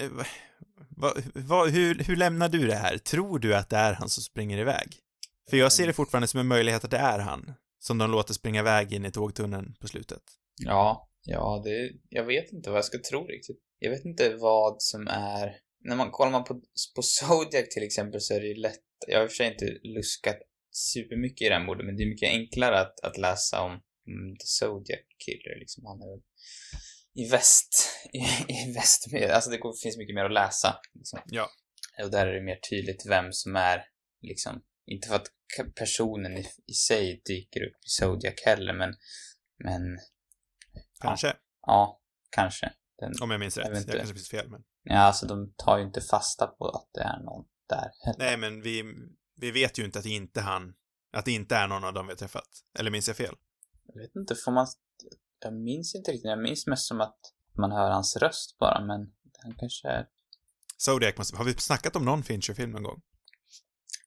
Va, 0.97 1.13
va, 1.34 1.65
hur, 1.65 2.03
hur 2.03 2.15
lämnar 2.15 2.49
du 2.49 2.67
det 2.67 2.75
här? 2.75 2.97
Tror 2.97 3.39
du 3.39 3.56
att 3.56 3.69
det 3.69 3.77
är 3.77 3.93
han 3.93 4.10
som 4.10 4.23
springer 4.23 4.58
iväg? 4.58 4.97
För 5.49 5.58
jag 5.58 5.71
ser 5.71 5.88
det 5.88 5.93
fortfarande 5.93 6.27
som 6.27 6.39
en 6.39 6.47
möjlighet 6.47 6.84
att 6.84 6.91
det 6.91 6.97
är 6.97 7.19
han. 7.19 7.53
Som 7.79 7.97
de 7.97 8.12
låter 8.12 8.34
springa 8.34 8.60
iväg 8.60 8.93
in 8.93 9.06
i 9.06 9.12
tågtunneln 9.12 9.75
på 9.79 9.88
slutet. 9.88 10.21
Ja, 10.65 11.10
ja, 11.23 11.62
det, 11.65 11.91
jag 12.10 12.25
vet 12.25 12.51
inte 12.51 12.69
vad 12.69 12.77
jag 12.77 12.86
ska 12.86 12.97
tro 13.10 13.27
riktigt. 13.27 13.60
Jag 13.79 13.91
vet 13.91 14.06
inte 14.06 14.36
vad 14.36 14.82
som 14.82 15.08
är, 15.08 15.56
när 15.86 15.95
man 15.95 16.12
kollar 16.12 16.32
man 16.32 16.43
på, 16.43 16.62
på 16.95 17.01
Zodiac 17.01 17.69
till 17.69 17.84
exempel 17.84 18.21
så 18.21 18.34
är 18.34 18.39
det 18.39 18.47
ju 18.47 18.56
lätt, 18.56 18.84
jag 19.08 19.17
har 19.17 19.23
i 19.23 19.27
och 19.27 19.32
för 19.32 19.36
sig 19.36 19.51
inte 19.51 19.65
luskat 19.84 20.38
supermycket 20.71 21.45
i 21.45 21.49
den 21.49 21.65
borden, 21.65 21.86
men 21.86 21.97
det 21.97 22.03
är 22.03 22.10
mycket 22.10 22.29
enklare 22.29 22.79
att, 22.79 22.99
att 22.99 23.17
läsa 23.17 23.62
om 23.62 23.71
mm, 23.71 24.36
The 24.39 24.45
Zodiac 24.45 25.06
Killer 25.25 25.60
liksom. 25.60 25.86
Han 25.86 26.01
är 26.01 26.10
väl 26.12 26.23
i 27.15 27.30
väst, 27.30 27.99
i, 28.13 28.17
i 28.54 28.73
väst, 28.73 29.12
med, 29.12 29.32
alltså 29.32 29.49
det 29.49 29.58
går, 29.58 29.73
finns 29.84 29.97
mycket 29.97 30.15
mer 30.15 30.26
att 30.26 30.34
läsa. 30.34 30.80
Liksom. 30.93 31.19
Ja. 31.26 31.49
Och 32.04 32.12
där 32.12 32.28
är 32.28 32.34
det 32.34 32.41
mer 32.41 32.60
tydligt 32.69 33.06
vem 33.10 33.32
som 33.32 33.56
är, 33.56 33.86
liksom, 34.21 34.63
inte 34.86 35.08
för 35.08 35.15
att 35.15 35.28
personen 35.76 36.38
i, 36.38 36.45
i 36.67 36.73
sig 36.73 37.21
dyker 37.26 37.63
upp 37.63 37.76
i 37.86 37.89
Zodiac 37.89 38.34
heller, 38.45 38.73
men, 38.73 38.93
men 39.63 39.99
Kanske. 41.04 41.36
Ja, 41.62 42.02
kanske. 42.30 42.73
Den, 42.99 43.13
Om 43.21 43.32
jag 43.32 43.39
minns 43.39 43.58
rätt. 43.58 43.67
Jag 43.67 43.78
Jag, 43.78 43.88
kanske 43.88 44.13
finns 44.13 44.30
fel, 44.30 44.49
men... 44.49 44.63
ja, 44.84 44.97
alltså 44.99 45.26
de 45.26 45.54
tar 45.58 45.78
ju 45.78 45.84
inte 45.84 46.02
fasta 46.02 46.47
på 46.47 46.69
att 46.69 46.89
det 46.93 47.02
är 47.02 47.19
någon 47.19 47.45
där 47.69 47.91
heller. 48.06 48.19
Nej, 48.19 48.38
men 48.38 48.62
vi, 48.62 48.84
vi 49.36 49.52
vet 49.52 49.80
ju 49.80 49.86
inte 49.86 49.99
att 49.99 50.06
inte 50.06 50.41
han. 50.41 50.73
Att 51.13 51.26
det 51.26 51.32
inte 51.32 51.56
är 51.56 51.67
någon 51.67 51.84
av 51.84 51.93
dem 51.93 52.08
vi 52.08 52.12
har 52.12 52.17
träffat. 52.17 52.49
Eller 52.80 52.91
minns 52.91 53.08
jag 53.08 53.17
fel? 53.17 53.36
Jag 53.84 54.02
vet 54.02 54.15
inte, 54.15 54.36
får 54.45 54.52
man... 54.52 54.67
Jag 55.43 55.53
minns 55.53 55.95
inte 55.95 56.12
riktigt. 56.12 56.29
Jag 56.29 56.41
minns 56.41 56.67
mest 56.67 56.88
som 56.88 57.01
att 57.01 57.19
man 57.58 57.71
hör 57.71 57.89
hans 57.89 58.17
röst 58.17 58.58
bara, 58.58 58.86
men 58.86 59.13
han 59.43 59.56
kanske 59.58 59.88
är... 59.88 60.08
Zodiac 60.78 61.17
måste... 61.17 61.38
Har 61.38 61.45
vi 61.45 61.53
snackat 61.53 61.95
om 61.95 62.05
någon 62.05 62.24
Fincher-film 62.24 62.72
någon 62.72 62.84
gång? 62.84 63.01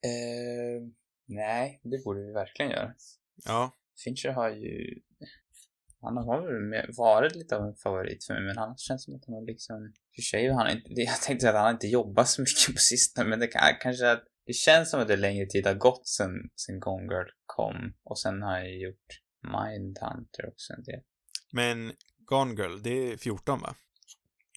Eh, 0.02 0.82
nej, 1.26 1.80
det 1.82 2.04
borde 2.04 2.26
vi 2.26 2.32
verkligen 2.32 2.70
göra. 2.70 2.94
Ja. 3.44 3.72
Fincher 4.04 4.28
har 4.28 4.50
ju... 4.50 5.00
Han 6.00 6.16
har 6.16 6.42
väl 6.42 6.94
varit 6.96 7.34
lite 7.34 7.56
av 7.56 7.64
en 7.64 7.74
favorit 7.74 8.24
för 8.24 8.34
mig, 8.34 8.42
men 8.42 8.56
han 8.58 8.76
känns 8.76 9.04
som 9.04 9.14
att 9.14 9.24
han 9.26 9.34
har 9.34 9.46
liksom... 9.46 9.92
För 10.14 10.22
sig 10.22 10.52
han 10.52 10.70
inte... 10.70 10.90
Jag 10.92 11.22
tänkte 11.22 11.42
säga 11.42 11.58
att 11.58 11.64
han 11.64 11.74
inte 11.74 11.86
jobbat 11.86 12.28
så 12.28 12.42
mycket 12.42 12.74
på 12.74 12.80
sistone, 12.80 13.28
men 13.28 13.38
det 13.38 13.46
kan, 13.46 13.62
kanske 13.80 14.10
att... 14.10 14.24
Det 14.46 14.52
känns 14.52 14.90
som 14.90 15.00
att 15.00 15.08
det 15.08 15.16
längre 15.16 15.46
tid 15.46 15.66
har 15.66 15.74
gått 15.74 16.08
sen, 16.08 16.30
sen 16.56 16.80
Gone 16.80 17.14
Girl 17.14 17.28
kom. 17.46 17.94
Och 18.04 18.18
sen 18.18 18.42
har 18.42 18.58
jag 18.58 18.76
gjort 18.76 19.06
Mindhunter 19.42 20.48
också 20.48 20.72
en 20.72 20.82
del. 20.82 21.00
Men 21.52 21.92
Gone 22.24 22.54
Girl, 22.62 22.82
det 22.82 23.12
är 23.12 23.16
14 23.16 23.60
va? 23.60 23.74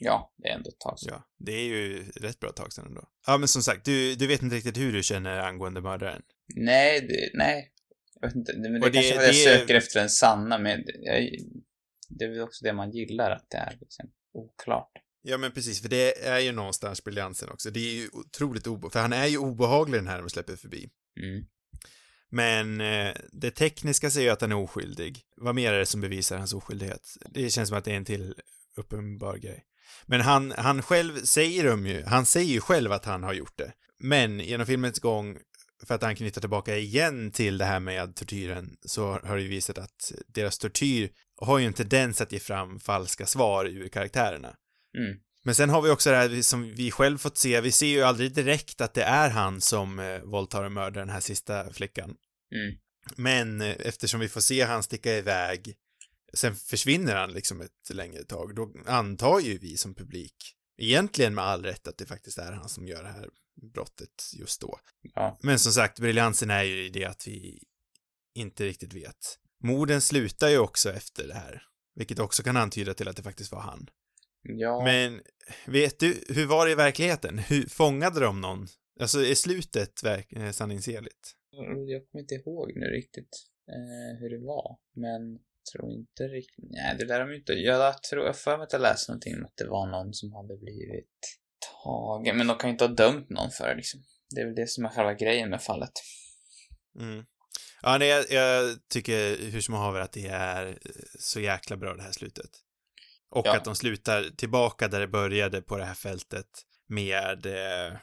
Ja, 0.02 0.34
det 0.38 0.48
är 0.50 0.54
ändå 0.56 0.70
ett 0.70 0.80
tag 0.80 1.00
sedan. 1.00 1.10
Ja, 1.14 1.24
det 1.38 1.52
är 1.52 1.64
ju 1.64 2.04
rätt 2.16 2.40
bra 2.40 2.52
tag 2.52 2.74
sedan 2.74 2.86
ändå. 2.88 3.10
Ja, 3.28 3.38
men 3.38 3.48
som 3.48 3.62
sagt, 3.64 3.86
du, 3.86 4.16
du 4.16 4.28
vet 4.28 4.42
inte 4.42 4.56
riktigt 4.56 4.78
hur 4.78 4.94
du 4.94 5.04
känner 5.04 5.40
angående 5.40 5.82
mördaren. 5.82 6.22
Nej, 6.56 7.02
det, 7.02 7.30
nej. 7.38 7.72
Jag 8.22 8.28
vet 8.28 8.36
inte, 8.36 8.54
men 8.60 8.74
det, 8.74 8.80
Och 8.80 8.86
det- 8.86 8.94
kanske 8.94 9.14
är 9.16 9.18
att 9.18 9.24
jag 9.26 9.34
det- 9.56 9.60
söker 9.60 9.76
efter 9.76 10.00
den 10.00 10.10
sanna, 10.10 10.58
men 10.58 10.86
det, 10.86 10.92
jag, 11.02 11.30
det 12.10 12.26
är 12.26 12.30
väl 12.30 12.42
också 12.42 12.66
det 12.66 12.74
man 12.74 12.92
gillar, 12.92 13.32
att 13.32 13.46
det 13.50 13.58
är 13.58 13.78
liksom 13.80 14.12
oklart. 14.34 14.92
Ja, 15.22 15.38
men 15.38 15.52
precis, 15.52 15.82
för 15.82 15.90
det 15.90 16.26
är 16.28 16.40
ju 16.40 16.52
någonstans 16.52 17.04
briljansen 17.04 17.50
också. 17.50 17.72
Det 17.72 17.80
är 17.80 17.94
ju 17.94 18.10
otroligt 18.14 18.68
obehagligt, 18.68 18.94
för 18.94 19.00
han 19.00 19.14
är 19.14 19.26
ju 19.28 19.38
obehaglig 19.38 20.00
den 20.00 20.08
här 20.08 20.20
de 20.20 20.30
släpper 20.30 20.56
förbi. 20.56 20.90
Mm. 21.24 21.46
Men 22.30 22.82
eh, 22.82 23.14
det 23.32 23.52
tekniska 23.52 24.10
säger 24.10 24.28
ju 24.28 24.34
att 24.34 24.42
han 24.42 24.52
är 24.52 24.56
oskyldig. 24.56 25.22
Vad 25.38 25.56
mer 25.56 25.74
är 25.74 25.80
det 25.80 25.86
som 25.86 26.02
bevisar 26.02 26.38
hans 26.38 26.54
oskyldighet? 26.54 27.18
Det 27.30 27.50
känns 27.50 27.70
som 27.70 27.78
att 27.78 27.86
det 27.86 27.92
är 27.92 27.98
en 27.98 28.06
till 28.06 28.36
uppenbar 28.76 29.38
grej. 29.38 29.66
Men 30.06 30.22
han, 30.22 30.54
han 30.58 30.82
själv 30.82 31.24
säger 31.24 31.64
de 31.64 31.88
ju, 31.88 32.04
han 32.04 32.26
säger 32.26 32.54
ju 32.54 32.62
själv 32.62 32.92
att 32.92 33.06
han 33.06 33.24
har 33.24 33.34
gjort 33.34 33.58
det. 33.58 33.74
Men 34.00 34.40
genom 34.40 34.66
filmens 34.66 35.00
gång, 35.00 35.38
för 35.86 35.96
att 35.96 36.04
anknyta 36.04 36.40
tillbaka 36.40 36.78
igen 36.78 37.32
till 37.32 37.58
det 37.58 37.66
här 37.66 37.80
med 37.80 38.16
tortyren, 38.16 38.78
så 38.82 39.20
har 39.24 39.36
det 39.36 39.42
ju 39.42 39.48
visat 39.48 39.78
att 39.78 40.12
deras 40.28 40.58
tortyr 40.58 41.10
har 41.42 41.60
ju 41.60 41.66
en 41.66 41.74
tendens 41.74 42.22
att 42.22 42.32
ge 42.32 42.40
fram 42.40 42.80
falska 42.80 43.26
svar 43.26 43.66
ur 43.66 43.88
karaktärerna. 43.88 44.56
Mm. 44.98 45.20
Men 45.50 45.56
sen 45.56 45.70
har 45.70 45.82
vi 45.82 45.90
också 45.90 46.10
det 46.10 46.16
här 46.16 46.42
som 46.42 46.74
vi 46.76 46.92
själv 46.92 47.18
fått 47.18 47.38
se, 47.38 47.62
vi 47.62 47.72
ser 47.72 47.88
ju 47.88 48.02
aldrig 48.02 48.34
direkt 48.34 48.82
att 48.82 48.94
det 48.94 49.04
är 49.04 49.30
han 49.30 49.62
som 49.62 50.00
eh, 50.00 50.22
våldtar 50.22 50.64
och 50.64 50.72
mördar 50.72 51.02
den 51.02 51.10
här 51.10 51.20
sista 51.20 51.74
flickan. 51.74 52.16
Mm. 52.56 52.78
Men 53.16 53.62
eh, 53.62 53.76
eftersom 53.80 54.20
vi 54.20 54.30
får 54.30 54.42
se 54.42 54.62
han 54.62 54.84
sticka 54.84 55.18
iväg, 55.18 55.76
sen 56.34 56.56
försvinner 56.56 57.16
han 57.16 57.32
liksom 57.32 57.62
ett 57.62 57.90
längre 57.94 58.24
tag, 58.24 58.56
då 58.56 58.74
antar 58.86 59.40
ju 59.40 59.58
vi 59.58 59.78
som 59.78 59.96
publik, 59.96 60.36
egentligen 60.78 61.36
med 61.36 61.44
all 61.44 61.64
rätt, 61.64 61.88
att 61.88 61.98
det 61.98 62.06
faktiskt 62.06 62.38
är 62.38 62.52
han 62.52 62.70
som 62.70 62.88
gör 62.88 63.04
det 63.04 63.10
här 63.10 63.30
brottet 63.74 64.34
just 64.34 64.62
då. 64.62 64.80
Ja. 65.16 65.38
Men 65.42 65.60
som 65.60 65.72
sagt, 65.72 66.00
briljansen 66.00 66.50
är 66.50 66.64
ju 66.64 66.86
i 66.86 66.90
det 66.90 67.06
att 67.06 67.28
vi 67.28 67.64
inte 68.36 68.66
riktigt 68.66 68.94
vet. 68.94 69.38
Morden 69.64 70.02
slutar 70.02 70.50
ju 70.50 70.58
också 70.58 70.92
efter 70.92 71.28
det 71.28 71.34
här, 71.34 71.64
vilket 71.96 72.20
också 72.20 72.44
kan 72.44 72.58
antyda 72.58 72.94
till 72.94 73.08
att 73.08 73.16
det 73.16 73.24
faktiskt 73.24 73.52
var 73.52 73.62
han. 73.62 73.90
Ja. 74.42 74.84
Men 74.84 75.22
vet 75.66 76.00
du, 76.00 76.24
hur 76.30 76.46
var 76.46 76.66
det 76.66 76.72
i 76.72 76.76
verkligheten? 76.76 77.38
Hur 77.38 77.70
fångade 77.70 78.20
de 78.20 78.42
någon? 78.42 78.68
Alltså, 79.00 79.26
är 79.26 79.36
slutet 79.36 80.04
verk- 80.04 80.34
eh, 80.34 80.52
sanningsenligt? 80.52 81.36
Jag 81.88 82.10
kommer 82.12 82.22
inte 82.22 82.36
ihåg 82.36 82.72
nu 82.76 82.86
riktigt 82.86 83.30
eh, 83.72 84.20
hur 84.20 84.30
det 84.30 84.46
var. 84.46 84.78
Men 84.96 85.40
tror 85.72 85.92
inte 85.92 86.24
riktigt... 86.24 86.66
Nej, 86.70 86.96
det 87.00 87.06
lär 87.06 87.20
de 87.20 87.36
inte. 87.36 87.54
Jag 87.54 88.04
tror, 88.04 88.26
jag 88.26 88.38
för 88.38 88.58
mig 88.58 88.64
att 88.64 88.74
jag 88.74 88.82
läste 88.82 89.12
någonting 89.12 89.36
om 89.36 89.46
att 89.46 89.58
det 89.58 89.68
var 89.68 89.88
någon 89.88 90.14
som 90.14 90.34
hade 90.34 90.58
blivit 90.58 91.20
tagen. 91.84 92.38
Men 92.38 92.48
de 92.48 92.58
kan 92.58 92.70
ju 92.70 92.72
inte 92.72 92.86
ha 92.86 92.94
dömt 92.94 93.30
någon 93.30 93.52
för 93.52 93.68
det 93.68 93.76
liksom. 93.76 94.00
Det 94.36 94.42
är 94.42 94.46
väl 94.46 94.56
det 94.56 94.70
som 94.70 94.86
är 94.86 94.90
själva 94.90 95.14
grejen 95.14 95.50
med 95.50 95.62
fallet. 95.62 95.92
Mm. 97.00 97.26
Ja, 97.82 97.98
nej, 97.98 98.08
jag, 98.10 98.26
jag 98.32 98.78
tycker 98.90 99.52
hur 99.52 99.62
som 99.62 99.74
haver 99.74 100.00
att 100.00 100.12
det 100.12 100.28
är 100.28 100.68
eh, 100.68 100.76
så 101.20 101.40
jäkla 101.40 101.78
bra 101.78 101.96
det 101.96 102.04
här 102.04 102.12
slutet. 102.12 102.50
Och 103.32 103.48
Ja. 103.48 103.58
att 103.58 103.66
de 103.66 103.76
slutar 103.76 104.24
tillbaka 104.38 104.88
där 104.88 105.00
det 105.00 105.08
började 105.08 105.62
på 105.62 105.78
det 105.78 105.86
här 105.86 105.94
fältet 105.94 106.46
med 106.88 107.46
eh, 107.46 107.94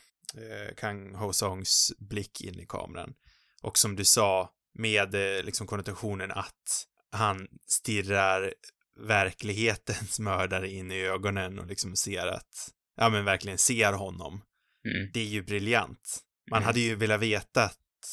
Kang 0.77 1.15
Ho 1.15 1.33
Songs 1.33 1.93
blick 1.99 2.41
in 2.41 2.61
i 2.61 2.67
kameran. 2.69 3.15
Och 3.63 3.79
som 3.79 3.97
du 3.97 4.05
sa, 4.05 4.51
med 4.79 5.15
eh, 5.15 5.45
liksom 5.45 5.67
konnotationen 5.67 6.31
att 6.33 6.87
han 7.13 7.49
stirrar 7.67 8.55
verklighetens 9.01 10.19
mördare 10.21 10.69
in 10.71 10.93
i 10.93 11.01
ögonen 11.01 11.59
och 11.59 11.67
liksom 11.67 11.97
ser 11.97 12.27
att, 12.27 12.69
ja 12.97 13.09
men 13.09 13.25
verkligen 13.25 13.59
ser 13.59 13.93
honom. 13.93 14.33
Mm. 14.89 15.11
Det 15.15 15.21
är 15.21 15.25
ju 15.25 15.43
briljant. 15.43 16.19
Man 16.51 16.57
Mm. 16.59 16.67
hade 16.67 16.81
ju 16.81 16.95
velat 16.95 17.21
veta 17.21 17.71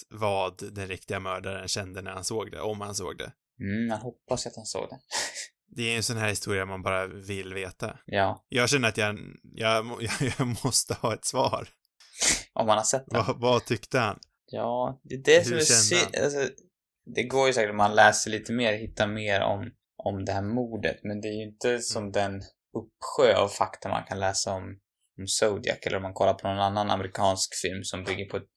vad 0.10 0.74
den 0.74 0.88
riktiga 0.88 1.20
mördaren 1.20 1.68
kände 1.68 2.02
när 2.02 2.12
han 2.12 2.24
såg 2.24 2.52
det, 2.52 2.62
om 2.62 2.82
han 2.82 2.96
såg 2.96 3.18
det. 3.18 3.32
Mm, 3.60 3.88
jag 3.90 3.98
hoppas 3.98 4.48
att 4.48 4.56
han 4.56 4.66
såg 4.66 4.90
det. 4.90 5.00
Det 5.76 5.84
är 5.94 5.96
en 5.98 6.04
sån 6.04 6.18
här 6.18 6.30
historia 6.30 6.66
man 6.66 6.82
bara 6.82 7.08
vill 7.08 7.54
veta. 7.54 8.00
Ja, 8.06 8.46
Jag 8.50 8.70
känner 8.70 8.90
att 8.90 8.98
jag, 8.98 9.18
jag, 9.56 9.86
jag 10.38 10.48
måste 10.66 10.94
ha 10.94 11.14
ett 11.14 11.26
svar. 11.26 11.68
om 12.54 12.68
man 12.68 12.78
har 12.78 12.86
sett 12.86 13.04
den. 13.08 13.26
Vad, 13.28 13.40
vad 13.42 13.66
tyckte 13.66 14.00
han? 14.00 14.20
Ja, 14.46 15.02
det 15.04 15.16
är 15.16 15.24
det 15.24 15.38
Hur 15.38 15.44
som 15.44 15.54
är 15.56 15.60
kände 15.60 16.12
sy- 16.12 16.18
alltså, 16.24 16.50
Det 17.16 17.24
går 17.24 17.48
ju 17.48 17.54
säkert 17.54 17.72
om 17.72 17.78
man 17.78 17.96
läser 17.96 18.32
lite 18.32 18.54
mer, 18.54 18.74
hittar 18.74 19.08
mer 19.08 19.42
om, 19.42 19.72
om 20.04 20.26
det 20.26 20.32
här 20.32 20.42
mordet, 20.42 21.00
men 21.04 21.22
det 21.22 21.28
är 21.28 21.34
ju 21.38 21.44
inte 21.44 21.80
som 21.80 22.12
den 22.12 22.42
uppsjö 22.78 23.36
av 23.36 23.48
fakta 23.48 23.90
man 23.90 24.04
kan 24.08 24.20
läsa 24.20 24.54
om, 24.54 24.64
om 25.20 25.28
Zodiac, 25.28 25.78
eller 25.82 25.98
om 25.98 26.04
man 26.04 26.14
kollar 26.14 26.34
på 26.34 26.48
någon 26.48 26.60
annan 26.60 26.92
amerikansk 26.92 27.50
film 27.62 27.84
som 27.84 28.04
bygger 28.04 28.26
på 28.26 28.38
ett, 28.38 28.48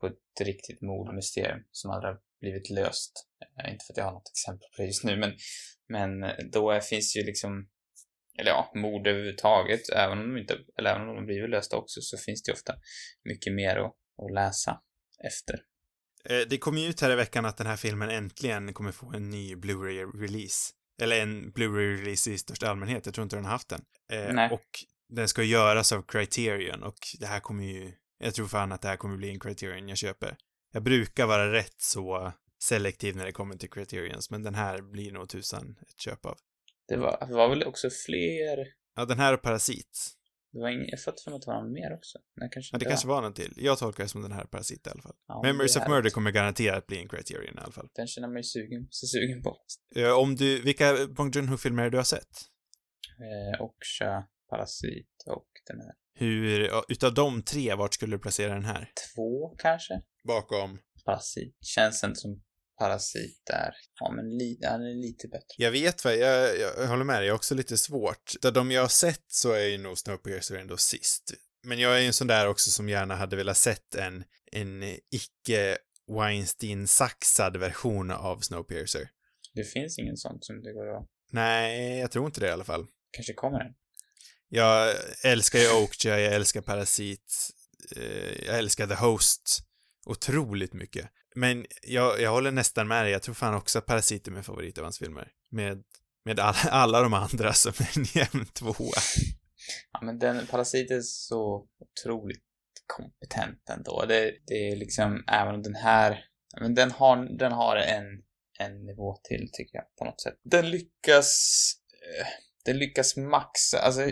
på 0.00 0.06
ett 0.06 0.40
riktigt 0.46 0.82
mordmysterium 0.82 1.58
som 1.70 1.90
aldrig 1.90 2.12
har 2.12 2.20
blivit 2.40 2.70
löst. 2.70 3.12
Eh, 3.40 3.72
inte 3.72 3.84
för 3.84 3.92
att 3.92 3.96
jag 3.96 4.04
har 4.04 4.12
något 4.12 4.30
exempel 4.30 4.68
på 4.76 4.82
det 4.82 4.86
just 4.86 5.04
nu, 5.04 5.16
men, 5.16 5.32
men 5.88 6.34
då 6.50 6.80
finns 6.80 7.16
ju 7.16 7.24
liksom 7.24 7.68
eller 8.38 8.50
ja, 8.50 8.72
mord 8.74 9.06
överhuvudtaget, 9.06 9.80
även 9.96 10.18
om 10.18 10.34
de 10.34 10.40
inte, 10.40 10.58
eller 10.78 10.90
även 10.90 11.08
om 11.08 11.16
de 11.16 11.26
blivit 11.26 11.50
lösta 11.50 11.76
också, 11.76 12.00
så 12.00 12.18
finns 12.18 12.42
det 12.42 12.52
ofta 12.52 12.74
mycket 13.24 13.52
mer 13.52 13.76
att, 13.76 13.94
att 14.24 14.34
läsa 14.34 14.80
efter. 15.24 15.54
Eh, 16.24 16.48
Det 16.48 16.58
kom 16.58 16.78
ju 16.78 16.88
ut 16.88 17.00
här 17.00 17.10
i 17.10 17.14
veckan 17.14 17.44
att 17.44 17.56
den 17.56 17.66
här 17.66 17.76
filmen 17.76 18.10
äntligen 18.10 18.74
kommer 18.74 18.92
få 18.92 19.12
en 19.12 19.30
ny 19.30 19.54
Blu-ray-release. 19.54 20.72
Eller 21.02 21.20
en 21.22 21.52
Blu-ray-release 21.52 22.30
i 22.30 22.38
största 22.38 22.70
allmänhet, 22.70 23.06
jag 23.06 23.14
tror 23.14 23.22
inte 23.22 23.36
den 23.36 23.44
har 23.44 23.52
haft 23.52 23.68
den. 23.68 23.82
Eh, 24.12 24.34
Nej. 24.34 24.50
Och 24.50 24.68
den 25.08 25.28
ska 25.28 25.42
göras 25.42 25.92
av 25.92 26.02
Criterion 26.02 26.82
och 26.82 26.98
det 27.20 27.26
här 27.26 27.40
kommer 27.40 27.64
ju, 27.64 27.92
jag 28.18 28.34
tror 28.34 28.48
fan 28.48 28.72
att 28.72 28.82
det 28.82 28.88
här 28.88 28.96
kommer 28.96 29.16
bli 29.16 29.30
en 29.30 29.40
Criterion 29.40 29.88
jag 29.88 29.98
köper. 29.98 30.36
Jag 30.72 30.82
brukar 30.82 31.26
vara 31.26 31.52
rätt 31.52 31.80
så 31.80 32.32
selektiv 32.62 33.16
när 33.16 33.24
det 33.24 33.32
kommer 33.32 33.56
till 33.56 33.70
Criterions, 33.70 34.30
men 34.30 34.42
den 34.42 34.54
här 34.54 34.82
blir 34.82 35.12
nog 35.12 35.28
tusan 35.28 35.76
ett 35.88 36.00
köp 36.00 36.26
av. 36.26 36.38
Det 36.88 36.96
var, 36.96 37.26
det 37.28 37.34
var 37.34 37.48
väl 37.48 37.64
också 37.64 37.90
fler... 38.06 38.66
Ja, 38.96 39.04
den 39.04 39.18
här 39.18 39.34
och 39.34 39.42
Parasit. 39.42 40.16
Det 40.52 40.60
var 40.60 40.68
ingen, 40.68 40.88
jag 40.88 41.02
fått 41.02 41.20
för 41.20 41.30
mig 41.30 41.36
att 41.36 41.42
det 41.42 41.50
var 41.50 41.62
någon 41.62 41.72
mer 41.72 41.94
också. 41.94 42.18
Nej, 42.36 42.48
kanske 42.52 42.74
Ja, 42.74 42.78
det 42.78 42.84
inte 42.84 42.90
kanske 42.90 43.08
var 43.08 43.22
någon 43.22 43.34
till. 43.34 43.52
Jag 43.56 43.78
tolkar 43.78 44.04
det 44.04 44.08
som 44.08 44.22
den 44.22 44.32
här 44.32 44.44
Parasit 44.44 44.86
i 44.86 44.90
alla 44.90 45.02
fall. 45.02 45.14
Ja, 45.26 45.42
Memories 45.42 45.74
det 45.74 45.80
of 45.80 45.88
Murder 45.88 46.10
kommer 46.10 46.30
garanterat 46.30 46.86
bli 46.86 46.98
en 46.98 47.08
Criterion 47.08 47.54
i 47.54 47.60
alla 47.60 47.72
fall. 47.72 47.88
Den 47.94 48.06
känner 48.06 48.36
ju 48.36 48.42
sugen, 48.42 48.86
så 48.90 49.06
sugen 49.06 49.42
på. 49.42 49.56
Om 50.16 50.36
du, 50.36 50.62
vilka 50.62 51.06
Bong 51.06 51.30
Joon-ho-filmer 51.34 51.82
det 51.82 51.90
du 51.90 51.96
har 51.96 52.04
sett? 52.04 52.30
Eh, 53.18 53.62
Oksha, 53.62 54.24
Parasit 54.50 55.24
och 55.26 55.48
den 55.66 55.80
här. 55.80 55.92
Hur, 56.14 56.70
utav 56.88 57.14
de 57.14 57.42
tre, 57.42 57.74
vart 57.74 57.94
skulle 57.94 58.16
du 58.16 58.20
placera 58.20 58.54
den 58.54 58.64
här? 58.64 58.92
Två 59.14 59.56
kanske? 59.58 60.02
Bakom. 60.24 60.78
Parasit. 61.04 61.56
Känns 61.60 62.04
inte 62.04 62.20
som 62.20 62.42
Parasit 62.80 63.42
där. 63.46 63.74
Ja, 64.00 64.12
men 64.12 64.38
li, 64.38 64.58
han 64.62 64.82
är 64.82 64.94
lite 64.94 65.28
bättre. 65.28 65.54
Jag 65.56 65.70
vet 65.70 66.04
vad, 66.04 66.16
jag, 66.16 66.58
jag 66.58 66.86
håller 66.86 67.04
med 67.04 67.16
dig, 67.16 67.26
jag 67.26 67.32
har 67.32 67.36
också 67.38 67.54
lite 67.54 67.78
svårt. 67.78 68.32
Av 68.44 68.52
de 68.52 68.70
jag 68.70 68.82
har 68.82 68.88
sett 68.88 69.24
så 69.28 69.52
är 69.52 69.66
ju 69.66 69.78
nog 69.78 69.98
Snowpiercer 69.98 70.56
ändå 70.56 70.76
sist. 70.76 71.34
Men 71.62 71.78
jag 71.78 71.96
är 71.96 72.00
ju 72.00 72.06
en 72.06 72.12
sån 72.12 72.26
där 72.26 72.48
också 72.48 72.70
som 72.70 72.88
gärna 72.88 73.16
hade 73.16 73.36
velat 73.36 73.56
sett 73.56 73.94
en, 73.94 74.24
en 74.52 74.82
icke 75.10 75.78
Weinstein-saxad 76.06 77.56
version 77.56 78.10
av 78.10 78.40
Snowpiercer. 78.40 79.10
Det 79.54 79.64
finns 79.64 79.98
ingen 79.98 80.16
sån 80.16 80.38
som 80.40 80.62
det 80.62 80.72
går 80.72 80.96
att... 80.96 81.06
Nej, 81.32 81.98
jag 81.98 82.10
tror 82.10 82.26
inte 82.26 82.40
det 82.40 82.46
i 82.46 82.50
alla 82.50 82.64
fall. 82.64 82.86
Kanske 83.10 83.34
kommer 83.34 83.60
en. 83.60 83.74
Jag 84.48 84.94
älskar 85.24 85.58
ju 85.58 85.82
Okja, 85.82 86.20
jag 86.20 86.34
älskar 86.34 86.60
Parasit, 86.60 87.34
eh, 87.96 88.46
jag 88.46 88.58
älskar 88.58 88.86
The 88.86 88.94
Host 88.94 89.58
otroligt 90.06 90.72
mycket. 90.72 91.10
Men 91.34 91.66
jag, 91.82 92.20
jag 92.20 92.30
håller 92.30 92.50
nästan 92.50 92.88
med 92.88 93.04
dig, 93.04 93.12
jag 93.12 93.22
tror 93.22 93.34
fan 93.34 93.54
också 93.54 93.78
att 93.78 93.86
Parasit 93.86 94.26
är 94.26 94.32
min 94.32 94.42
favorit 94.42 94.78
av 94.78 94.84
hans 94.84 94.98
filmer. 94.98 95.28
Med, 95.50 95.82
med 96.24 96.40
all, 96.40 96.54
alla 96.70 97.02
de 97.02 97.14
andra 97.14 97.52
som 97.52 97.72
en 97.96 98.04
jämn 98.04 98.46
tvåa. 98.46 99.00
Ja, 99.92 100.00
men 100.02 100.18
den, 100.18 100.46
Parasit 100.46 100.90
är 100.90 101.00
så 101.00 101.66
otroligt 101.78 102.42
kompetent 102.86 103.70
ändå. 103.70 104.04
Det, 104.08 104.34
det 104.46 104.54
är 104.54 104.76
liksom, 104.76 105.24
även 105.26 105.54
om 105.54 105.62
den 105.62 105.74
här, 105.74 106.24
men 106.60 106.74
den 106.74 106.90
har, 106.90 107.38
den 107.38 107.52
har 107.52 107.76
en, 107.76 108.04
en 108.58 108.86
nivå 108.86 109.16
till 109.22 109.48
tycker 109.52 109.78
jag 109.78 109.96
på 109.98 110.04
något 110.04 110.20
sätt. 110.20 110.34
Den 110.44 110.70
lyckas, 110.70 111.72
eh, 112.18 112.26
den 112.64 112.78
lyckas 112.78 113.16
maxa, 113.16 113.78
alltså 113.78 114.10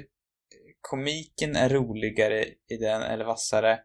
komiken 0.81 1.57
är 1.57 1.69
roligare 1.69 2.45
i 2.45 2.77
den, 2.81 3.03
eller 3.03 3.25
vassare. 3.25 3.81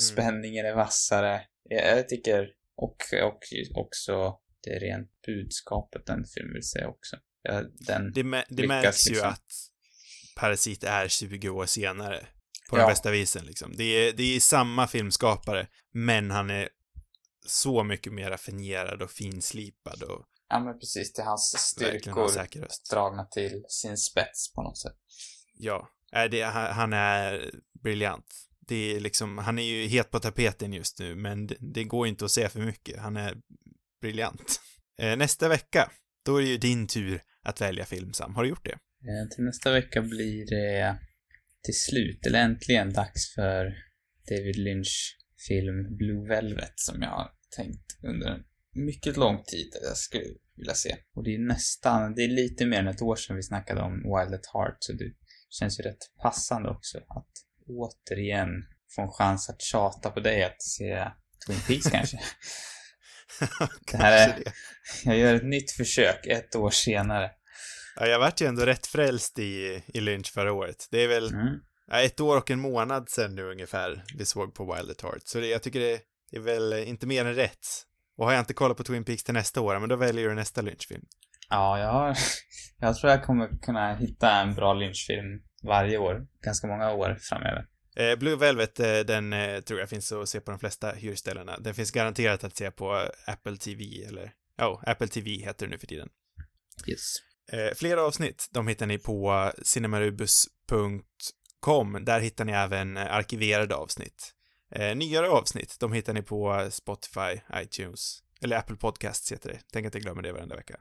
Spänningen 0.00 0.66
är 0.66 0.74
vassare. 0.74 1.42
Jag, 1.68 1.98
jag 1.98 2.08
tycker, 2.08 2.48
och, 2.82 2.96
och 3.24 3.84
också 3.86 4.34
det 4.64 4.70
rent 4.78 5.10
budskapet 5.26 6.06
den 6.06 6.24
filmen 6.34 6.52
vill 6.54 6.62
säga 6.68 6.88
också. 6.88 7.16
Ja, 7.42 7.62
den, 7.62 8.12
Det, 8.12 8.22
mä- 8.22 8.44
det 8.48 8.62
Lyckas 8.62 8.68
märks 8.68 9.06
ju 9.06 9.10
liksom. 9.10 9.28
att 9.28 9.46
Parasit 10.36 10.84
är 10.84 11.08
20 11.08 11.48
år 11.48 11.66
senare. 11.66 12.26
På 12.70 12.76
Ja. 12.76 12.80
den 12.80 12.88
bästa 12.90 13.10
visen 13.10 13.44
liksom. 13.46 13.74
Det 13.76 13.84
är, 13.84 14.12
det 14.12 14.22
är 14.36 14.40
samma 14.40 14.86
filmskapare, 14.86 15.66
men 15.92 16.30
han 16.30 16.50
är 16.50 16.68
så 17.46 17.84
mycket 17.84 18.12
mer 18.12 18.30
raffinerad 18.30 19.02
och 19.02 19.10
finslipad 19.10 20.02
och 20.02 20.26
ja 20.48 20.60
men 20.60 20.78
precis, 20.78 21.12
det 21.12 21.22
är 21.22 21.26
hans 21.26 21.54
styrkor 21.58 22.28
dragna 22.90 23.24
till 23.24 23.64
sin 23.68 23.96
spets 23.96 24.52
på 24.52 24.62
något 24.62 24.78
sätt. 24.78 24.96
Ja, 25.54 25.88
det, 26.30 26.42
han 26.42 26.92
är 26.92 27.50
briljant. 27.82 28.48
Det 28.68 28.96
är 28.96 29.00
liksom, 29.00 29.38
han 29.38 29.58
är 29.58 29.62
ju 29.62 29.86
het 29.86 30.10
på 30.10 30.18
tapeten 30.18 30.72
just 30.72 30.98
nu, 30.98 31.14
men 31.14 31.46
det, 31.46 31.56
det 31.60 31.84
går 31.84 32.06
inte 32.06 32.24
att 32.24 32.30
säga 32.30 32.48
för 32.48 32.60
mycket. 32.60 33.00
Han 33.00 33.16
är 33.16 33.36
briljant. 34.00 34.60
Eh, 34.98 35.16
nästa 35.16 35.48
vecka, 35.48 35.90
då 36.24 36.36
är 36.36 36.42
det 36.42 36.48
ju 36.48 36.58
din 36.58 36.86
tur 36.86 37.22
att 37.42 37.60
välja 37.60 37.84
film, 37.84 38.12
Sam. 38.12 38.34
Har 38.34 38.42
du 38.42 38.48
gjort 38.48 38.64
det? 38.64 38.72
Eh, 38.72 39.28
till 39.34 39.44
nästa 39.44 39.72
vecka 39.72 40.02
blir 40.02 40.46
det 40.46 40.98
till 41.64 41.80
slut, 41.80 42.26
eller 42.26 42.38
äntligen, 42.38 42.92
dags 42.92 43.34
för 43.34 43.74
David 44.28 44.56
Lynch 44.56 45.16
film 45.48 45.96
Blue 45.96 46.28
Velvet 46.28 46.72
som 46.76 47.02
jag 47.02 47.10
har 47.10 47.30
tänkt 47.56 47.98
under 48.02 48.26
en 48.26 48.44
mycket 48.74 49.16
lång 49.16 49.42
tid 49.44 49.76
att 49.76 49.88
jag 49.88 49.96
skulle 49.96 50.24
vilja 50.56 50.74
se. 50.74 50.96
Och 51.14 51.24
det 51.24 51.34
är 51.34 51.38
nästan, 51.38 52.14
det 52.14 52.22
är 52.22 52.28
lite 52.28 52.66
mer 52.66 52.78
än 52.78 52.88
ett 52.88 53.02
år 53.02 53.16
sedan 53.16 53.36
vi 53.36 53.42
snackade 53.42 53.80
om 53.80 53.92
Wild 53.92 54.34
at 54.34 54.46
Heart, 54.54 54.76
så 54.78 54.92
det 54.92 55.12
känns 55.50 55.80
ju 55.80 55.82
rätt 55.82 56.10
passande 56.22 56.68
också 56.68 56.98
att 56.98 57.32
återigen 57.66 58.48
få 58.96 59.02
en 59.02 59.10
chans 59.10 59.50
att 59.50 59.62
tjata 59.62 60.10
på 60.10 60.20
dig 60.20 60.44
att 60.44 60.62
se 60.62 61.10
Twin 61.46 61.60
Peaks 61.66 61.86
kanske. 61.90 62.18
det 63.92 63.96
här 63.96 64.28
är, 64.28 64.42
jag 65.04 65.18
gör 65.18 65.34
ett 65.34 65.44
nytt 65.44 65.70
försök 65.70 66.26
ett 66.26 66.56
år 66.56 66.70
senare. 66.70 67.30
Ja, 67.96 68.06
jag 68.06 68.18
vart 68.18 68.40
ju 68.40 68.46
ändå 68.46 68.66
rätt 68.66 68.86
frälst 68.86 69.38
i, 69.38 69.82
i 69.94 70.00
Lynch 70.00 70.32
förra 70.32 70.52
året. 70.52 70.88
Det 70.90 71.04
är 71.04 71.08
väl 71.08 71.32
mm. 71.32 71.60
ja, 71.86 72.00
ett 72.00 72.20
år 72.20 72.36
och 72.36 72.50
en 72.50 72.60
månad 72.60 73.08
sedan 73.08 73.34
nu 73.34 73.42
ungefär 73.42 74.04
vi 74.18 74.26
såg 74.26 74.54
på 74.54 74.74
Wild 74.74 74.90
at 74.90 75.02
Heart. 75.02 75.22
Så 75.24 75.40
det, 75.40 75.46
jag 75.46 75.62
tycker 75.62 75.80
det, 75.80 76.00
det 76.30 76.36
är 76.36 76.40
väl 76.40 76.72
inte 76.72 77.06
mer 77.06 77.24
än 77.24 77.34
rätt. 77.34 77.66
Och 78.16 78.26
har 78.26 78.32
jag 78.32 78.40
inte 78.40 78.54
kollat 78.54 78.76
på 78.76 78.84
Twin 78.84 79.04
Peaks 79.04 79.24
till 79.24 79.34
nästa 79.34 79.60
år, 79.60 79.78
men 79.78 79.88
då 79.88 79.96
väljer 79.96 80.28
du 80.28 80.34
nästa 80.34 80.60
Lynch-film. 80.60 81.04
Ja, 81.50 81.78
jag, 81.78 82.16
jag 82.78 82.96
tror 82.96 83.10
jag 83.12 83.24
kommer 83.24 83.48
kunna 83.62 83.94
hitta 83.94 84.32
en 84.40 84.54
bra 84.54 84.74
Lynch-film 84.74 85.42
varje 85.62 85.98
år, 85.98 86.26
ganska 86.44 86.66
många 86.66 86.92
år 86.92 87.16
framöver. 87.20 87.66
Eh, 87.96 88.18
Blue 88.18 88.36
Velvet, 88.36 88.80
eh, 88.80 88.98
den 88.98 89.32
eh, 89.32 89.60
tror 89.60 89.80
jag 89.80 89.88
finns 89.88 90.12
att 90.12 90.28
se 90.28 90.40
på 90.40 90.50
de 90.50 90.60
flesta 90.60 90.92
hyrställena. 90.92 91.58
Den 91.58 91.74
finns 91.74 91.90
garanterat 91.90 92.44
att 92.44 92.56
se 92.56 92.70
på 92.70 93.08
Apple 93.26 93.56
TV, 93.56 94.04
eller 94.04 94.32
ja, 94.56 94.68
oh, 94.68 94.82
Apple 94.86 95.08
TV 95.08 95.30
heter 95.30 95.66
det 95.66 95.70
nu 95.70 95.78
för 95.78 95.86
tiden. 95.86 96.08
Yes. 96.86 97.14
Eh, 97.52 97.74
fler 97.74 97.96
avsnitt, 97.96 98.48
de 98.50 98.68
hittar 98.68 98.86
ni 98.86 98.98
på 98.98 99.52
cinemarubus.com. 99.62 102.04
Där 102.04 102.20
hittar 102.20 102.44
ni 102.44 102.52
även 102.52 102.96
arkiverade 102.96 103.74
avsnitt. 103.74 104.34
Nyare 104.96 105.28
avsnitt, 105.28 105.76
de 105.80 105.92
hittar 105.92 106.12
ni 106.12 106.22
på 106.22 106.68
Spotify, 106.70 107.40
iTunes, 107.54 108.22
eller 108.40 108.56
Apple 108.56 108.76
Podcasts 108.76 109.32
heter 109.32 109.48
det. 109.48 109.58
Tänk 109.72 109.86
att 109.86 109.94
jag 109.94 110.02
glömmer 110.02 110.22
det 110.22 110.32
varenda 110.32 110.56
vecka. 110.56 110.76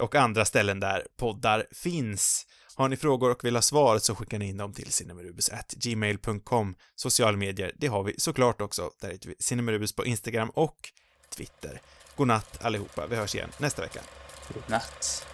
Och 0.00 0.14
andra 0.14 0.44
ställen 0.44 0.80
där 0.80 1.06
poddar 1.16 1.66
finns. 1.70 2.46
Har 2.74 2.88
ni 2.88 2.96
frågor 2.96 3.30
och 3.30 3.44
vill 3.44 3.54
ha 3.54 3.62
svar 3.62 3.98
så 3.98 4.14
skickar 4.14 4.38
ni 4.38 4.48
in 4.48 4.56
dem 4.56 4.72
till 4.72 4.92
cinemarubus.gmail.com. 4.92 6.74
Sociala 6.96 7.36
medier, 7.36 7.72
det 7.78 7.86
har 7.86 8.02
vi 8.02 8.14
såklart 8.18 8.60
också. 8.60 8.90
Där 9.00 9.10
heter 9.10 9.28
vi 9.28 9.34
cinemarubus 9.38 9.92
på 9.92 10.04
Instagram 10.04 10.50
och 10.50 10.76
Twitter. 11.36 11.80
God 12.16 12.26
natt 12.28 12.64
allihopa, 12.64 13.06
vi 13.06 13.16
hörs 13.16 13.34
igen 13.34 13.50
nästa 13.58 13.82
vecka. 13.82 14.00
God 14.54 14.62
natt. 14.66 15.26